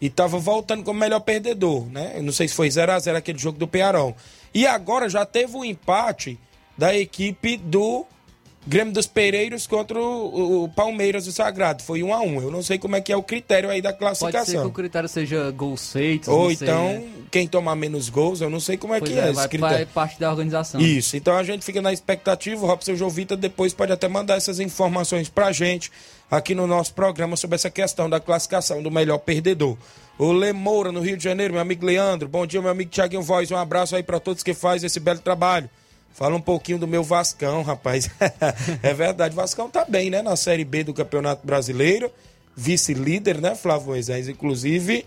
e 0.00 0.06
estava 0.06 0.38
voltando 0.38 0.82
como 0.82 0.98
melhor 0.98 1.20
perdedor, 1.20 1.86
né? 1.86 2.14
Eu 2.16 2.22
não 2.22 2.32
sei 2.32 2.48
se 2.48 2.54
foi 2.54 2.70
0 2.70 2.92
a 2.92 2.98
0 2.98 3.18
aquele 3.18 3.38
jogo 3.38 3.58
do 3.58 3.68
Penharol. 3.68 4.16
E 4.54 4.66
agora 4.66 5.08
já 5.08 5.26
teve 5.26 5.54
o 5.56 5.60
um 5.60 5.64
empate 5.64 6.38
da 6.76 6.96
equipe 6.96 7.56
do 7.58 8.06
Grêmio 8.66 8.92
dos 8.92 9.06
Pereiros 9.06 9.66
contra 9.66 9.98
o, 9.98 10.64
o 10.64 10.68
Palmeiras 10.68 11.24
do 11.24 11.32
Sagrado. 11.32 11.82
Foi 11.82 12.02
um 12.02 12.12
a 12.12 12.20
um. 12.20 12.42
Eu 12.42 12.50
não 12.50 12.62
sei 12.62 12.78
como 12.78 12.94
é 12.94 13.00
que 13.00 13.10
é 13.12 13.16
o 13.16 13.22
critério 13.22 13.70
aí 13.70 13.80
da 13.80 13.92
Pode 13.92 14.18
ser 14.18 14.26
que 14.26 14.32
classificação. 14.32 14.66
o 14.66 14.72
critério 14.72 15.08
seja 15.08 15.50
gols 15.50 15.92
feitos. 15.92 16.28
Ou 16.28 16.50
não 16.50 16.56
sei, 16.56 16.68
então, 16.68 16.84
né? 16.84 17.08
quem 17.30 17.46
tomar 17.46 17.74
menos 17.74 18.10
gols, 18.10 18.40
eu 18.40 18.50
não 18.50 18.60
sei 18.60 18.76
como 18.76 18.94
é 18.94 18.98
Pois 18.98 19.10
que 19.10 19.18
é, 19.18 19.20
é, 19.20 19.32
vai, 19.32 19.32
esse 19.32 19.48
critério. 19.48 19.76
vai 19.76 19.86
parte 19.86 20.20
da 20.20 20.30
organização. 20.30 20.80
Isso, 20.80 21.16
então 21.16 21.36
a 21.36 21.42
gente 21.42 21.64
fica 21.64 21.80
na 21.80 21.92
expectativa. 21.92 22.62
O 22.62 22.66
Robson 22.66 22.94
Jovita 22.96 23.34
depois 23.34 23.72
pode 23.72 23.92
até 23.92 24.08
mandar 24.08 24.36
essas 24.36 24.60
informações 24.60 25.28
pra 25.28 25.52
gente 25.52 25.90
aqui 26.30 26.54
no 26.54 26.66
nosso 26.66 26.94
programa 26.94 27.36
sobre 27.36 27.56
essa 27.56 27.70
questão 27.70 28.08
da 28.08 28.20
classificação 28.20 28.82
do 28.82 28.90
melhor 28.90 29.18
perdedor. 29.18 29.76
O 30.18 30.32
Lemoura, 30.32 30.92
no 30.92 31.00
Rio 31.00 31.16
de 31.16 31.24
Janeiro, 31.24 31.54
meu 31.54 31.62
amigo 31.62 31.84
Leandro. 31.84 32.28
Bom 32.28 32.46
dia, 32.46 32.60
meu 32.60 32.70
amigo 32.70 32.90
Tiaguinho 32.90 33.22
Voz. 33.22 33.50
Um 33.50 33.56
abraço 33.56 33.96
aí 33.96 34.02
pra 34.02 34.20
todos 34.20 34.42
que 34.42 34.54
fazem 34.54 34.86
esse 34.86 35.00
belo 35.00 35.18
trabalho. 35.18 35.68
Fala 36.12 36.36
um 36.36 36.40
pouquinho 36.40 36.78
do 36.78 36.86
meu 36.86 37.02
Vascão, 37.02 37.62
rapaz. 37.62 38.10
é 38.82 38.92
verdade, 38.92 39.32
o 39.32 39.36
Vascão 39.36 39.70
tá 39.70 39.84
bem, 39.88 40.10
né? 40.10 40.20
Na 40.22 40.36
Série 40.36 40.64
B 40.64 40.84
do 40.84 40.92
Campeonato 40.92 41.46
Brasileiro. 41.46 42.12
Vice-líder, 42.54 43.40
né, 43.40 43.54
Flávio 43.54 43.88
Moisés? 43.88 44.28
Inclusive, 44.28 45.06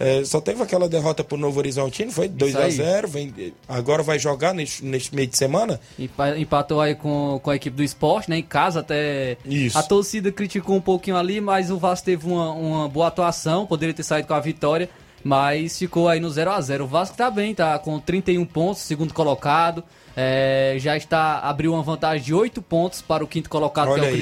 é, 0.00 0.24
só 0.24 0.40
teve 0.40 0.62
aquela 0.62 0.88
derrota 0.88 1.22
pro 1.22 1.36
Novo 1.36 1.58
Horizontino, 1.58 2.10
foi 2.10 2.26
2 2.26 2.56
a 2.56 2.64
aí. 2.64 2.70
0 2.72 3.06
vem, 3.06 3.52
Agora 3.68 4.02
vai 4.02 4.18
jogar 4.18 4.54
neste, 4.54 4.84
neste 4.84 5.14
meio 5.14 5.28
de 5.28 5.36
semana. 5.36 5.78
Empa- 5.98 6.38
Empatou 6.38 6.80
aí 6.80 6.94
com, 6.94 7.38
com 7.42 7.50
a 7.50 7.56
equipe 7.56 7.76
do 7.76 7.82
esporte, 7.82 8.30
né? 8.30 8.38
Em 8.38 8.42
casa 8.42 8.80
até. 8.80 9.36
Isso. 9.44 9.76
A 9.78 9.82
torcida 9.82 10.32
criticou 10.32 10.74
um 10.74 10.80
pouquinho 10.80 11.16
ali, 11.16 11.40
mas 11.40 11.70
o 11.70 11.76
Vasco 11.76 12.06
teve 12.06 12.26
uma, 12.26 12.50
uma 12.52 12.88
boa 12.88 13.08
atuação, 13.08 13.66
poderia 13.66 13.94
ter 13.94 14.02
saído 14.02 14.26
com 14.26 14.34
a 14.34 14.40
vitória, 14.40 14.88
mas 15.22 15.78
ficou 15.78 16.08
aí 16.08 16.18
no 16.18 16.30
0 16.30 16.50
a 16.50 16.60
0 16.60 16.84
O 16.84 16.86
Vasco 16.86 17.16
tá 17.16 17.30
bem, 17.30 17.54
tá 17.54 17.78
com 17.78 18.00
31 18.00 18.44
pontos, 18.46 18.80
segundo 18.82 19.12
colocado. 19.12 19.84
é, 20.16 20.76
já 20.78 20.96
está 20.96 21.40
abriu 21.40 21.74
uma 21.74 21.82
vantagem 21.82 22.24
de 22.24 22.34
8 22.34 22.62
pontos 22.62 23.02
para 23.02 23.22
o 23.22 23.26
quinto 23.26 23.50
colocado, 23.50 23.88
Olha 23.90 24.00
que 24.02 24.08
é 24.08 24.10
o 24.12 24.14
aí. 24.14 24.18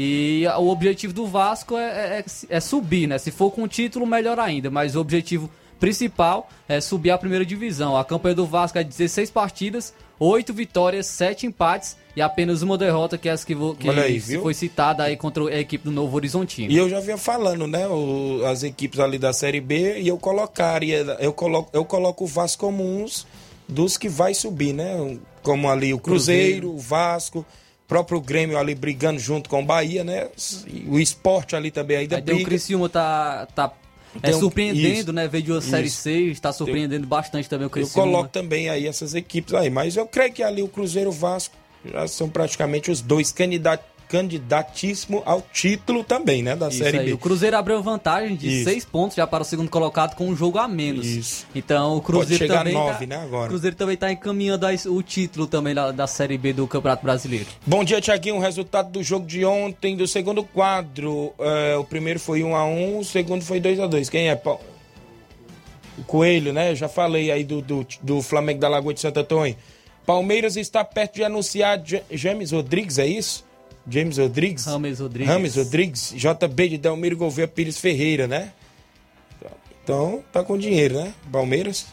E 0.00 0.44
o 0.58 0.68
objetivo 0.68 1.12
do 1.12 1.26
Vasco 1.26 1.76
é, 1.76 2.20
é- 2.20 2.24
é 2.56 2.60
subir, 2.60 3.08
né? 3.08 3.18
Se 3.18 3.32
for 3.32 3.50
com 3.50 3.66
título, 3.66 4.06
melhor 4.06 4.38
ainda. 4.38 4.70
Mas 4.70 4.94
o 4.94 5.00
objetivo 5.00 5.50
principal 5.80 6.48
é 6.68 6.80
subir 6.80 7.10
à 7.10 7.18
primeira 7.18 7.44
divisão. 7.44 7.96
A 7.96 8.04
campanha 8.04 8.34
do 8.36 8.46
Vasco 8.46 8.78
é 8.78 8.82
de 8.84 8.90
16 8.90 9.30
partidas, 9.30 9.92
8 10.20 10.52
vitórias, 10.54 11.06
7 11.06 11.46
empates 11.46 11.96
e 12.14 12.22
apenas 12.22 12.62
uma 12.62 12.76
derrota, 12.78 13.16
que 13.18 13.28
é 13.28 13.32
essa 13.32 13.44
que, 13.46 13.54
vo- 13.54 13.74
que 13.74 13.88
aí, 14.02 14.20
foi 14.42 14.54
citada 14.54 15.02
aí 15.04 15.16
contra 15.16 15.44
a 15.48 15.58
equipe 15.60 15.84
do 15.84 15.90
Novo 15.92 16.14
Horizontino. 16.16 16.70
E 16.72 16.76
eu 16.76 16.88
já 16.88 17.00
vinha 17.00 17.16
falando, 17.18 17.66
né? 17.66 17.86
o- 17.88 18.44
as 18.46 18.62
equipes 18.62 18.98
ali 19.00 19.18
da 19.18 19.32
Série 19.32 19.60
B, 19.60 19.98
e 20.00 20.06
eu 20.08 20.18
colocaria, 20.18 21.16
eu 21.20 21.32
coloco, 21.32 21.70
eu 21.72 21.84
coloco 21.84 22.24
o 22.24 22.26
Vasco 22.26 22.66
como 22.66 22.84
uns 22.84 23.26
dos 23.68 23.96
que 23.96 24.08
vai 24.08 24.34
subir, 24.34 24.72
né? 24.72 25.16
Como 25.42 25.68
ali 25.68 25.94
o 25.94 25.98
Cruzeiro, 25.98 26.70
o 26.74 26.78
Vasco, 26.78 27.44
próprio 27.88 28.20
Grêmio 28.20 28.56
ali 28.58 28.74
brigando 28.74 29.18
junto 29.18 29.48
com 29.50 29.62
o 29.62 29.64
Bahia, 29.64 30.04
né? 30.04 30.28
O 30.86 30.98
esporte 31.00 31.56
ali 31.56 31.70
também 31.70 31.96
ainda 31.96 32.16
Aí 32.16 32.22
tem 32.22 32.34
o 32.34 32.36
briga. 32.36 32.50
Criciúma 32.50 32.88
tá, 32.88 33.46
tá 33.54 33.72
é, 34.22 34.36
um- 34.36 34.38
surpreendendo, 34.40 34.98
isso, 35.00 35.12
né? 35.12 35.26
Veio 35.26 35.42
de 35.44 35.52
uma 35.52 35.60
Série 35.62 35.86
isso. 35.88 36.02
C, 36.02 36.12
está 36.26 36.52
surpreendendo 36.52 37.06
bastante 37.06 37.48
também 37.48 37.64
o 37.64 37.68
Eu 37.68 37.70
Criciúma. 37.70 38.04
coloco 38.06 38.28
também 38.28 38.68
aí 38.68 38.86
essas 38.86 39.14
equipes 39.14 39.54
aí, 39.54 39.70
mas 39.70 39.96
eu 39.96 40.06
creio 40.06 40.32
que 40.32 40.42
ali 40.42 40.62
o 40.62 40.68
Cruzeiro 40.68 41.10
Vasco 41.10 41.54
já 41.84 42.06
são 42.06 42.28
praticamente 42.28 42.90
os 42.90 43.00
dois 43.00 43.32
candidat, 43.32 43.82
candidatíssimos 44.08 45.22
ao 45.24 45.42
título 45.52 46.02
também, 46.02 46.42
né? 46.42 46.56
Da 46.56 46.68
Isso 46.68 46.78
Série 46.78 46.98
aí. 46.98 47.06
B. 47.06 47.12
O 47.12 47.18
Cruzeiro 47.18 47.56
abriu 47.56 47.82
vantagem 47.82 48.34
de 48.36 48.48
Isso. 48.60 48.64
6 48.70 48.84
pontos 48.86 49.16
já 49.16 49.26
para 49.26 49.42
o 49.42 49.44
segundo 49.44 49.68
colocado 49.70 50.14
com 50.14 50.26
um 50.28 50.36
jogo 50.36 50.58
a 50.58 50.66
menos. 50.66 51.06
Isso. 51.06 51.46
Então 51.54 51.96
o 51.96 52.00
Cruzeiro 52.00 52.44
a 52.52 52.58
também 52.58 52.72
nove, 52.74 53.06
tá, 53.06 53.16
né, 53.16 53.22
agora. 53.22 53.46
O 53.46 53.48
Cruzeiro 53.48 53.76
também 53.76 53.94
está 53.94 54.10
encaminhando 54.10 54.66
o 54.86 55.02
título 55.02 55.46
também 55.46 55.74
da, 55.74 55.92
da 55.92 56.06
Série 56.06 56.38
B 56.38 56.52
do 56.52 56.66
Campeonato 56.66 57.02
Brasileiro. 57.02 57.46
Bom 57.66 57.84
dia, 57.84 58.00
Tiaguinho. 58.00 58.36
O 58.36 58.40
resultado 58.40 58.90
do 58.90 59.02
jogo 59.02 59.26
de 59.26 59.44
ontem, 59.44 59.96
do 59.96 60.06
segundo 60.06 60.42
quadro. 60.42 61.32
é, 61.38 61.76
o 61.76 61.84
primeiro 61.84 62.18
foi 62.18 62.42
1 62.42 62.54
a 62.56 62.64
1 62.64 62.98
o 62.98 63.04
segundo 63.04 63.44
foi 63.44 63.60
2 63.60 63.78
a 63.80 63.86
2 63.86 64.08
Quem 64.08 64.28
é? 64.28 64.36
Paulo? 64.36 64.60
O 65.96 66.04
Coelho, 66.04 66.52
né? 66.52 66.74
Já 66.74 66.88
falei 66.88 67.30
aí 67.30 67.42
do, 67.42 67.60
do, 67.60 67.86
do 68.02 68.22
Flamengo 68.22 68.60
da 68.60 68.68
Lagoa 68.68 68.94
de 68.94 69.00
Santo 69.00 69.18
Antônio. 69.20 69.56
Palmeiras 70.06 70.56
está 70.56 70.84
perto 70.84 71.16
de 71.16 71.24
anunciar 71.24 71.78
Ja- 71.84 72.00
James 72.10 72.52
Rodrigues, 72.52 72.98
é 72.98 73.06
isso? 73.06 73.44
James 73.88 74.18
Rodrigues? 74.18 74.64
Rames 74.64 75.00
Rodrigues. 75.00 75.32
Rames 75.32 75.56
Rodrigues, 75.56 76.14
JB 76.14 76.68
de 76.68 76.78
Delmiro 76.78 77.16
Gouveia 77.16 77.48
Pires 77.48 77.78
Ferreira, 77.78 78.26
né? 78.26 78.52
Então, 79.82 80.22
tá 80.30 80.44
com 80.44 80.58
dinheiro, 80.58 80.96
né? 80.96 81.14
Palmeiras. 81.32 81.86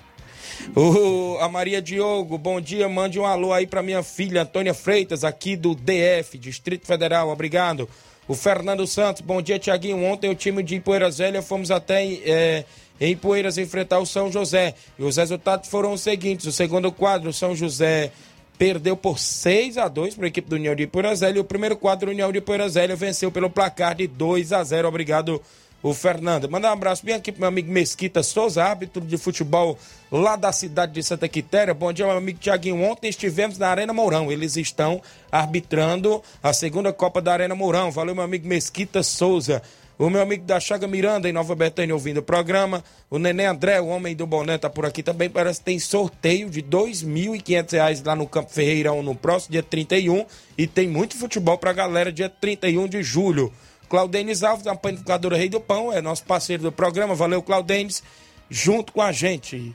O, 0.75 1.37
a 1.39 1.47
Maria 1.47 1.81
Diogo, 1.81 2.37
bom 2.37 2.59
dia. 2.59 2.89
Mande 2.89 3.19
um 3.19 3.25
alô 3.25 3.53
aí 3.53 3.65
pra 3.65 3.81
minha 3.81 4.03
filha 4.03 4.41
Antônia 4.41 4.73
Freitas, 4.73 5.23
aqui 5.23 5.55
do 5.55 5.73
DF, 5.73 6.37
Distrito 6.37 6.85
Federal. 6.85 7.29
Obrigado. 7.29 7.87
O 8.27 8.33
Fernando 8.33 8.85
Santos, 8.87 9.21
bom 9.21 9.41
dia, 9.41 9.59
Tiaguinho. 9.59 10.03
Ontem 10.03 10.29
o 10.29 10.35
time 10.35 10.63
de 10.63 10.79
Poeiras 10.79 11.19
Velha 11.19 11.41
fomos 11.41 11.69
até 11.71 12.03
é, 12.03 12.65
em 12.99 13.15
Poeiras 13.15 13.57
enfrentar 13.57 13.99
o 13.99 14.05
São 14.05 14.31
José. 14.31 14.73
E 14.97 15.03
os 15.03 15.17
resultados 15.17 15.69
foram 15.69 15.93
os 15.93 16.01
seguintes: 16.01 16.45
o 16.47 16.51
segundo 16.51 16.91
quadro, 16.91 17.31
São 17.31 17.55
José 17.55 18.11
perdeu 18.57 18.95
por 18.95 19.19
6 19.19 19.77
a 19.77 19.87
2 19.87 20.15
para 20.15 20.25
a 20.25 20.27
equipe 20.27 20.49
do 20.49 20.55
União 20.55 20.75
de 20.75 20.87
Poeiras. 20.87 21.21
E 21.21 21.39
o 21.39 21.43
primeiro 21.43 21.75
quadro, 21.77 22.09
o 22.09 22.11
União 22.11 22.31
de 22.31 22.41
Poeiras 22.41 22.75
venceu 22.97 23.31
pelo 23.31 23.49
placar 23.49 23.95
de 23.95 24.07
2 24.07 24.53
a 24.53 24.63
0 24.63 24.87
Obrigado, 24.87 25.41
o 25.83 25.93
Fernando. 25.93 26.49
Mandar 26.49 26.69
um 26.69 26.73
abraço 26.73 27.05
bem 27.05 27.13
aqui 27.13 27.31
pro 27.31 27.41
meu 27.41 27.49
amigo 27.49 27.71
Mesquita 27.71 28.23
Souza, 28.23 28.63
árbitro 28.63 29.01
de 29.01 29.17
futebol 29.17 29.77
lá 30.11 30.35
da 30.35 30.51
cidade 30.51 30.93
de 30.93 31.03
Santa 31.03 31.27
Quitéria. 31.27 31.73
Bom 31.73 31.93
dia, 31.93 32.07
meu 32.07 32.17
amigo 32.17 32.39
Tiaguinho. 32.39 32.81
Ontem 32.81 33.09
estivemos 33.09 33.57
na 33.57 33.67
Arena 33.67 33.93
Mourão. 33.93 34.31
Eles 34.31 34.55
estão 34.57 34.99
arbitrando 35.31 36.23
a 36.41 36.53
segunda 36.53 36.91
Copa 36.91 37.21
da 37.21 37.33
Arena 37.33 37.53
Mourão. 37.53 37.91
Valeu, 37.91 38.15
meu 38.15 38.23
amigo 38.23 38.47
Mesquita 38.47 39.03
Souza. 39.03 39.61
O 39.97 40.09
meu 40.09 40.21
amigo 40.21 40.43
da 40.43 40.59
Chaga 40.59 40.87
Miranda, 40.87 41.29
em 41.29 41.31
Nova 41.31 41.55
Betânia, 41.55 41.95
ouvindo 41.95 42.17
o 42.17 42.23
programa. 42.23 42.83
O 43.09 43.17
Nenê 43.17 43.45
André, 43.45 43.79
o 43.79 43.87
homem 43.87 44.13
do 44.13 44.27
boné, 44.27 44.57
tá 44.57 44.69
por 44.69 44.85
aqui 44.85 45.01
também. 45.01 45.29
Parece 45.29 45.59
que 45.59 45.65
tem 45.65 45.79
sorteio 45.79 46.49
de 46.49 46.61
2.500 46.61 47.71
reais 47.71 48.03
lá 48.03 48.13
no 48.13 48.27
Campo 48.27 48.51
Ferreirão 48.51 49.01
no 49.01 49.15
próximo 49.15 49.53
dia 49.53 49.63
31. 49.63 50.25
E 50.57 50.67
tem 50.67 50.87
muito 50.87 51.17
futebol 51.17 51.57
pra 51.57 51.71
galera 51.71 52.11
dia 52.11 52.29
31 52.29 52.89
de 52.89 53.01
julho. 53.01 53.53
Claudenis 53.87 54.43
Alves, 54.43 54.65
da 54.65 54.75
panificadora 54.75 55.37
Rei 55.37 55.47
do 55.47 55.61
Pão, 55.61 55.93
é 55.93 56.01
nosso 56.01 56.25
parceiro 56.25 56.63
do 56.63 56.71
programa. 56.71 57.15
Valeu, 57.15 57.41
Claudenis, 57.41 58.03
junto 58.49 58.91
com 58.91 59.01
a 59.01 59.13
gente. 59.13 59.73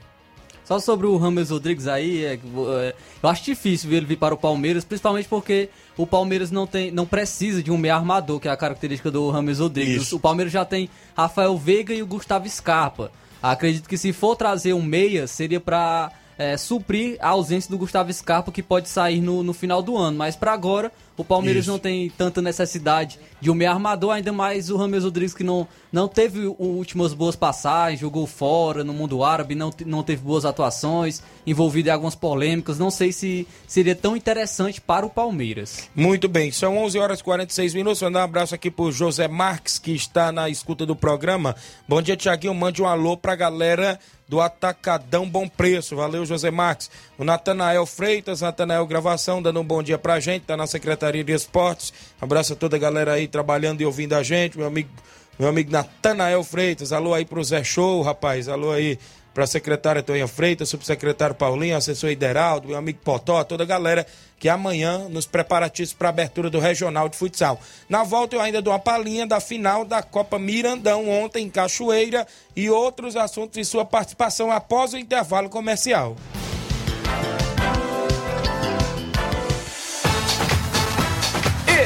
Só 0.70 0.78
sobre 0.78 1.08
o 1.08 1.16
Rames 1.16 1.50
Rodrigues 1.50 1.88
aí, 1.88 2.24
é, 2.24 2.34
é, 2.34 2.94
eu 3.20 3.28
acho 3.28 3.42
difícil 3.42 3.90
ver 3.90 3.96
ele 3.96 4.06
vir 4.06 4.16
para 4.16 4.32
o 4.32 4.38
Palmeiras, 4.38 4.84
principalmente 4.84 5.26
porque 5.26 5.68
o 5.96 6.06
Palmeiras 6.06 6.52
não, 6.52 6.64
tem, 6.64 6.92
não 6.92 7.04
precisa 7.04 7.60
de 7.60 7.72
um 7.72 7.76
meio 7.76 7.92
armador, 7.92 8.38
que 8.38 8.46
é 8.46 8.52
a 8.52 8.56
característica 8.56 9.10
do 9.10 9.28
Rames 9.30 9.58
Rodrigues. 9.58 10.02
Isso. 10.02 10.14
O 10.14 10.20
Palmeiras 10.20 10.52
já 10.52 10.64
tem 10.64 10.88
Rafael 11.16 11.58
Veiga 11.58 11.92
e 11.92 12.00
o 12.00 12.06
Gustavo 12.06 12.48
Scarpa. 12.48 13.10
Acredito 13.42 13.88
que 13.88 13.98
se 13.98 14.12
for 14.12 14.36
trazer 14.36 14.72
um 14.72 14.80
meia, 14.80 15.26
seria 15.26 15.58
para 15.58 16.12
suprir 16.56 17.16
a 17.20 17.28
ausência 17.28 17.70
do 17.70 17.76
Gustavo 17.78 18.12
Scarpa, 18.12 18.50
que 18.52 18.62
pode 18.62 18.88
sair 18.88 19.20
no, 19.20 19.42
no 19.42 19.52
final 19.52 19.82
do 19.82 19.96
ano. 19.96 20.16
Mas 20.16 20.36
para 20.36 20.52
agora, 20.52 20.90
o 21.16 21.24
Palmeiras 21.24 21.64
Isso. 21.64 21.70
não 21.72 21.78
tem 21.78 22.08
tanta 22.08 22.40
necessidade 22.40 23.18
de 23.40 23.50
um 23.50 23.54
meio 23.54 23.70
armador, 23.70 24.12
ainda 24.12 24.32
mais 24.32 24.70
o 24.70 24.76
Rames 24.76 25.04
Rodrigues 25.04 25.34
que 25.34 25.44
não, 25.44 25.68
não 25.92 26.08
teve 26.08 26.46
o- 26.46 26.56
últimas 26.58 27.12
boas 27.12 27.36
passagens, 27.36 28.00
jogou 28.00 28.26
fora 28.26 28.82
no 28.82 28.92
mundo 28.94 29.22
árabe, 29.22 29.54
não, 29.54 29.70
não 29.84 30.02
teve 30.02 30.22
boas 30.22 30.44
atuações, 30.46 31.22
envolvido 31.46 31.88
em 31.88 31.92
algumas 31.92 32.14
polêmicas. 32.14 32.78
Não 32.78 32.90
sei 32.90 33.12
se 33.12 33.46
seria 33.66 33.94
tão 33.94 34.16
interessante 34.16 34.80
para 34.80 35.04
o 35.04 35.10
Palmeiras. 35.10 35.88
Muito 35.94 36.26
bem, 36.28 36.50
são 36.52 36.78
11 36.78 36.98
horas 36.98 37.20
e 37.20 37.24
46 37.24 37.74
minutos. 37.74 38.00
Mandar 38.02 38.20
um 38.20 38.24
abraço 38.24 38.54
aqui 38.54 38.70
pro 38.70 38.90
José 38.90 39.28
Marques, 39.28 39.78
que 39.78 39.92
está 39.92 40.32
na 40.32 40.48
escuta 40.48 40.86
do 40.86 40.96
programa. 40.96 41.54
Bom 41.86 42.00
dia, 42.00 42.16
Tiaguinho. 42.16 42.54
Mande 42.54 42.80
um 42.82 42.86
alô 42.86 43.16
pra 43.16 43.34
galera 43.36 43.98
do 44.30 44.40
Atacadão 44.40 45.28
Bom 45.28 45.48
Preço. 45.48 45.96
Valeu, 45.96 46.24
José 46.24 46.52
Marques. 46.52 46.88
O 47.18 47.24
Natanael 47.24 47.84
Freitas, 47.84 48.42
Natanael 48.42 48.86
Gravação, 48.86 49.42
dando 49.42 49.58
um 49.58 49.64
bom 49.64 49.82
dia 49.82 49.98
pra 49.98 50.20
gente, 50.20 50.44
tá 50.44 50.56
na 50.56 50.68
Secretaria 50.68 51.24
de 51.24 51.32
Esportes. 51.32 51.92
Abraço 52.20 52.52
a 52.52 52.56
toda 52.56 52.76
a 52.76 52.78
galera 52.78 53.14
aí 53.14 53.26
trabalhando 53.26 53.80
e 53.80 53.84
ouvindo 53.84 54.12
a 54.12 54.22
gente. 54.22 54.56
Meu 54.56 54.68
amigo, 54.68 54.88
meu 55.36 55.48
amigo 55.48 55.72
Natanael 55.72 56.44
Freitas. 56.44 56.92
Alô 56.92 57.12
aí 57.12 57.24
pro 57.24 57.42
Zé 57.42 57.64
Show, 57.64 58.02
rapaz. 58.02 58.48
Alô 58.48 58.70
aí 58.70 59.00
para 59.32 59.44
a 59.44 59.46
secretária 59.46 60.02
Tonha 60.02 60.26
Freitas, 60.26 60.68
subsecretário 60.68 61.34
Paulinho, 61.34 61.76
assessor 61.76 62.10
Ideraldo, 62.10 62.68
meu 62.68 62.76
amigo 62.76 62.98
Potó, 63.04 63.42
toda 63.44 63.62
a 63.62 63.66
galera 63.66 64.06
que 64.38 64.48
amanhã 64.48 65.08
nos 65.08 65.26
preparativos 65.26 65.92
para 65.92 66.08
a 66.08 66.10
abertura 66.10 66.48
do 66.48 66.58
Regional 66.58 67.08
de 67.08 67.16
Futsal. 67.16 67.60
Na 67.88 68.02
volta 68.02 68.36
eu 68.36 68.40
ainda 68.40 68.62
dou 68.62 68.72
uma 68.72 68.78
palhinha 68.78 69.26
da 69.26 69.40
final 69.40 69.84
da 69.84 70.02
Copa 70.02 70.38
Mirandão 70.38 71.08
ontem 71.08 71.44
em 71.44 71.50
Cachoeira 71.50 72.26
e 72.56 72.70
outros 72.70 73.16
assuntos 73.16 73.58
e 73.58 73.64
sua 73.64 73.84
participação 73.84 74.50
após 74.50 74.94
o 74.94 74.98
intervalo 74.98 75.48
comercial. 75.48 76.16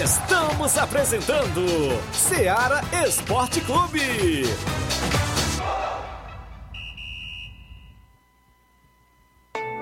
Estamos 0.05 0.79
apresentando 0.79 1.67
Seara 2.13 2.81
Esporte 3.07 3.61
Clube. 3.63 4.45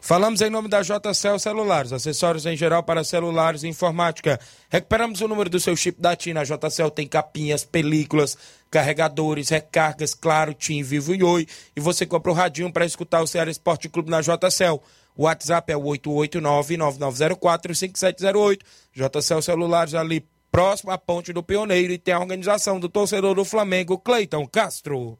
Falamos 0.00 0.40
em 0.40 0.48
nome 0.48 0.66
da 0.66 0.80
JCL 0.80 1.38
Celulares, 1.38 1.92
acessórios 1.92 2.46
em 2.46 2.56
geral 2.56 2.82
para 2.82 3.04
celulares 3.04 3.62
e 3.62 3.68
informática. 3.68 4.40
Recuperamos 4.70 5.20
o 5.20 5.28
número 5.28 5.50
do 5.50 5.60
seu 5.60 5.76
chip 5.76 6.00
da 6.00 6.16
TIM. 6.16 6.38
A 6.38 6.44
JCL 6.44 6.90
tem 6.90 7.06
capinhas, 7.06 7.64
películas, 7.64 8.38
carregadores, 8.70 9.50
recargas, 9.50 10.14
claro, 10.14 10.54
TIM, 10.54 10.82
Vivo 10.82 11.14
e 11.14 11.22
Oi. 11.22 11.46
E 11.76 11.80
você 11.80 12.06
compra 12.06 12.32
o 12.32 12.34
radinho 12.34 12.72
para 12.72 12.86
escutar 12.86 13.20
o 13.20 13.26
Ceará 13.26 13.50
Esporte 13.50 13.90
Clube 13.90 14.10
na 14.10 14.22
JCL. 14.22 14.80
O 15.14 15.24
WhatsApp 15.24 15.70
é 15.70 15.76
o 15.76 15.82
889-9904-5708. 15.82 18.60
JCL 18.94 19.42
Celulares 19.42 19.92
ali 19.94 20.26
próximo 20.50 20.90
à 20.90 20.98
ponte 20.98 21.32
do 21.32 21.42
Pioneiro 21.42 21.92
e 21.92 21.98
tem 21.98 22.14
a 22.14 22.20
organização 22.20 22.80
do 22.80 22.88
torcedor 22.88 23.34
do 23.34 23.44
Flamengo, 23.44 23.98
Cleiton 23.98 24.46
Castro. 24.46 25.18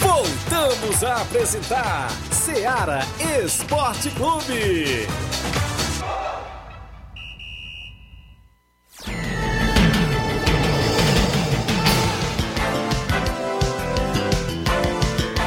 Voltamos 0.00 1.04
a 1.04 1.22
apresentar 1.22 2.10
Seara 2.32 3.00
Esporte 3.44 4.10
Clube. 4.10 5.06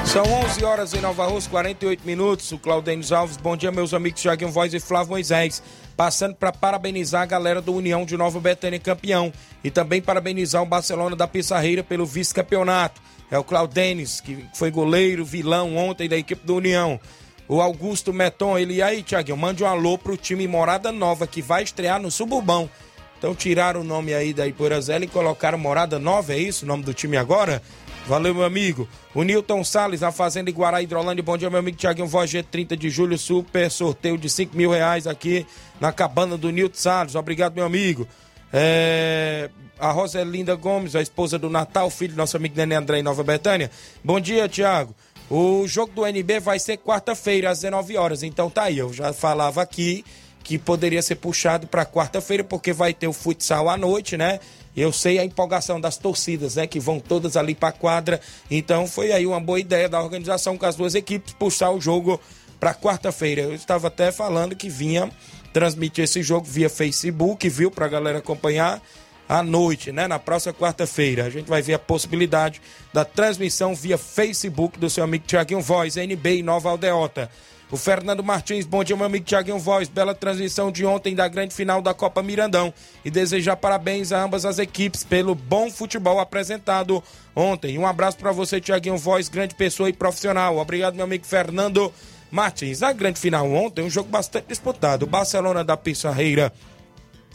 São 0.05 0.23
11 0.23 0.63
horas 0.63 0.93
em 0.93 1.01
Nova 1.01 1.25
Rússia, 1.25 1.49
48 1.49 2.05
minutos. 2.05 2.51
O 2.51 2.59
Claudênio 2.59 3.03
Alves, 3.15 3.35
bom 3.35 3.57
dia, 3.57 3.71
meus 3.71 3.95
amigos 3.95 4.21
Thiaguinho 4.21 4.51
Voz 4.51 4.71
e 4.71 4.79
Flávio 4.79 5.09
Moisés. 5.09 5.63
Passando 5.97 6.35
para 6.35 6.51
parabenizar 6.51 7.23
a 7.23 7.25
galera 7.25 7.59
do 7.59 7.73
União 7.73 8.05
de 8.05 8.15
Nova 8.15 8.39
Betânia 8.39 8.79
campeão. 8.79 9.33
E 9.63 9.71
também 9.71 10.03
parabenizar 10.03 10.61
o 10.61 10.67
Barcelona 10.67 11.15
da 11.15 11.27
Pissarreira 11.27 11.83
pelo 11.83 12.05
vice-campeonato. 12.05 13.01
É 13.31 13.37
o 13.37 13.43
Claudênis, 13.43 14.21
que 14.21 14.45
foi 14.53 14.69
goleiro, 14.69 15.25
vilão 15.25 15.75
ontem 15.75 16.07
da 16.07 16.17
equipe 16.17 16.45
do 16.45 16.55
União. 16.55 16.99
O 17.47 17.61
Augusto 17.61 18.13
Meton, 18.13 18.57
ele, 18.57 18.81
aí, 18.81 19.03
Thiaguinho, 19.03 19.37
mande 19.37 19.63
um 19.63 19.67
alô 19.67 19.97
pro 19.97 20.15
time 20.15 20.47
Morada 20.47 20.91
Nova, 20.91 21.27
que 21.27 21.41
vai 21.41 21.63
estrear 21.63 22.01
no 22.01 22.09
Suburbão. 22.09 22.69
Então 23.17 23.33
tiraram 23.33 23.81
o 23.81 23.83
nome 23.83 24.13
aí 24.13 24.33
da 24.33 24.45
Iporazela 24.45 25.05
e 25.05 25.07
colocaram 25.07 25.57
Morada 25.57 25.97
Nova, 25.97 26.33
é 26.33 26.37
isso 26.37 26.65
o 26.65 26.67
nome 26.67 26.83
do 26.83 26.93
time 26.93 27.15
agora? 27.15 27.61
Valeu, 28.05 28.35
meu 28.35 28.43
amigo. 28.43 28.87
O 29.15 29.23
Nilton 29.23 29.63
Salles, 29.63 30.01
na 30.01 30.11
Fazenda 30.11 30.49
Iguará, 30.49 30.81
Hidrolândia. 30.81 31.23
Bom 31.23 31.37
dia, 31.37 31.49
meu 31.49 31.59
amigo 31.59 31.77
Tiaguinho 31.77 32.05
Voz 32.05 32.29
G, 32.29 32.43
30 32.43 32.75
de 32.75 32.89
julho, 32.89 33.17
super 33.17 33.71
sorteio 33.71 34.17
de 34.17 34.29
5 34.29 34.55
mil 34.57 34.69
reais 34.71 35.07
aqui 35.07 35.45
na 35.79 35.91
cabana 35.93 36.37
do 36.37 36.49
Nilton 36.49 36.75
Salles. 36.75 37.15
Obrigado, 37.15 37.55
meu 37.55 37.65
amigo. 37.65 38.05
É... 38.53 39.49
A 39.79 39.91
Roselinda 39.91 40.55
Gomes, 40.55 40.95
a 40.95 41.01
esposa 41.01 41.37
do 41.37 41.49
Natal, 41.49 41.89
filho 41.89 42.13
do 42.13 42.17
nosso 42.17 42.37
amigo 42.37 42.55
Nenê 42.55 42.75
André 42.75 42.99
em 42.99 43.03
Nova 43.03 43.23
Betânia. 43.23 43.69
Bom 44.01 44.19
dia, 44.19 44.47
Tiago. 44.47 44.95
O 45.29 45.67
jogo 45.67 45.91
do 45.93 46.05
NB 46.05 46.39
vai 46.39 46.59
ser 46.59 46.77
quarta-feira, 46.77 47.49
às 47.49 47.59
19 47.59 47.97
horas. 47.97 48.23
Então 48.23 48.49
tá 48.49 48.63
aí, 48.63 48.77
eu 48.77 48.93
já 48.93 49.11
falava 49.11 49.61
aqui 49.61 50.05
que 50.43 50.57
poderia 50.57 51.01
ser 51.01 51.15
puxado 51.15 51.67
para 51.67 51.85
quarta-feira, 51.85 52.43
porque 52.43 52.73
vai 52.73 52.93
ter 52.93 53.07
o 53.07 53.13
futsal 53.13 53.69
à 53.69 53.77
noite, 53.77 54.17
né? 54.17 54.39
Eu 54.75 54.91
sei 54.91 55.17
a 55.17 55.25
empolgação 55.25 55.79
das 55.79 55.97
torcidas, 55.97 56.55
né? 56.55 56.67
Que 56.67 56.79
vão 56.79 56.99
todas 56.99 57.37
ali 57.37 57.55
para 57.55 57.69
a 57.69 57.71
quadra. 57.71 58.19
Então 58.51 58.85
foi 58.85 59.11
aí 59.11 59.25
uma 59.25 59.39
boa 59.39 59.59
ideia 59.59 59.87
da 59.87 60.01
organização 60.01 60.57
com 60.57 60.65
as 60.65 60.75
duas 60.75 60.95
equipes 60.95 61.33
puxar 61.33 61.71
o 61.71 61.79
jogo 61.79 62.19
para 62.59 62.73
quarta-feira. 62.73 63.41
Eu 63.41 63.53
estava 63.53 63.87
até 63.87 64.11
falando 64.11 64.55
que 64.55 64.69
vinha 64.69 65.09
transmitir 65.53 66.03
esse 66.03 66.23
jogo 66.23 66.45
via 66.45 66.69
Facebook, 66.69 67.47
viu? 67.47 67.69
Para 67.69 67.85
a 67.85 67.89
galera 67.89 68.17
acompanhar 68.17 68.81
à 69.29 69.43
noite, 69.43 69.91
né? 69.91 70.07
Na 70.07 70.19
próxima 70.19 70.53
quarta-feira. 70.53 71.25
A 71.25 71.29
gente 71.29 71.47
vai 71.47 71.61
ver 71.61 71.75
a 71.75 71.79
possibilidade 71.79 72.61
da 72.91 73.05
transmissão 73.05 73.75
via 73.75 73.97
Facebook 73.97 74.77
do 74.79 74.89
seu 74.89 75.03
amigo 75.03 75.25
Tiaguinho 75.25 75.61
Voz, 75.61 75.95
NB 75.95 76.37
e 76.37 76.43
Nova 76.43 76.69
Aldeota. 76.69 77.29
O 77.71 77.77
Fernando 77.77 78.23
Martins, 78.23 78.67
bom 78.67 78.83
dia, 78.83 78.95
meu 78.95 79.05
amigo 79.05 79.25
Tiaguinho 79.25 79.57
Voz. 79.57 79.87
Bela 79.87 80.13
transmissão 80.13 80.71
de 80.71 80.85
ontem 80.85 81.15
da 81.15 81.27
grande 81.27 81.55
final 81.55 81.81
da 81.81 81.93
Copa 81.93 82.21
Mirandão. 82.21 82.73
E 83.03 83.09
desejar 83.09 83.55
parabéns 83.55 84.11
a 84.11 84.23
ambas 84.23 84.45
as 84.45 84.59
equipes 84.59 85.03
pelo 85.03 85.33
bom 85.33 85.71
futebol 85.71 86.19
apresentado 86.19 87.03
ontem. 87.35 87.77
Um 87.77 87.87
abraço 87.87 88.17
para 88.17 88.31
você, 88.31 88.59
Tiaguinho 88.59 88.97
Voz, 88.97 89.29
grande 89.29 89.55
pessoa 89.55 89.89
e 89.89 89.93
profissional. 89.93 90.57
Obrigado, 90.57 90.95
meu 90.95 91.05
amigo 91.05 91.25
Fernando 91.25 91.91
Martins. 92.33 92.81
A 92.81 92.91
grande 92.91 93.19
final 93.19 93.51
ontem, 93.51 93.83
um 93.83 93.89
jogo 93.89 94.09
bastante 94.09 94.47
disputado. 94.47 95.03
O 95.03 95.07
Barcelona 95.07 95.63
da 95.63 95.77
Pissarreira 95.77 96.51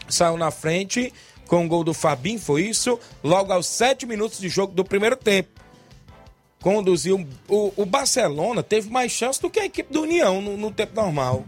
saiu 0.08 0.36
na 0.36 0.50
frente 0.50 1.12
com 1.46 1.64
o 1.64 1.68
gol 1.68 1.84
do 1.84 1.94
Fabinho, 1.94 2.38
foi 2.38 2.62
isso, 2.62 2.98
logo 3.24 3.52
aos 3.52 3.66
sete 3.66 4.04
minutos 4.04 4.38
de 4.38 4.50
jogo 4.50 4.74
do 4.74 4.84
primeiro 4.84 5.16
tempo 5.16 5.58
conduziu. 6.60 7.26
O, 7.48 7.72
o, 7.76 7.86
Barcelona 7.86 8.62
teve 8.62 8.90
mais 8.90 9.12
chance 9.12 9.40
do 9.40 9.48
que 9.48 9.60
a 9.60 9.64
equipe 9.64 9.92
do 9.92 10.02
União 10.02 10.42
no, 10.42 10.56
no 10.56 10.70
tempo 10.70 10.94
normal. 10.94 11.44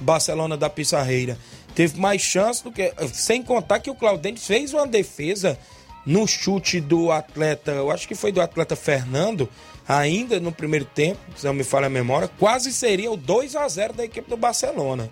Barcelona 0.00 0.56
da 0.56 0.68
Pissarreira. 0.68 1.38
Teve 1.74 2.00
mais 2.00 2.22
chance 2.22 2.62
do 2.62 2.72
que. 2.72 2.92
Sem 3.12 3.42
contar 3.42 3.80
que 3.80 3.90
o 3.90 3.94
Claudente 3.94 4.40
fez 4.40 4.72
uma 4.72 4.86
defesa 4.86 5.58
no 6.04 6.26
chute 6.26 6.80
do 6.80 7.12
atleta, 7.12 7.70
eu 7.70 7.90
acho 7.90 8.08
que 8.08 8.14
foi 8.14 8.32
do 8.32 8.40
atleta 8.40 8.74
Fernando, 8.74 9.48
ainda 9.98 10.40
no 10.40 10.52
primeiro 10.52 10.84
tempo, 10.84 11.20
se 11.36 11.44
não 11.44 11.52
me 11.52 11.64
falha 11.64 11.86
a 11.86 11.90
memória, 11.90 12.28
quase 12.38 12.72
seria 12.72 13.10
o 13.10 13.16
2 13.16 13.56
a 13.56 13.68
0 13.68 13.92
da 13.94 14.04
equipe 14.04 14.28
do 14.28 14.36
Barcelona. 14.36 15.10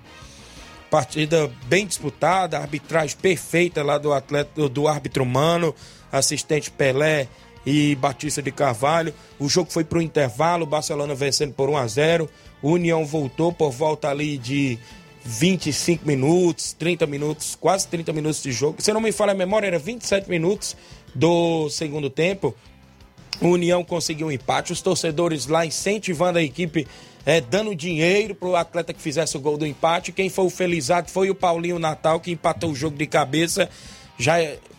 Partida 0.91 1.51
bem 1.67 1.87
disputada, 1.87 2.59
arbitragem 2.59 3.17
perfeita 3.17 3.83
lá 3.83 3.99
do 3.99 4.13
atleta 4.13 4.69
do 4.69 4.89
árbitro 4.89 5.23
humano, 5.23 5.75
assistente 6.11 6.71
Pelé 6.71 7.29
e 7.65 7.95
Batista 7.95 8.43
de 8.43 8.51
Carvalho. 8.51 9.15
O 9.39 9.49
jogo 9.49 9.71
foi 9.71 9.85
para 9.85 9.99
o 9.99 10.03
intervalo, 10.03 10.65
o 10.65 10.67
Barcelona 10.67 11.15
vencendo 11.15 11.53
por 11.53 11.69
1 11.69 11.77
a 11.77 11.87
0 11.87 12.31
O 12.63 12.71
União 12.71 13.05
voltou 13.05 13.53
por 13.53 13.71
volta 13.71 14.09
ali 14.09 14.37
de 14.37 14.79
25 15.25 16.07
minutos, 16.07 16.73
30 16.73 17.07
minutos, 17.07 17.55
quase 17.55 17.87
30 17.87 18.13
minutos 18.13 18.43
de 18.43 18.51
jogo. 18.51 18.83
Se 18.83 18.93
não 18.93 19.01
me 19.01 19.13
falha 19.13 19.33
a 19.33 19.35
memória, 19.35 19.67
era 19.67 19.79
27 19.79 20.29
minutos 20.29 20.77
do 21.15 21.69
segundo 21.71 22.09
tempo. 22.09 22.55
O 23.41 23.49
União 23.49 23.83
conseguiu 23.83 24.27
um 24.27 24.33
empate, 24.33 24.73
os 24.73 24.83
torcedores 24.83 25.47
lá 25.47 25.65
incentivando 25.65 26.39
a 26.39 26.43
equipe, 26.43 26.87
é, 27.25 27.41
dando 27.41 27.75
dinheiro 27.75 28.35
para 28.35 28.49
o 28.49 28.57
atleta 28.57 28.93
que 28.93 29.01
fizesse 29.01 29.37
o 29.37 29.41
gol 29.41 29.57
do 29.57 29.67
empate. 29.67 30.13
Quem 30.13 30.29
foi 30.29 30.45
o 30.45 30.51
felizado 30.51 31.11
foi 31.11 31.31
o 31.31 31.35
Paulinho 31.35 31.79
Natal, 31.79 32.21
que 32.21 32.31
empatou 32.31 32.71
o 32.71 32.75
jogo 32.75 32.97
de 32.97 33.07
cabeça. 33.07 33.69
Já 34.19 34.37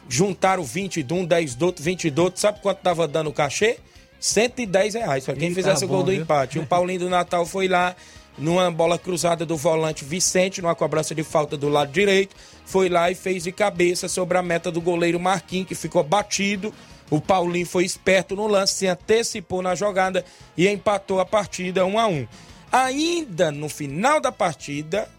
juntaram 0.08 0.64
20 0.64 1.02
de 1.02 1.14
um, 1.14 1.26
10 1.26 1.56
do 1.56 1.66
outro, 1.66 1.84
20 1.84 2.10
do 2.12 2.24
outro. 2.24 2.40
Sabe 2.40 2.60
quanto 2.62 2.80
tava 2.80 3.08
dando 3.08 3.30
o 3.30 3.34
cachê? 3.34 3.78
110 4.20 4.94
reais 4.94 5.26
para 5.26 5.36
quem 5.36 5.54
fizesse 5.54 5.84
o 5.84 5.88
gol 5.88 6.04
do 6.04 6.12
viu? 6.12 6.22
empate. 6.22 6.60
O 6.60 6.66
Paulinho 6.66 7.00
do 7.00 7.10
Natal 7.10 7.44
foi 7.46 7.68
lá 7.68 7.96
numa 8.38 8.70
bola 8.70 8.98
cruzada 8.98 9.46
do 9.46 9.58
volante 9.58 10.06
Vicente, 10.06 10.62
numa 10.62 10.76
cobrança 10.76 11.16
de 11.16 11.24
falta 11.24 11.58
do 11.58 11.68
lado 11.68 11.92
direito. 11.92 12.36
Foi 12.66 12.88
lá 12.90 13.10
e 13.10 13.16
fez 13.16 13.44
de 13.44 13.52
cabeça 13.52 14.08
sobre 14.08 14.38
a 14.38 14.44
meta 14.44 14.72
do 14.72 14.80
goleiro 14.80 15.20
Marquinhos, 15.20 15.68
que 15.68 15.76
ficou 15.76 16.04
batido. 16.04 16.72
O 17.12 17.20
Paulinho 17.20 17.68
foi 17.68 17.84
esperto 17.84 18.38
no 18.38 18.48
lance, 18.48 18.74
se 18.74 18.88
antecipou 18.88 19.62
na 19.62 19.76
jogada 19.76 20.24
e 20.56 20.68
empatou 20.68 21.20
a 21.20 21.26
partida 21.26 21.86
1 21.86 22.00
a 22.00 22.08
1. 22.08 22.28
Ainda 22.72 23.52
no 23.52 23.68
final 23.68 24.22
da 24.22 24.32
partida, 24.32 25.10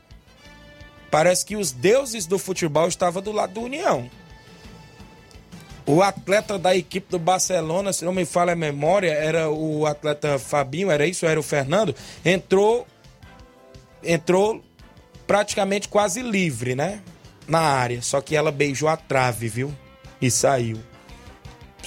parece 1.11 1.45
que 1.45 1.55
os 1.55 1.71
deuses 1.71 2.27
do 2.27 2.39
futebol 2.39 2.89
estavam 2.89 3.21
do 3.21 3.31
lado 3.31 3.53
do 3.53 3.61
União. 3.61 4.11
O 5.85 6.01
atleta 6.01 6.59
da 6.59 6.75
equipe 6.75 7.11
do 7.11 7.19
Barcelona, 7.19 7.93
se 7.93 8.07
não 8.07 8.13
me 8.15 8.25
falha 8.25 8.55
a 8.55 8.57
memória, 8.57 9.13
era 9.13 9.51
o 9.51 9.85
atleta 9.85 10.39
Fabinho, 10.39 10.91
era 10.91 11.07
isso? 11.07 11.27
Era 11.27 11.39
o 11.39 11.43
Fernando? 11.43 11.95
Entrou 12.25 12.87
entrou 14.03 14.65
praticamente 15.27 15.89
quase 15.89 16.23
livre, 16.23 16.75
né? 16.75 17.03
Na 17.47 17.61
área. 17.61 18.01
Só 18.01 18.21
que 18.21 18.35
ela 18.35 18.51
beijou 18.51 18.89
a 18.89 18.97
trave, 18.97 19.49
viu? 19.49 19.75
E 20.21 20.31
saiu. 20.31 20.79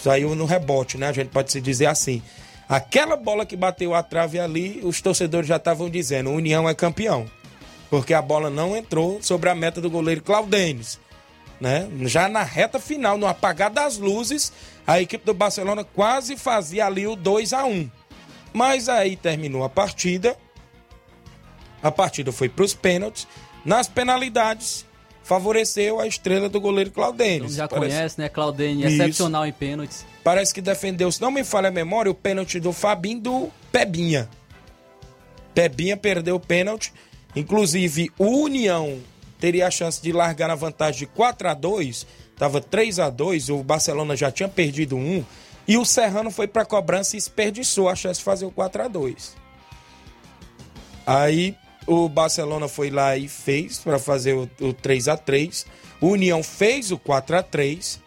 Saiu 0.06 0.36
no 0.36 0.46
rebote, 0.46 1.00
né? 1.00 1.08
A 1.08 1.12
gente 1.12 1.30
pode 1.30 1.52
se 1.52 1.60
dizer 1.60 1.88
assim. 1.88 2.22
Aquela 2.70 3.16
bola 3.16 3.44
que 3.44 3.56
bateu 3.56 3.96
a 3.96 4.04
trave 4.04 4.40
ali, 4.40 4.80
os 4.84 5.02
torcedores 5.02 5.48
já 5.48 5.56
estavam 5.56 5.90
dizendo: 5.90 6.30
União 6.30 6.70
é 6.70 6.76
campeão. 6.76 7.26
Porque 7.90 8.14
a 8.14 8.22
bola 8.22 8.52
não 8.52 8.78
entrou 8.78 9.20
sobre 9.24 9.50
a 9.50 9.56
meta 9.56 9.82
do 9.82 9.90
goleiro 9.90 10.22
Claudênis. 10.22 11.00
Né? 11.60 11.90
Já 12.02 12.30
na 12.30 12.44
reta 12.44 12.80
final, 12.80 13.18
no 13.18 13.26
apagar 13.26 13.72
das 13.72 13.98
luzes, 13.98 14.54
a 14.86 15.02
equipe 15.02 15.26
do 15.26 15.34
Barcelona 15.34 15.84
quase 15.84 16.38
fazia 16.38 16.86
ali 16.86 17.08
o 17.08 17.16
2 17.16 17.52
a 17.54 17.66
1 17.66 17.90
Mas 18.54 18.88
aí 18.88 19.16
terminou 19.16 19.64
a 19.64 19.70
partida. 19.70 20.38
A 21.82 21.90
partida 21.90 22.32
foi 22.32 22.48
para 22.48 22.64
os 22.64 22.76
pênaltis. 22.76 23.28
Nas 23.66 23.88
penalidades, 23.88 24.86
favoreceu 25.26 26.00
a 26.00 26.08
estrela 26.08 26.48
do 26.48 26.62
goleiro 26.62 26.92
Claudênis. 26.92 27.56
Já 27.56 27.68
Parece- 27.68 27.96
conhece, 27.96 28.22
né? 28.22 28.30
Claudene, 28.30 28.86
Isso. 28.86 28.94
excepcional 28.94 29.46
em 29.46 29.52
pênaltis. 29.52 30.06
Parece 30.24 30.54
que 30.54 30.62
defendeu, 30.62 31.12
se 31.12 31.20
não 31.20 31.32
me 31.32 31.44
falha 31.44 31.68
a 31.70 31.72
memória, 31.72 32.12
o 32.12 32.16
pênalti 32.16 32.60
do 32.60 32.72
Fabinho 32.72 33.20
do 33.20 33.50
Pebinha. 33.72 34.30
Pebinha 35.54 35.98
perdeu 35.98 36.36
o 36.36 36.40
pênalti. 36.40 36.94
Inclusive, 37.36 38.12
o 38.20 38.44
União 38.44 39.00
teria 39.40 39.68
a 39.68 39.72
chance 39.72 40.02
de 40.02 40.12
largar 40.12 40.48
na 40.48 40.56
vantagem 40.56 41.00
de 41.00 41.06
4 41.08 41.50
a 41.50 41.54
2 41.54 42.06
Tava 42.38 42.60
3 42.62 43.00
a 43.00 43.10
2 43.10 43.50
o 43.50 43.64
Barcelona 43.64 44.16
já 44.16 44.30
tinha 44.30 44.50
perdido 44.50 44.96
um. 44.98 45.24
E 45.68 45.78
o 45.78 45.86
Serrano 45.86 46.30
foi 46.30 46.48
pra 46.48 46.66
cobrança 46.66 47.16
e 47.16 47.20
desperdiçou 47.20 47.90
a 47.90 47.96
chance 47.96 48.20
de 48.20 48.26
fazer 48.26 48.46
o 48.46 48.52
4 48.52 48.84
a 48.84 48.88
2 48.88 49.36
Aí 51.08 51.56
o 51.88 52.10
Barcelona 52.10 52.68
foi 52.68 52.90
lá 52.90 53.16
e 53.18 53.28
fez 53.28 53.80
para 53.80 54.00
fazer 54.00 54.34
o, 54.34 54.50
o 54.60 54.74
3 54.74 55.08
a 55.08 55.18
3 55.18 55.66
O 56.02 56.10
União 56.10 56.42
fez 56.44 56.92
o 56.92 56.98
4 56.98 57.38
a 57.38 57.44
3 57.44 58.04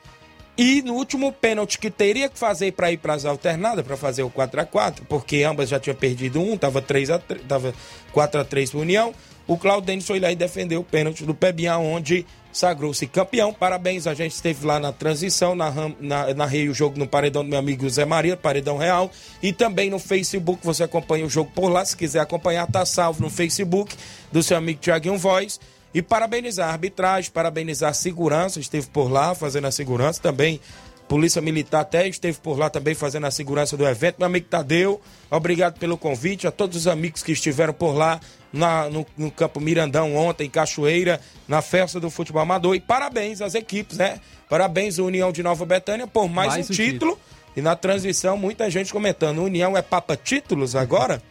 e 0.56 0.82
no 0.82 0.94
último 0.94 1.32
pênalti 1.32 1.78
que 1.78 1.88
teria 1.88 2.28
que 2.28 2.36
fazer 2.36 2.72
para 2.72 2.90
ir 2.90 2.96
para 2.96 3.14
as 3.14 3.24
alternadas, 3.24 3.86
para 3.86 3.96
fazer 3.96 4.24
o 4.24 4.30
4 4.30 4.60
a 4.60 4.64
4 4.64 5.04
porque 5.04 5.42
ambas 5.44 5.68
já 5.68 5.78
tinham 5.78 5.96
perdido 5.96 6.40
um, 6.40 6.56
tava 6.56 6.82
3 6.82 7.10
a 7.10 7.18
3, 7.18 7.42
tava 7.46 7.74
4 8.12 8.40
a 8.40 8.44
3 8.44 8.70
para 8.70 8.80
União. 8.80 9.14
O 9.46 9.56
Claudênis 9.56 10.06
foi 10.06 10.20
lá 10.20 10.30
e 10.30 10.36
defendeu 10.36 10.80
o 10.80 10.84
pênalti 10.84 11.24
do 11.24 11.34
Pebinha, 11.34 11.78
onde 11.78 12.26
sagrou-se 12.52 13.06
campeão. 13.06 13.52
Parabéns, 13.52 14.06
a 14.06 14.14
gente 14.14 14.32
esteve 14.32 14.66
lá 14.66 14.78
na 14.80 14.92
transição, 14.92 15.54
narram- 15.54 15.94
na, 16.00 16.32
narrei 16.34 16.68
o 16.68 16.74
jogo 16.74 16.98
no 16.98 17.06
paredão 17.06 17.44
do 17.44 17.50
meu 17.50 17.58
amigo 17.58 17.88
Zé 17.88 18.04
Maria, 18.04 18.36
paredão 18.36 18.76
real, 18.76 19.10
e 19.42 19.52
também 19.52 19.90
no 19.90 19.98
Facebook, 19.98 20.64
você 20.64 20.82
acompanha 20.82 21.24
o 21.26 21.30
jogo 21.30 21.50
por 21.54 21.68
lá, 21.68 21.84
se 21.84 21.96
quiser 21.96 22.20
acompanhar, 22.20 22.66
tá 22.66 22.84
salvo 22.84 23.22
no 23.22 23.30
Facebook 23.30 23.94
do 24.32 24.42
seu 24.42 24.56
amigo 24.56 24.80
Tiaguinho 24.80 25.18
Voz. 25.18 25.60
E 25.94 26.02
parabenizar 26.02 26.68
a 26.68 26.72
arbitragem, 26.72 27.30
parabenizar 27.30 27.90
a 27.90 27.94
segurança, 27.94 28.60
esteve 28.60 28.86
por 28.88 29.10
lá 29.10 29.34
fazendo 29.34 29.66
a 29.66 29.70
segurança 29.70 30.20
também. 30.20 30.60
Polícia 31.08 31.40
Militar 31.40 31.80
até 31.80 32.06
esteve 32.06 32.36
por 32.38 32.58
lá 32.58 32.68
também 32.68 32.94
fazendo 32.94 33.24
a 33.26 33.30
segurança 33.30 33.74
do 33.74 33.88
evento. 33.88 34.16
Meu 34.18 34.26
amigo 34.26 34.46
Tadeu, 34.46 35.00
obrigado 35.30 35.78
pelo 35.78 35.96
convite. 35.96 36.46
A 36.46 36.50
todos 36.50 36.76
os 36.76 36.86
amigos 36.86 37.22
que 37.22 37.32
estiveram 37.32 37.72
por 37.72 37.92
lá 37.92 38.20
na- 38.52 38.88
no, 38.88 39.06
no 39.16 39.30
Campo 39.30 39.60
Mirandão 39.60 40.14
ontem, 40.16 40.44
em 40.46 40.50
Cachoeira, 40.50 41.20
na 41.46 41.60
festa 41.62 41.98
do 42.00 42.10
futebol 42.10 42.42
amador. 42.42 42.74
E 42.74 42.80
parabéns 42.80 43.40
às 43.40 43.54
equipes, 43.54 43.98
né? 43.98 44.20
Parabéns 44.48 44.98
à 44.98 45.02
União 45.02 45.30
de 45.32 45.42
Nova 45.42 45.64
Betânia 45.66 46.06
por 46.06 46.28
mais, 46.28 46.54
Mais 46.54 46.70
um 46.70 46.72
um 46.72 46.76
título. 46.76 47.18
E 47.56 47.60
na 47.62 47.74
transição, 47.74 48.36
muita 48.36 48.70
gente 48.70 48.92
comentando: 48.92 49.42
União 49.42 49.76
é 49.76 49.82
papa 49.82 50.16
títulos 50.16 50.76
agora? 50.76 51.22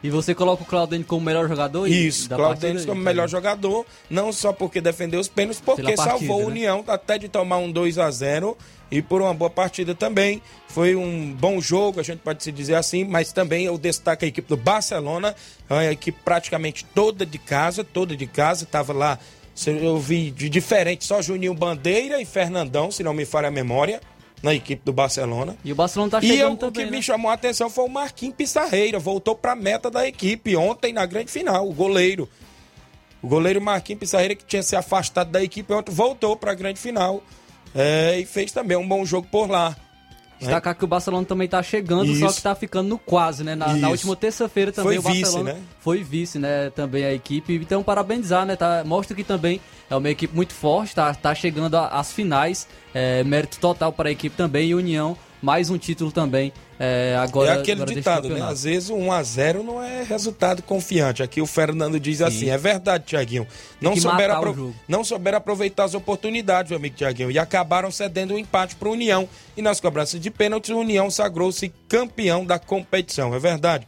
E 0.00 0.10
você 0.10 0.32
coloca 0.32 0.62
o 0.62 0.66
Claudene 0.66 1.02
como 1.02 1.24
melhor 1.26 1.48
jogador? 1.48 1.88
Isso, 1.88 2.28
partida? 2.28 2.84
como 2.86 3.00
melhor 3.02 3.28
jogador, 3.28 3.84
não 4.08 4.32
só 4.32 4.52
porque 4.52 4.80
defendeu 4.80 5.18
os 5.18 5.26
pênaltis, 5.26 5.60
porque 5.60 5.82
partida, 5.82 6.04
salvou 6.04 6.36
a 6.36 6.40
né? 6.42 6.46
União 6.46 6.84
até 6.86 7.18
de 7.18 7.28
tomar 7.28 7.58
um 7.58 7.70
2 7.72 7.98
a 7.98 8.08
0 8.08 8.56
e 8.90 9.02
por 9.02 9.20
uma 9.20 9.34
boa 9.34 9.50
partida 9.50 9.94
também. 9.94 10.42
Foi 10.68 10.94
um 10.94 11.32
bom 11.32 11.60
jogo, 11.60 12.00
a 12.00 12.02
gente 12.02 12.20
pode 12.20 12.42
se 12.42 12.52
dizer 12.52 12.74
assim, 12.74 13.04
mas 13.04 13.32
também 13.32 13.64
eu 13.64 13.76
destaco 13.78 14.24
a 14.24 14.28
equipe 14.28 14.48
do 14.48 14.56
Barcelona, 14.56 15.34
a 15.68 15.84
equipe 15.86 16.18
praticamente 16.24 16.84
toda 16.84 17.24
de 17.24 17.38
casa, 17.38 17.84
toda 17.84 18.16
de 18.16 18.26
casa, 18.26 18.64
estava 18.64 18.92
lá, 18.92 19.18
eu 19.66 19.98
vi 19.98 20.30
de 20.30 20.48
diferente, 20.48 21.04
só 21.04 21.20
Juninho 21.20 21.54
Bandeira 21.54 22.20
e 22.20 22.24
Fernandão, 22.24 22.90
se 22.90 23.02
não 23.02 23.12
me 23.12 23.24
falha 23.24 23.48
a 23.48 23.50
memória, 23.50 24.00
na 24.42 24.54
equipe 24.54 24.82
do 24.84 24.92
Barcelona. 24.92 25.56
E 25.64 25.72
o 25.72 25.74
Barcelona 25.74 26.12
tá 26.12 26.20
E 26.22 26.30
eu, 26.30 26.36
chegando 26.36 26.52
o 26.52 26.56
também, 26.56 26.72
que 26.72 26.90
né? 26.90 26.96
me 26.96 27.02
chamou 27.02 27.30
a 27.30 27.34
atenção 27.34 27.68
foi 27.68 27.84
o 27.84 27.88
Marquinhos 27.88 28.36
Pissarreira, 28.36 28.98
voltou 28.98 29.34
para 29.34 29.52
a 29.52 29.56
meta 29.56 29.90
da 29.90 30.06
equipe 30.06 30.54
ontem 30.54 30.92
na 30.92 31.04
grande 31.06 31.30
final, 31.30 31.68
o 31.68 31.72
goleiro. 31.72 32.28
O 33.20 33.26
goleiro 33.26 33.60
Marquinhos 33.60 33.98
Pissarreira, 33.98 34.36
que 34.36 34.44
tinha 34.44 34.62
se 34.62 34.76
afastado 34.76 35.30
da 35.30 35.42
equipe 35.42 35.72
ontem, 35.72 35.92
voltou 35.92 36.36
para 36.36 36.52
a 36.52 36.54
grande 36.54 36.78
final 36.78 37.20
é, 37.74 38.18
e 38.20 38.24
fez 38.24 38.52
também 38.52 38.76
um 38.76 38.86
bom 38.86 39.04
jogo 39.04 39.26
por 39.30 39.48
lá. 39.48 39.76
Destacar 40.38 40.76
que 40.76 40.84
o 40.84 40.86
Barcelona 40.86 41.26
também 41.26 41.48
tá 41.48 41.60
chegando, 41.62 42.14
só 42.14 42.26
Isso. 42.26 42.36
que 42.36 42.42
tá 42.42 42.54
ficando 42.54 42.88
no 42.88 42.98
quase, 42.98 43.42
né? 43.42 43.56
Na, 43.56 43.74
na 43.74 43.88
última 43.88 44.14
terça-feira 44.14 44.70
também 44.70 45.00
Foi 45.00 45.10
o 45.10 45.12
vice, 45.12 45.22
Barcelona 45.22 45.52
né? 45.54 45.60
foi 45.80 46.04
vice, 46.04 46.38
né? 46.38 46.70
Também 46.70 47.04
a 47.04 47.12
equipe. 47.12 47.54
Então, 47.54 47.82
parabenizar, 47.82 48.46
né? 48.46 48.54
Tá, 48.54 48.84
mostra 48.86 49.16
que 49.16 49.24
também 49.24 49.60
é 49.90 49.96
uma 49.96 50.08
equipe 50.08 50.34
muito 50.34 50.52
forte, 50.54 50.94
tá, 50.94 51.12
tá 51.12 51.34
chegando 51.34 51.76
às 51.76 52.12
finais. 52.12 52.68
É, 52.94 53.24
mérito 53.24 53.58
total 53.58 53.92
para 53.92 54.10
a 54.10 54.12
equipe 54.12 54.36
também. 54.36 54.68
E 54.68 54.74
União, 54.76 55.16
mais 55.42 55.70
um 55.70 55.78
título 55.78 56.12
também. 56.12 56.52
É, 56.80 57.16
agora, 57.20 57.50
é 57.50 57.58
aquele 57.60 57.82
agora 57.82 57.94
ditado, 57.94 58.28
né? 58.28 58.40
Às 58.52 58.62
vezes 58.62 58.88
o 58.88 58.94
1x0 58.96 59.62
não 59.64 59.82
é 59.82 60.04
resultado 60.04 60.62
confiante. 60.62 61.22
Aqui 61.24 61.40
o 61.40 61.46
Fernando 61.46 61.98
diz 61.98 62.22
assim: 62.22 62.50
é 62.50 62.56
verdade, 62.56 63.04
Tiaguinho. 63.04 63.46
Não, 63.80 63.90
o 63.92 64.00
apro- 64.36 64.52
não 64.86 65.02
souberam 65.02 65.38
aproveitar 65.38 65.84
as 65.84 65.94
oportunidades, 65.94 66.70
meu 66.70 66.78
amigo 66.78 66.94
Tiaguinho. 66.94 67.30
E 67.32 67.38
acabaram 67.38 67.90
cedendo 67.90 68.34
o 68.34 68.38
empate 68.38 68.76
para 68.76 68.88
o 68.88 68.92
União. 68.92 69.28
E 69.56 69.62
nas 69.62 69.80
cobranças 69.80 70.20
de 70.20 70.30
pênaltis, 70.30 70.70
o 70.70 70.78
União 70.78 71.10
sagrou-se 71.10 71.72
campeão 71.88 72.44
da 72.46 72.58
competição. 72.60 73.34
É 73.34 73.38
verdade. 73.40 73.84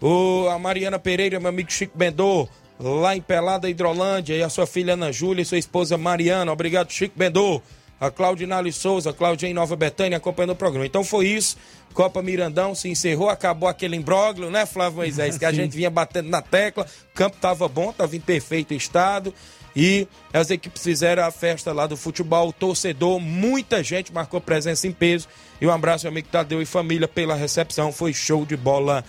O, 0.00 0.48
a 0.50 0.58
Mariana 0.58 0.98
Pereira, 0.98 1.38
meu 1.38 1.48
amigo 1.48 1.70
Chico 1.70 1.96
Bendô, 1.96 2.48
lá 2.80 3.14
em 3.16 3.20
Pelada, 3.20 3.70
Hidrolândia, 3.70 4.34
e 4.34 4.42
a 4.42 4.48
sua 4.48 4.66
filha 4.66 4.94
Ana 4.94 5.12
Júlia 5.12 5.42
e 5.42 5.44
sua 5.44 5.58
esposa 5.58 5.96
Mariana. 5.96 6.50
Obrigado, 6.52 6.90
Chico 6.90 7.14
Bendô. 7.16 7.62
A 8.02 8.10
Claudinale 8.10 8.72
Souza, 8.72 9.10
a 9.10 9.12
Claudinha 9.12 9.52
em 9.52 9.54
Nova 9.54 9.76
Betânia 9.76 10.16
acompanhando 10.16 10.50
o 10.50 10.56
programa. 10.56 10.84
Então 10.84 11.04
foi 11.04 11.28
isso. 11.28 11.56
Copa 11.94 12.20
Mirandão 12.20 12.74
se 12.74 12.88
encerrou, 12.88 13.28
acabou 13.28 13.68
aquele 13.68 13.94
imbróglio, 13.94 14.50
né, 14.50 14.66
Flávio 14.66 14.96
Moisés? 14.96 15.38
Que 15.38 15.44
a 15.44 15.52
gente 15.54 15.76
vinha 15.76 15.88
batendo 15.88 16.28
na 16.28 16.42
tecla. 16.42 16.84
O 16.84 17.14
campo 17.14 17.36
tava 17.40 17.68
bom, 17.68 17.92
tava 17.92 18.16
em 18.16 18.20
perfeito 18.20 18.74
estado. 18.74 19.32
E 19.76 20.08
as 20.32 20.50
equipes 20.50 20.82
fizeram 20.82 21.22
a 21.22 21.30
festa 21.30 21.72
lá 21.72 21.86
do 21.86 21.96
futebol, 21.96 22.48
o 22.48 22.52
torcedor, 22.52 23.20
muita 23.20 23.84
gente 23.84 24.12
marcou 24.12 24.40
presença 24.40 24.88
em 24.88 24.92
peso. 24.92 25.28
E 25.60 25.66
um 25.68 25.70
abraço, 25.70 26.04
meu 26.04 26.10
amigo 26.10 26.26
Tadeu 26.26 26.60
e 26.60 26.66
família, 26.66 27.06
pela 27.06 27.36
recepção. 27.36 27.92
Foi 27.92 28.12
show 28.12 28.44
de 28.44 28.56
bola 28.56 29.04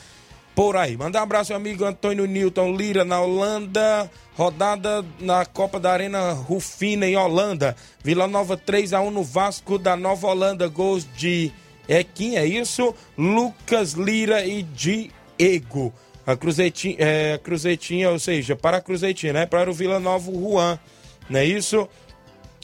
por 0.55 0.77
aí. 0.77 0.95
Mandar 0.97 1.19
um 1.19 1.23
abraço 1.23 1.53
ao 1.53 1.57
amigo 1.57 1.85
Antônio 1.85 2.25
Newton 2.25 2.75
Lira 2.75 3.03
na 3.03 3.21
Holanda. 3.21 4.09
Rodada 4.35 5.05
na 5.19 5.45
Copa 5.45 5.79
da 5.79 5.91
Arena 5.91 6.31
Rufina 6.31 7.07
em 7.07 7.15
Holanda. 7.15 7.75
Vila 8.03 8.27
Nova 8.27 8.57
3 8.57 8.93
a 8.93 9.01
1 9.01 9.11
no 9.11 9.23
Vasco 9.23 9.77
da 9.77 9.95
Nova 9.95 10.27
Holanda. 10.27 10.67
Gols 10.67 11.07
de 11.15 11.51
é 11.87 12.03
quem 12.03 12.37
é 12.37 12.45
isso? 12.45 12.95
Lucas 13.17 13.93
Lira 13.93 14.45
e 14.45 14.63
Diego. 14.63 15.93
A 16.25 16.31
é, 16.99 17.37
Cruzetinha, 17.37 18.09
ou 18.09 18.17
seja, 18.17 18.55
para 18.55 18.77
a 18.77 18.81
Cruzetinha, 18.81 19.33
né? 19.33 19.45
Para 19.45 19.69
o 19.69 19.73
Vila 19.73 19.99
Nova 19.99 20.31
o 20.31 20.51
Juan. 20.51 20.79
Não 21.29 21.39
é 21.39 21.45
isso? 21.45 21.87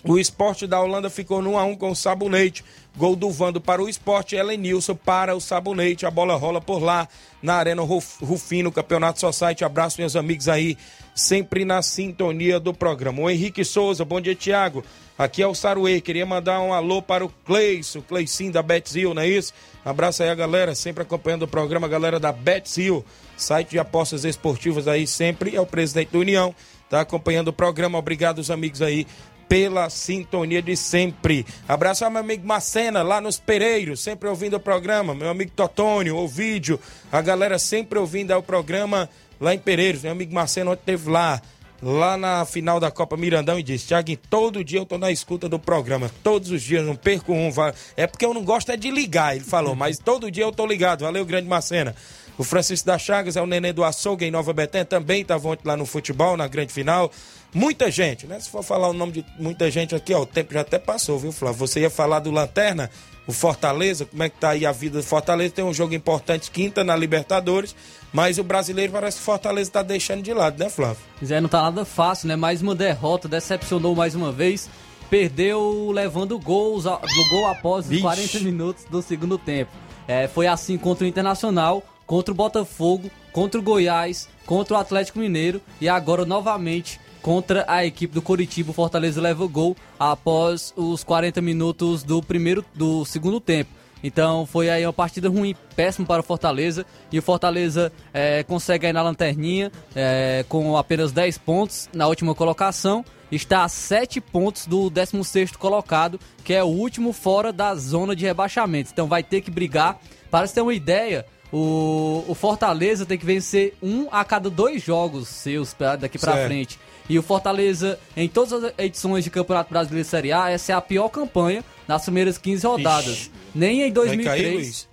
O 0.04 0.18
esporte 0.18 0.66
da 0.66 0.80
Holanda 0.80 1.10
ficou 1.10 1.42
no 1.42 1.52
1x1 1.52 1.78
com 1.78 1.92
o 1.92 1.96
Sabonete. 1.96 2.64
Gol 3.00 3.16
do 3.16 3.32
Vando 3.32 3.62
para 3.62 3.82
o 3.82 3.88
esporte, 3.88 4.36
Helenilson 4.36 4.93
para 4.93 5.34
o 5.34 5.39
Sabonete. 5.39 6.06
A 6.06 6.12
bola 6.12 6.36
rola 6.36 6.60
por 6.60 6.84
lá 6.84 7.08
na 7.41 7.56
Arena 7.56 7.82
Ruf- 7.82 8.22
Rufino, 8.22 8.74
Campeonato 8.74 9.22
Society. 9.22 9.64
Abraço, 9.64 10.02
meus 10.02 10.18
amigos 10.18 10.50
aí, 10.50 10.78
sempre 11.16 11.64
na 11.64 11.82
sintonia 11.82 12.60
do 12.60 12.74
programa. 12.74 13.22
O 13.22 13.30
Henrique 13.30 13.64
Souza, 13.64 14.04
bom 14.04 14.20
dia, 14.20 14.36
Tiago. 14.36 14.84
Aqui 15.18 15.41
é 15.41 15.47
o 15.47 15.56
Saruê. 15.56 16.02
Queria 16.02 16.26
mandar 16.26 16.60
um 16.60 16.74
alô 16.74 17.02
para 17.02 17.24
o 17.24 17.30
Cleiso, 17.45 18.02
Cleicinho 18.02 18.52
da 18.52 18.62
Betzil, 18.62 19.14
não 19.14 19.22
é 19.22 19.30
isso? 19.30 19.54
Abraço 19.86 20.22
aí 20.22 20.30
a 20.30 20.36
galera, 20.36 20.76
sempre 20.76 21.04
acompanhando 21.04 21.43
o 21.43 21.47
programa, 21.47 21.88
a 21.88 21.89
galera 21.89 22.20
da 22.20 22.34
Betzil, 22.34 23.06
site 23.38 23.70
de 23.70 23.80
apostas 23.80 24.26
esportivas 24.26 24.89
aí, 24.89 25.08
sempre 25.08 25.56
é 25.56 25.62
o 25.62 25.66
presidente 25.66 26.12
da 26.12 26.20
União. 26.20 26.54
Tá 26.89 27.00
acompanhando 27.00 27.47
o 27.47 27.54
programa. 27.54 27.97
Obrigado, 27.97 28.39
os 28.39 28.52
amigos 28.52 28.82
aí, 28.82 29.08
pela 29.50 29.89
sintonia 29.89 30.62
de 30.62 30.78
sempre. 30.78 31.43
Abraço 31.68 32.06
ao 32.06 32.12
meu 32.12 32.22
amigo 32.22 32.45
Macena, 32.45 33.02
lá 33.02 33.20
nos 33.20 33.39
Pereiros, 33.39 34.00
sempre 34.00 34.30
ouvindo 34.30 34.56
o 34.58 34.60
programa. 34.60 35.16
Meu 35.16 35.28
amigo 35.28 35.52
Totônio, 35.56 36.16
o 36.16 36.28
vídeo, 36.28 36.80
a 37.12 37.20
galera 37.20 37.58
sempre 37.58 37.97
ouvindo 37.97 38.38
o 38.38 38.43
programa 38.43 39.10
lá 39.41 39.56
em 39.56 39.60
Pereiros. 39.60 40.04
Meu 40.04 40.12
amigo 40.12 40.32
Macena 40.34 40.70
ontem 40.70 40.82
esteve 40.82 41.10
lá, 41.10 41.41
lá 41.82 42.16
na 42.16 42.45
final 42.45 42.80
da 42.80 42.91
Copa 42.91 43.18
Mirandão 43.18 43.58
e 43.58 43.64
disse: 43.64 43.88
Tiago, 43.88 44.16
todo 44.30 44.64
dia 44.64 44.80
eu 44.80 44.86
tô 44.86 45.00
na 45.00 45.12
escuta 45.12 45.50
do 45.50 45.58
programa, 45.58 46.12
todos 46.22 46.52
os 46.52 46.62
dias, 46.62 46.86
não 46.86 46.95
perco 46.95 47.34
um. 47.34 47.50
É 47.97 48.06
porque 48.06 48.26
eu 48.26 48.36
não 48.36 48.43
gosto 48.43 48.72
é 48.72 48.78
de 48.78 48.91
ligar, 48.91 49.36
ele 49.36 49.43
falou, 49.43 49.76
mas 49.76 49.97
todo 49.97 50.30
dia 50.30 50.43
eu 50.43 50.52
tô 50.52 50.68
ligado. 50.68 51.02
Valeu, 51.02 51.26
grande 51.26 51.47
Macena. 51.47 51.95
O 52.40 52.44
Francisco 52.46 52.88
da 52.88 52.98
Chagas 52.98 53.36
é 53.36 53.42
o 53.42 53.46
neném 53.46 53.74
do 53.74 53.84
Açougue 53.84 54.24
em 54.24 54.32
Nova 54.32 54.54
Betânia, 54.54 54.86
também 54.86 55.24
estava 55.24 55.46
ontem 55.50 55.68
lá 55.68 55.76
no 55.76 55.86
futebol, 55.86 56.38
na 56.38 56.48
grande 56.48 56.72
final. 56.72 57.12
Muita 57.54 57.92
gente, 57.92 58.26
né? 58.26 58.40
Se 58.40 58.50
for 58.50 58.64
falar 58.64 58.88
o 58.88 58.94
nome 58.94 59.12
de 59.12 59.26
muita 59.38 59.70
gente 59.70 59.94
aqui, 59.94 60.14
ó, 60.14 60.22
o 60.22 60.26
tempo 60.26 60.54
já 60.54 60.62
até 60.62 60.80
passou, 60.80 61.20
viu, 61.20 61.34
Flávio? 61.34 61.60
Você 61.60 61.82
ia 61.82 61.90
falar 61.90 62.20
do 62.20 62.32
Lanterna, 62.32 62.90
o 63.28 63.34
Fortaleza, 63.34 64.06
como 64.06 64.24
é 64.24 64.30
que 64.30 64.38
tá 64.40 64.52
aí 64.52 64.66
a 64.66 64.72
vida 64.72 65.00
do 65.00 65.04
Fortaleza? 65.04 65.54
Tem 65.54 65.66
um 65.66 65.74
jogo 65.74 65.94
importante 65.94 66.50
quinta 66.50 66.82
na 66.82 66.96
Libertadores, 66.96 67.76
mas 68.14 68.38
o 68.38 68.44
brasileiro 68.44 68.94
parece 68.94 69.18
que 69.18 69.24
o 69.24 69.26
Fortaleza 69.26 69.72
tá 69.72 69.82
deixando 69.82 70.22
de 70.22 70.34
lado, 70.34 70.58
né, 70.58 70.70
Flávio? 70.70 71.04
Zé, 71.22 71.42
não 71.42 71.50
tá 71.50 71.64
nada 71.64 71.84
fácil, 71.84 72.30
né? 72.30 72.38
Mais 72.38 72.62
uma 72.62 72.74
derrota, 72.74 73.28
decepcionou 73.28 73.94
mais 73.94 74.16
uma 74.16 74.32
vez. 74.32 74.70
Perdeu 75.10 75.92
levando 75.92 76.40
gols 76.40 76.86
do 76.86 77.30
gol 77.32 77.48
após 77.48 77.90
os 77.90 78.00
40 78.00 78.40
minutos 78.40 78.86
do 78.86 79.02
segundo 79.02 79.38
tempo. 79.38 79.72
É, 80.08 80.26
foi 80.26 80.48
assim 80.48 80.78
contra 80.78 81.04
o 81.04 81.08
Internacional, 81.08 81.84
contra 82.10 82.32
o 82.32 82.36
Botafogo, 82.36 83.12
contra 83.32 83.60
o 83.60 83.64
Goiás, 83.64 84.28
contra 84.43 84.76
o 84.76 84.80
Atlético 84.80 85.20
Mineiro 85.20 85.62
e 85.80 85.88
agora 85.88 86.26
novamente 86.26 86.99
contra 87.22 87.64
a 87.68 87.86
equipe 87.86 88.16
do 88.16 88.22
Coritiba. 88.22 88.72
O 88.72 88.74
Fortaleza 88.74 89.22
leva 89.22 89.45
gol 89.45 89.78
após 89.99 90.74
os 90.76 91.03
40 91.03 91.39
minutos 91.39 92.01
do 92.01 92.20
primeiro 92.20 92.66
do 92.74 93.05
segundo 93.05 93.39
tempo. 93.39 93.70
Então 94.03 94.47
foi 94.47 94.72
aí 94.72 94.88
uma 94.88 94.91
partida 94.93 95.30
ruim, 95.30 95.55
péssimo 95.76 96.07
para 96.07 96.22
o 96.22 96.24
Fortaleza. 96.24 96.84
E 97.12 97.20
o 97.20 97.22
Fortaleza 97.22 97.91
é, 98.12 98.41
consegue 98.41 98.88
aí 98.88 98.93
na 98.93 99.03
lanterninha 99.03 99.72
é, 99.95 100.43
com 100.49 100.76
apenas 100.76 101.12
10 101.12 101.38
pontos 101.38 101.88
na 101.93 102.07
última 102.07 102.34
colocação. 102.34 103.05
Está 103.32 103.64
a 103.64 103.70
7 103.70 104.20
pontos 104.20 104.66
do 104.66 104.89
16 104.89 105.51
colocado, 105.51 106.20
que 106.43 106.55
é 106.55 106.64
o 106.64 106.68
último 106.68 107.14
fora 107.14 107.53
da 107.53 107.76
zona 107.76 108.16
de 108.16 108.26
rebaixamento. 108.26 108.89
Então 108.91 109.05
vai 109.05 109.22
ter 109.22 109.41
que 109.41 109.51
brigar. 109.51 109.99
Para 110.32 110.47
você 110.47 110.55
ter 110.55 110.62
uma 110.62 110.74
ideia, 110.74 111.26
o, 111.52 112.24
o 112.28 112.36
Fortaleza 112.36 113.06
tem 113.06 113.18
que 113.18 113.26
vencer 113.26 113.74
um 113.82 114.08
a 114.12 114.24
cada 114.24 114.50
dois 114.50 114.84
jogos 114.84 115.28
seus 115.28 115.74
pra, 115.74 115.95
daqui 115.95 116.18
para 116.18 116.45
frente. 116.45 116.80
E 117.10 117.18
o 117.18 117.24
Fortaleza, 117.24 118.00
em 118.16 118.30
todas 118.30 118.54
as 118.54 118.74
edições 118.78 119.24
de 119.24 119.32
Campeonato 119.32 119.72
Brasileiro 119.72 120.08
Série 120.08 120.32
A, 120.32 120.50
essa 120.52 120.72
é 120.72 120.76
a 120.76 120.82
pior 120.82 121.10
campanha 121.10 121.66
nas 121.88 122.04
primeiras 122.04 122.38
15 122.38 122.68
rodadas. 122.68 123.18
Ixi. 123.18 123.32
Nem 123.56 123.82
em 123.82 123.91
2003. 123.91 124.88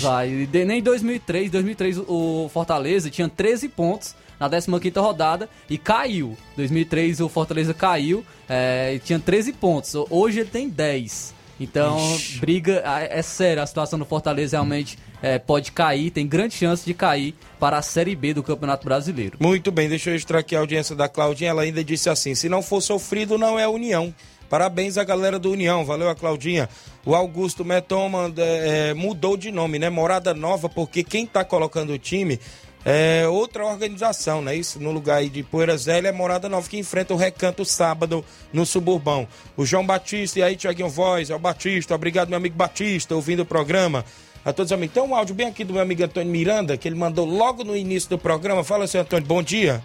Vai, 0.00 0.28
Vai, 0.46 0.48
nem 0.64 0.78
em 0.78 0.82
2003, 0.82 1.50
2003 1.50 1.98
o 2.06 2.50
Fortaleza 2.52 3.10
tinha 3.10 3.28
13 3.28 3.68
pontos 3.68 4.14
na 4.38 4.50
15ª 4.50 5.00
rodada 5.00 5.48
e 5.70 5.78
caiu. 5.78 6.36
2003 6.56 7.20
o 7.20 7.28
Fortaleza 7.28 7.72
caiu 7.72 8.24
é, 8.48 8.94
e 8.94 8.98
tinha 8.98 9.18
13 9.18 9.52
pontos. 9.52 9.94
Hoje 10.10 10.40
ele 10.40 10.50
tem 10.50 10.68
10. 10.68 11.34
Então, 11.64 11.98
Ixi. 12.14 12.38
briga. 12.38 12.82
É 13.10 13.22
sério, 13.22 13.62
a 13.62 13.66
situação 13.66 13.98
do 13.98 14.04
Fortaleza 14.04 14.56
realmente 14.56 14.98
é, 15.22 15.38
pode 15.38 15.72
cair, 15.72 16.10
tem 16.10 16.26
grande 16.26 16.54
chance 16.54 16.84
de 16.84 16.94
cair 16.94 17.34
para 17.58 17.78
a 17.78 17.82
Série 17.82 18.14
B 18.14 18.34
do 18.34 18.42
Campeonato 18.42 18.84
Brasileiro. 18.84 19.38
Muito 19.40 19.72
bem, 19.72 19.88
deixa 19.88 20.10
eu 20.10 20.16
extrair 20.16 20.40
aqui 20.40 20.54
a 20.54 20.60
audiência 20.60 20.94
da 20.94 21.08
Claudinha. 21.08 21.50
Ela 21.50 21.62
ainda 21.62 21.82
disse 21.82 22.08
assim: 22.10 22.34
se 22.34 22.48
não 22.48 22.62
for 22.62 22.80
sofrido, 22.80 23.38
não 23.38 23.58
é 23.58 23.66
união. 23.66 24.14
Parabéns 24.48 24.98
à 24.98 25.02
galera 25.02 25.38
do 25.38 25.50
União, 25.50 25.84
valeu 25.84 26.08
a 26.08 26.14
Claudinha. 26.14 26.68
O 27.04 27.14
Augusto 27.14 27.64
Metoma 27.64 28.32
é, 28.36 28.94
mudou 28.94 29.36
de 29.36 29.50
nome, 29.50 29.78
né? 29.78 29.90
Morada 29.90 30.32
Nova, 30.32 30.68
porque 30.68 31.02
quem 31.02 31.26
tá 31.26 31.42
colocando 31.44 31.92
o 31.92 31.98
time 31.98 32.38
é 32.84 33.26
outra 33.26 33.64
organização, 33.64 34.42
né? 34.42 34.54
Isso 34.54 34.78
no 34.78 34.90
lugar 34.90 35.18
aí 35.18 35.30
de 35.30 35.42
Poeira 35.42 35.76
Zélia 35.76 36.10
é 36.10 36.12
Morada 36.12 36.48
Nova 36.48 36.68
que 36.68 36.78
enfrenta 36.78 37.14
o 37.14 37.16
Recanto 37.16 37.64
sábado 37.64 38.24
no 38.52 38.66
Suburbão. 38.66 39.26
O 39.56 39.64
João 39.64 39.86
Batista 39.86 40.38
e 40.38 40.42
aí 40.42 40.54
Tiaguinho 40.54 40.88
Voz, 40.88 41.30
é 41.30 41.34
o 41.34 41.38
Batista, 41.38 41.94
obrigado 41.94 42.28
meu 42.28 42.36
amigo 42.36 42.56
Batista, 42.56 43.14
ouvindo 43.14 43.40
o 43.40 43.46
programa. 43.46 44.04
A 44.44 44.52
todos 44.52 44.70
os 44.70 44.76
amigos. 44.76 44.92
Tem 44.92 45.02
um 45.02 45.14
áudio 45.14 45.34
bem 45.34 45.46
aqui 45.46 45.64
do 45.64 45.72
meu 45.72 45.80
amigo 45.80 46.04
Antônio 46.04 46.30
Miranda, 46.30 46.76
que 46.76 46.86
ele 46.86 46.96
mandou 46.96 47.24
logo 47.24 47.64
no 47.64 47.74
início 47.74 48.10
do 48.10 48.18
programa. 48.18 48.62
Fala, 48.62 48.86
senhor 48.86 49.04
Antônio, 49.04 49.26
bom 49.26 49.42
dia. 49.42 49.82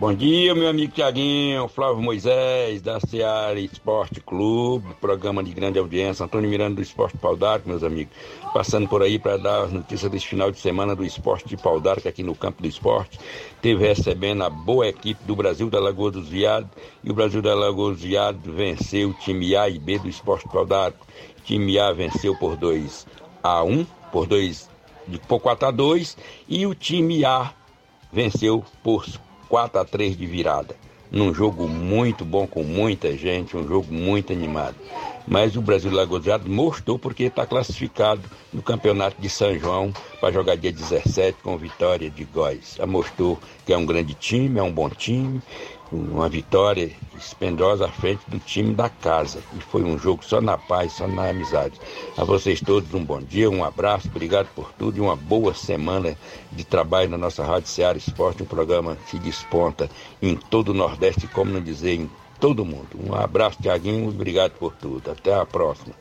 Bom 0.00 0.14
dia, 0.14 0.54
meu 0.54 0.66
amigo 0.66 0.94
Tiaguinho, 0.94 1.68
Flávio 1.68 2.02
Moisés, 2.02 2.80
da 2.80 2.98
Seara 2.98 3.60
Esporte 3.60 4.18
Clube, 4.18 4.94
programa 4.98 5.44
de 5.44 5.52
grande 5.52 5.78
audiência, 5.78 6.24
Antônio 6.24 6.48
Miranda 6.48 6.76
do 6.76 6.80
Esporte 6.80 7.18
Pau 7.18 7.36
d'Arco, 7.36 7.68
meus 7.68 7.84
amigos. 7.84 8.16
Passando 8.54 8.88
por 8.88 9.02
aí 9.02 9.18
para 9.18 9.36
dar 9.36 9.64
as 9.64 9.72
notícias 9.72 10.10
desse 10.10 10.26
final 10.26 10.50
de 10.50 10.58
semana 10.58 10.96
do 10.96 11.04
Esporte 11.04 11.50
de 11.50 11.56
Pau 11.58 11.78
d'Arco 11.78 12.08
aqui 12.08 12.22
no 12.22 12.34
Campo 12.34 12.62
do 12.62 12.66
Esporte. 12.66 13.20
Teve 13.60 13.86
recebendo 13.86 14.42
a 14.42 14.48
boa 14.48 14.88
equipe 14.88 15.22
do 15.24 15.36
Brasil 15.36 15.68
da 15.68 15.78
Lagoa 15.78 16.10
dos 16.10 16.30
Viados 16.30 16.70
e 17.04 17.10
o 17.10 17.14
Brasil 17.14 17.42
da 17.42 17.54
Lagoa 17.54 17.90
dos 17.90 18.00
Viados 18.00 18.40
venceu 18.54 19.10
o 19.10 19.12
time 19.12 19.54
A 19.54 19.68
e 19.68 19.78
B 19.78 19.98
do 19.98 20.08
Esporte 20.08 20.48
Pau 20.48 20.64
d'Arco. 20.64 21.06
Time 21.44 21.78
A 21.78 21.92
venceu 21.92 22.34
por 22.38 22.56
2 22.56 23.06
a 23.42 23.62
1, 23.62 23.84
por 24.10 24.26
2 24.26 24.66
por 25.28 25.40
4 25.40 25.68
a 25.68 25.70
2 25.70 26.16
e 26.48 26.66
o 26.66 26.74
time 26.74 27.22
A 27.22 27.52
venceu 28.10 28.64
por 28.82 29.04
4 29.50 29.80
a 29.80 29.84
3 29.84 30.16
de 30.16 30.24
virada. 30.24 30.76
Num 31.10 31.34
jogo 31.34 31.66
muito 31.66 32.24
bom, 32.24 32.46
com 32.46 32.62
muita 32.62 33.16
gente, 33.16 33.56
um 33.56 33.66
jogo 33.66 33.92
muito 33.92 34.32
animado. 34.32 34.76
Mas 35.26 35.56
o 35.56 35.60
Brasil 35.60 35.90
Lagosado 35.90 36.48
mostrou 36.48 36.98
porque 36.98 37.24
está 37.24 37.44
classificado 37.44 38.22
no 38.52 38.62
Campeonato 38.62 39.20
de 39.20 39.28
São 39.28 39.58
João 39.58 39.92
para 40.20 40.32
jogar 40.32 40.56
dia 40.56 40.72
17 40.72 41.38
com 41.42 41.56
vitória 41.56 42.08
de 42.08 42.24
Góis. 42.24 42.78
Mostrou 42.86 43.38
que 43.66 43.72
é 43.72 43.76
um 43.76 43.84
grande 43.84 44.14
time, 44.14 44.60
é 44.60 44.62
um 44.62 44.72
bom 44.72 44.88
time 44.88 45.42
uma 45.92 46.28
vitória 46.28 46.90
esplendorosa 47.16 47.86
à 47.86 47.88
frente 47.88 48.22
do 48.28 48.38
time 48.38 48.74
da 48.74 48.88
casa. 48.88 49.40
E 49.56 49.60
foi 49.60 49.82
um 49.82 49.98
jogo 49.98 50.24
só 50.24 50.40
na 50.40 50.56
paz, 50.56 50.92
só 50.92 51.06
na 51.06 51.28
amizade. 51.28 51.80
A 52.16 52.24
vocês 52.24 52.60
todos 52.60 52.92
um 52.94 53.04
bom 53.04 53.20
dia, 53.20 53.50
um 53.50 53.64
abraço, 53.64 54.08
obrigado 54.08 54.48
por 54.54 54.72
tudo 54.72 54.98
e 54.98 55.00
uma 55.00 55.16
boa 55.16 55.54
semana 55.54 56.16
de 56.52 56.64
trabalho 56.64 57.10
na 57.10 57.18
nossa 57.18 57.44
Rádio 57.44 57.68
Seara 57.68 57.98
Esporte, 57.98 58.42
um 58.42 58.46
programa 58.46 58.96
que 59.10 59.18
desponta 59.18 59.90
em 60.22 60.36
todo 60.36 60.70
o 60.70 60.74
Nordeste, 60.74 61.26
como 61.26 61.52
não 61.52 61.60
dizer, 61.60 61.94
em 61.94 62.10
todo 62.38 62.64
mundo. 62.64 62.98
Um 62.98 63.14
abraço, 63.14 63.60
Tiaguinho, 63.60 64.08
obrigado 64.08 64.52
por 64.52 64.74
tudo. 64.74 65.10
Até 65.10 65.34
a 65.34 65.44
próxima. 65.44 65.94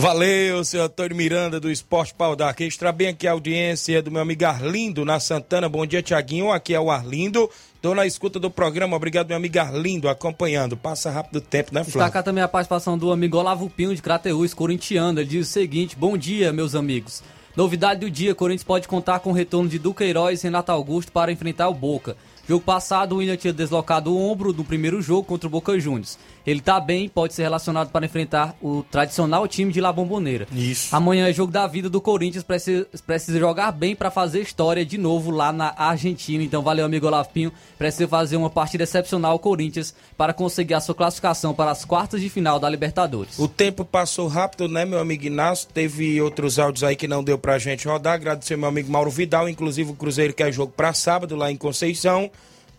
Valeu, 0.00 0.64
seu 0.64 0.82
Antônio 0.82 1.14
Miranda 1.14 1.60
do 1.60 1.70
Esporte 1.70 2.14
Pau 2.14 2.34
D'Arco. 2.34 2.62
Extra 2.62 2.90
bem 2.90 3.08
aqui 3.08 3.28
a 3.28 3.32
audiência 3.32 4.00
do 4.02 4.10
meu 4.10 4.22
amigo 4.22 4.46
Arlindo 4.46 5.04
na 5.04 5.20
Santana. 5.20 5.68
Bom 5.68 5.84
dia, 5.84 6.02
Tiaguinho. 6.02 6.50
Aqui 6.50 6.72
é 6.72 6.80
o 6.80 6.90
Arlindo. 6.90 7.50
Estou 7.80 7.94
na 7.94 8.04
escuta 8.04 8.38
do 8.38 8.50
programa. 8.50 8.94
Obrigado, 8.94 9.28
meu 9.28 9.38
amigo 9.38 9.58
Arlindo, 9.58 10.06
acompanhando. 10.06 10.76
Passa 10.76 11.10
rápido 11.10 11.36
o 11.36 11.40
tempo, 11.40 11.72
né, 11.72 11.82
Flávio? 11.82 12.00
Destacar 12.00 12.22
também 12.22 12.44
a 12.44 12.46
participação 12.46 12.98
do 12.98 13.10
amigo 13.10 13.38
Olavo 13.38 13.70
Pinho 13.70 13.96
de 13.96 14.02
Crateús, 14.02 14.52
corintiano. 14.52 15.18
Ele 15.18 15.26
diz 15.26 15.48
o 15.48 15.50
seguinte: 15.50 15.96
Bom 15.96 16.14
dia, 16.18 16.52
meus 16.52 16.74
amigos. 16.74 17.22
Novidade 17.56 18.00
do 18.00 18.10
dia: 18.10 18.34
Corinthians 18.34 18.64
pode 18.64 18.86
contar 18.86 19.20
com 19.20 19.30
o 19.30 19.32
retorno 19.32 19.66
de 19.66 19.78
Duqueiroz 19.78 20.40
e 20.40 20.46
Renato 20.46 20.70
Augusto 20.70 21.10
para 21.10 21.32
enfrentar 21.32 21.70
o 21.70 21.74
Boca. 21.74 22.18
Jogo 22.50 22.64
passado, 22.64 23.12
o 23.12 23.18
William 23.18 23.36
tinha 23.36 23.52
deslocado 23.52 24.12
o 24.12 24.28
ombro 24.28 24.52
no 24.52 24.64
primeiro 24.64 25.00
jogo 25.00 25.22
contra 25.22 25.46
o 25.46 25.50
Boca 25.50 25.78
Juniors. 25.78 26.18
Ele 26.44 26.60
tá 26.60 26.80
bem, 26.80 27.08
pode 27.08 27.32
ser 27.32 27.42
relacionado 27.42 27.90
para 27.90 28.04
enfrentar 28.04 28.56
o 28.60 28.82
tradicional 28.90 29.46
time 29.46 29.72
de 29.72 29.80
La 29.80 29.92
Bombonera. 29.92 30.48
Isso. 30.50 30.96
Amanhã 30.96 31.28
é 31.28 31.32
jogo 31.32 31.52
da 31.52 31.64
vida 31.68 31.88
do 31.88 32.00
Corinthians, 32.00 32.42
precisa, 32.42 32.88
precisa 33.06 33.38
jogar 33.38 33.70
bem 33.70 33.94
para 33.94 34.10
fazer 34.10 34.40
história 34.40 34.84
de 34.84 34.98
novo 34.98 35.30
lá 35.30 35.52
na 35.52 35.72
Argentina. 35.76 36.42
Então 36.42 36.60
valeu, 36.60 36.84
amigo 36.84 37.06
Olavinho. 37.06 37.52
Precisa 37.78 38.08
fazer 38.08 38.36
uma 38.36 38.50
partida 38.50 38.82
excepcional 38.82 39.36
o 39.36 39.38
Corinthians 39.38 39.94
para 40.16 40.32
conseguir 40.32 40.74
a 40.74 40.80
sua 40.80 40.94
classificação 40.96 41.54
para 41.54 41.70
as 41.70 41.84
quartas 41.84 42.20
de 42.20 42.28
final 42.28 42.58
da 42.58 42.68
Libertadores. 42.68 43.38
O 43.38 43.46
tempo 43.46 43.84
passou 43.84 44.26
rápido, 44.26 44.66
né, 44.66 44.84
meu 44.84 44.98
amigo 44.98 45.24
Inácio? 45.24 45.68
Teve 45.72 46.20
outros 46.20 46.58
áudios 46.58 46.82
aí 46.82 46.96
que 46.96 47.06
não 47.06 47.22
deu 47.22 47.38
pra 47.38 47.58
gente 47.58 47.86
rodar. 47.86 48.14
Agradecer 48.14 48.56
meu 48.56 48.68
amigo 48.68 48.90
Mauro 48.90 49.08
Vidal, 49.10 49.48
inclusive 49.48 49.92
o 49.92 49.94
Cruzeiro 49.94 50.34
quer 50.34 50.52
jogo 50.52 50.72
para 50.76 50.92
sábado 50.92 51.36
lá 51.36 51.48
em 51.48 51.56
Conceição. 51.56 52.28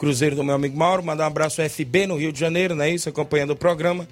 Cruzeiro 0.01 0.35
do 0.35 0.43
meu 0.43 0.55
amigo 0.55 0.75
Mauro. 0.75 1.03
Mandar 1.03 1.25
um 1.25 1.27
abraço 1.27 1.61
ao 1.61 1.69
FB 1.69 2.07
no 2.07 2.17
Rio 2.17 2.33
de 2.33 2.39
Janeiro, 2.39 2.73
não 2.73 2.83
é 2.83 2.89
isso? 2.89 3.07
Acompanhando 3.07 3.51
o 3.51 3.55
programa. 3.55 4.07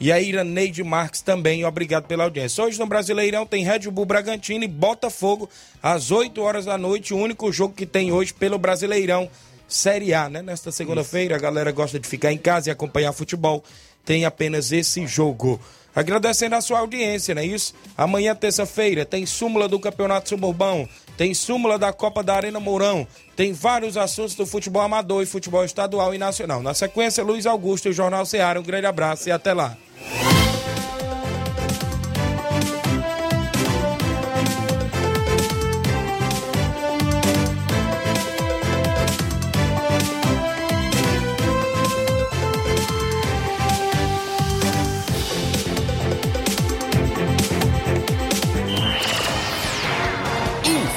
E 0.00 0.10
a 0.10 0.18
Iraneide 0.18 0.82
Marques 0.82 1.20
também, 1.20 1.62
obrigado 1.62 2.06
pela 2.06 2.24
audiência. 2.24 2.64
Hoje 2.64 2.78
no 2.78 2.86
Brasileirão 2.86 3.44
tem 3.44 3.62
Red 3.62 3.80
Bull 3.90 4.06
Bragantino 4.06 4.64
e 4.64 4.68
Botafogo 4.68 5.50
às 5.82 6.10
8 6.10 6.40
horas 6.40 6.64
da 6.64 6.78
noite, 6.78 7.12
o 7.12 7.18
único 7.18 7.52
jogo 7.52 7.74
que 7.74 7.84
tem 7.84 8.10
hoje 8.12 8.32
pelo 8.32 8.56
Brasileirão 8.56 9.28
Série 9.68 10.14
A, 10.14 10.30
né? 10.30 10.40
Nesta 10.40 10.72
segunda-feira 10.72 11.36
a 11.36 11.38
galera 11.38 11.70
gosta 11.70 12.00
de 12.00 12.08
ficar 12.08 12.32
em 12.32 12.38
casa 12.38 12.70
e 12.70 12.72
acompanhar 12.72 13.12
futebol. 13.12 13.62
Tem 14.06 14.24
apenas 14.24 14.72
esse 14.72 15.06
jogo. 15.06 15.60
Agradecendo 15.96 16.54
a 16.54 16.60
sua 16.60 16.78
audiência, 16.78 17.34
não 17.34 17.42
é 17.42 17.46
isso? 17.46 17.74
Amanhã, 17.96 18.34
terça-feira, 18.34 19.04
tem 19.04 19.26
súmula 19.26 19.66
do 19.66 19.80
Campeonato 19.80 20.28
Suburbão 20.28 20.88
tem 21.16 21.32
súmula 21.32 21.78
da 21.78 21.92
Copa 21.92 22.22
da 22.22 22.34
Arena 22.34 22.60
Mourão, 22.60 23.06
tem 23.34 23.52
vários 23.52 23.96
assuntos 23.96 24.34
do 24.34 24.44
futebol 24.44 24.82
amador 24.82 25.22
e 25.22 25.26
futebol 25.26 25.64
estadual 25.64 26.14
e 26.14 26.18
nacional. 26.18 26.62
Na 26.62 26.74
sequência, 26.74 27.24
Luiz 27.24 27.46
Augusto 27.46 27.86
e 27.86 27.90
o 27.90 27.94
Jornal 27.94 28.26
Ceará. 28.26 28.60
Um 28.60 28.62
grande 28.62 28.86
abraço 28.86 29.28
e 29.28 29.32
até 29.32 29.54
lá. 29.54 29.76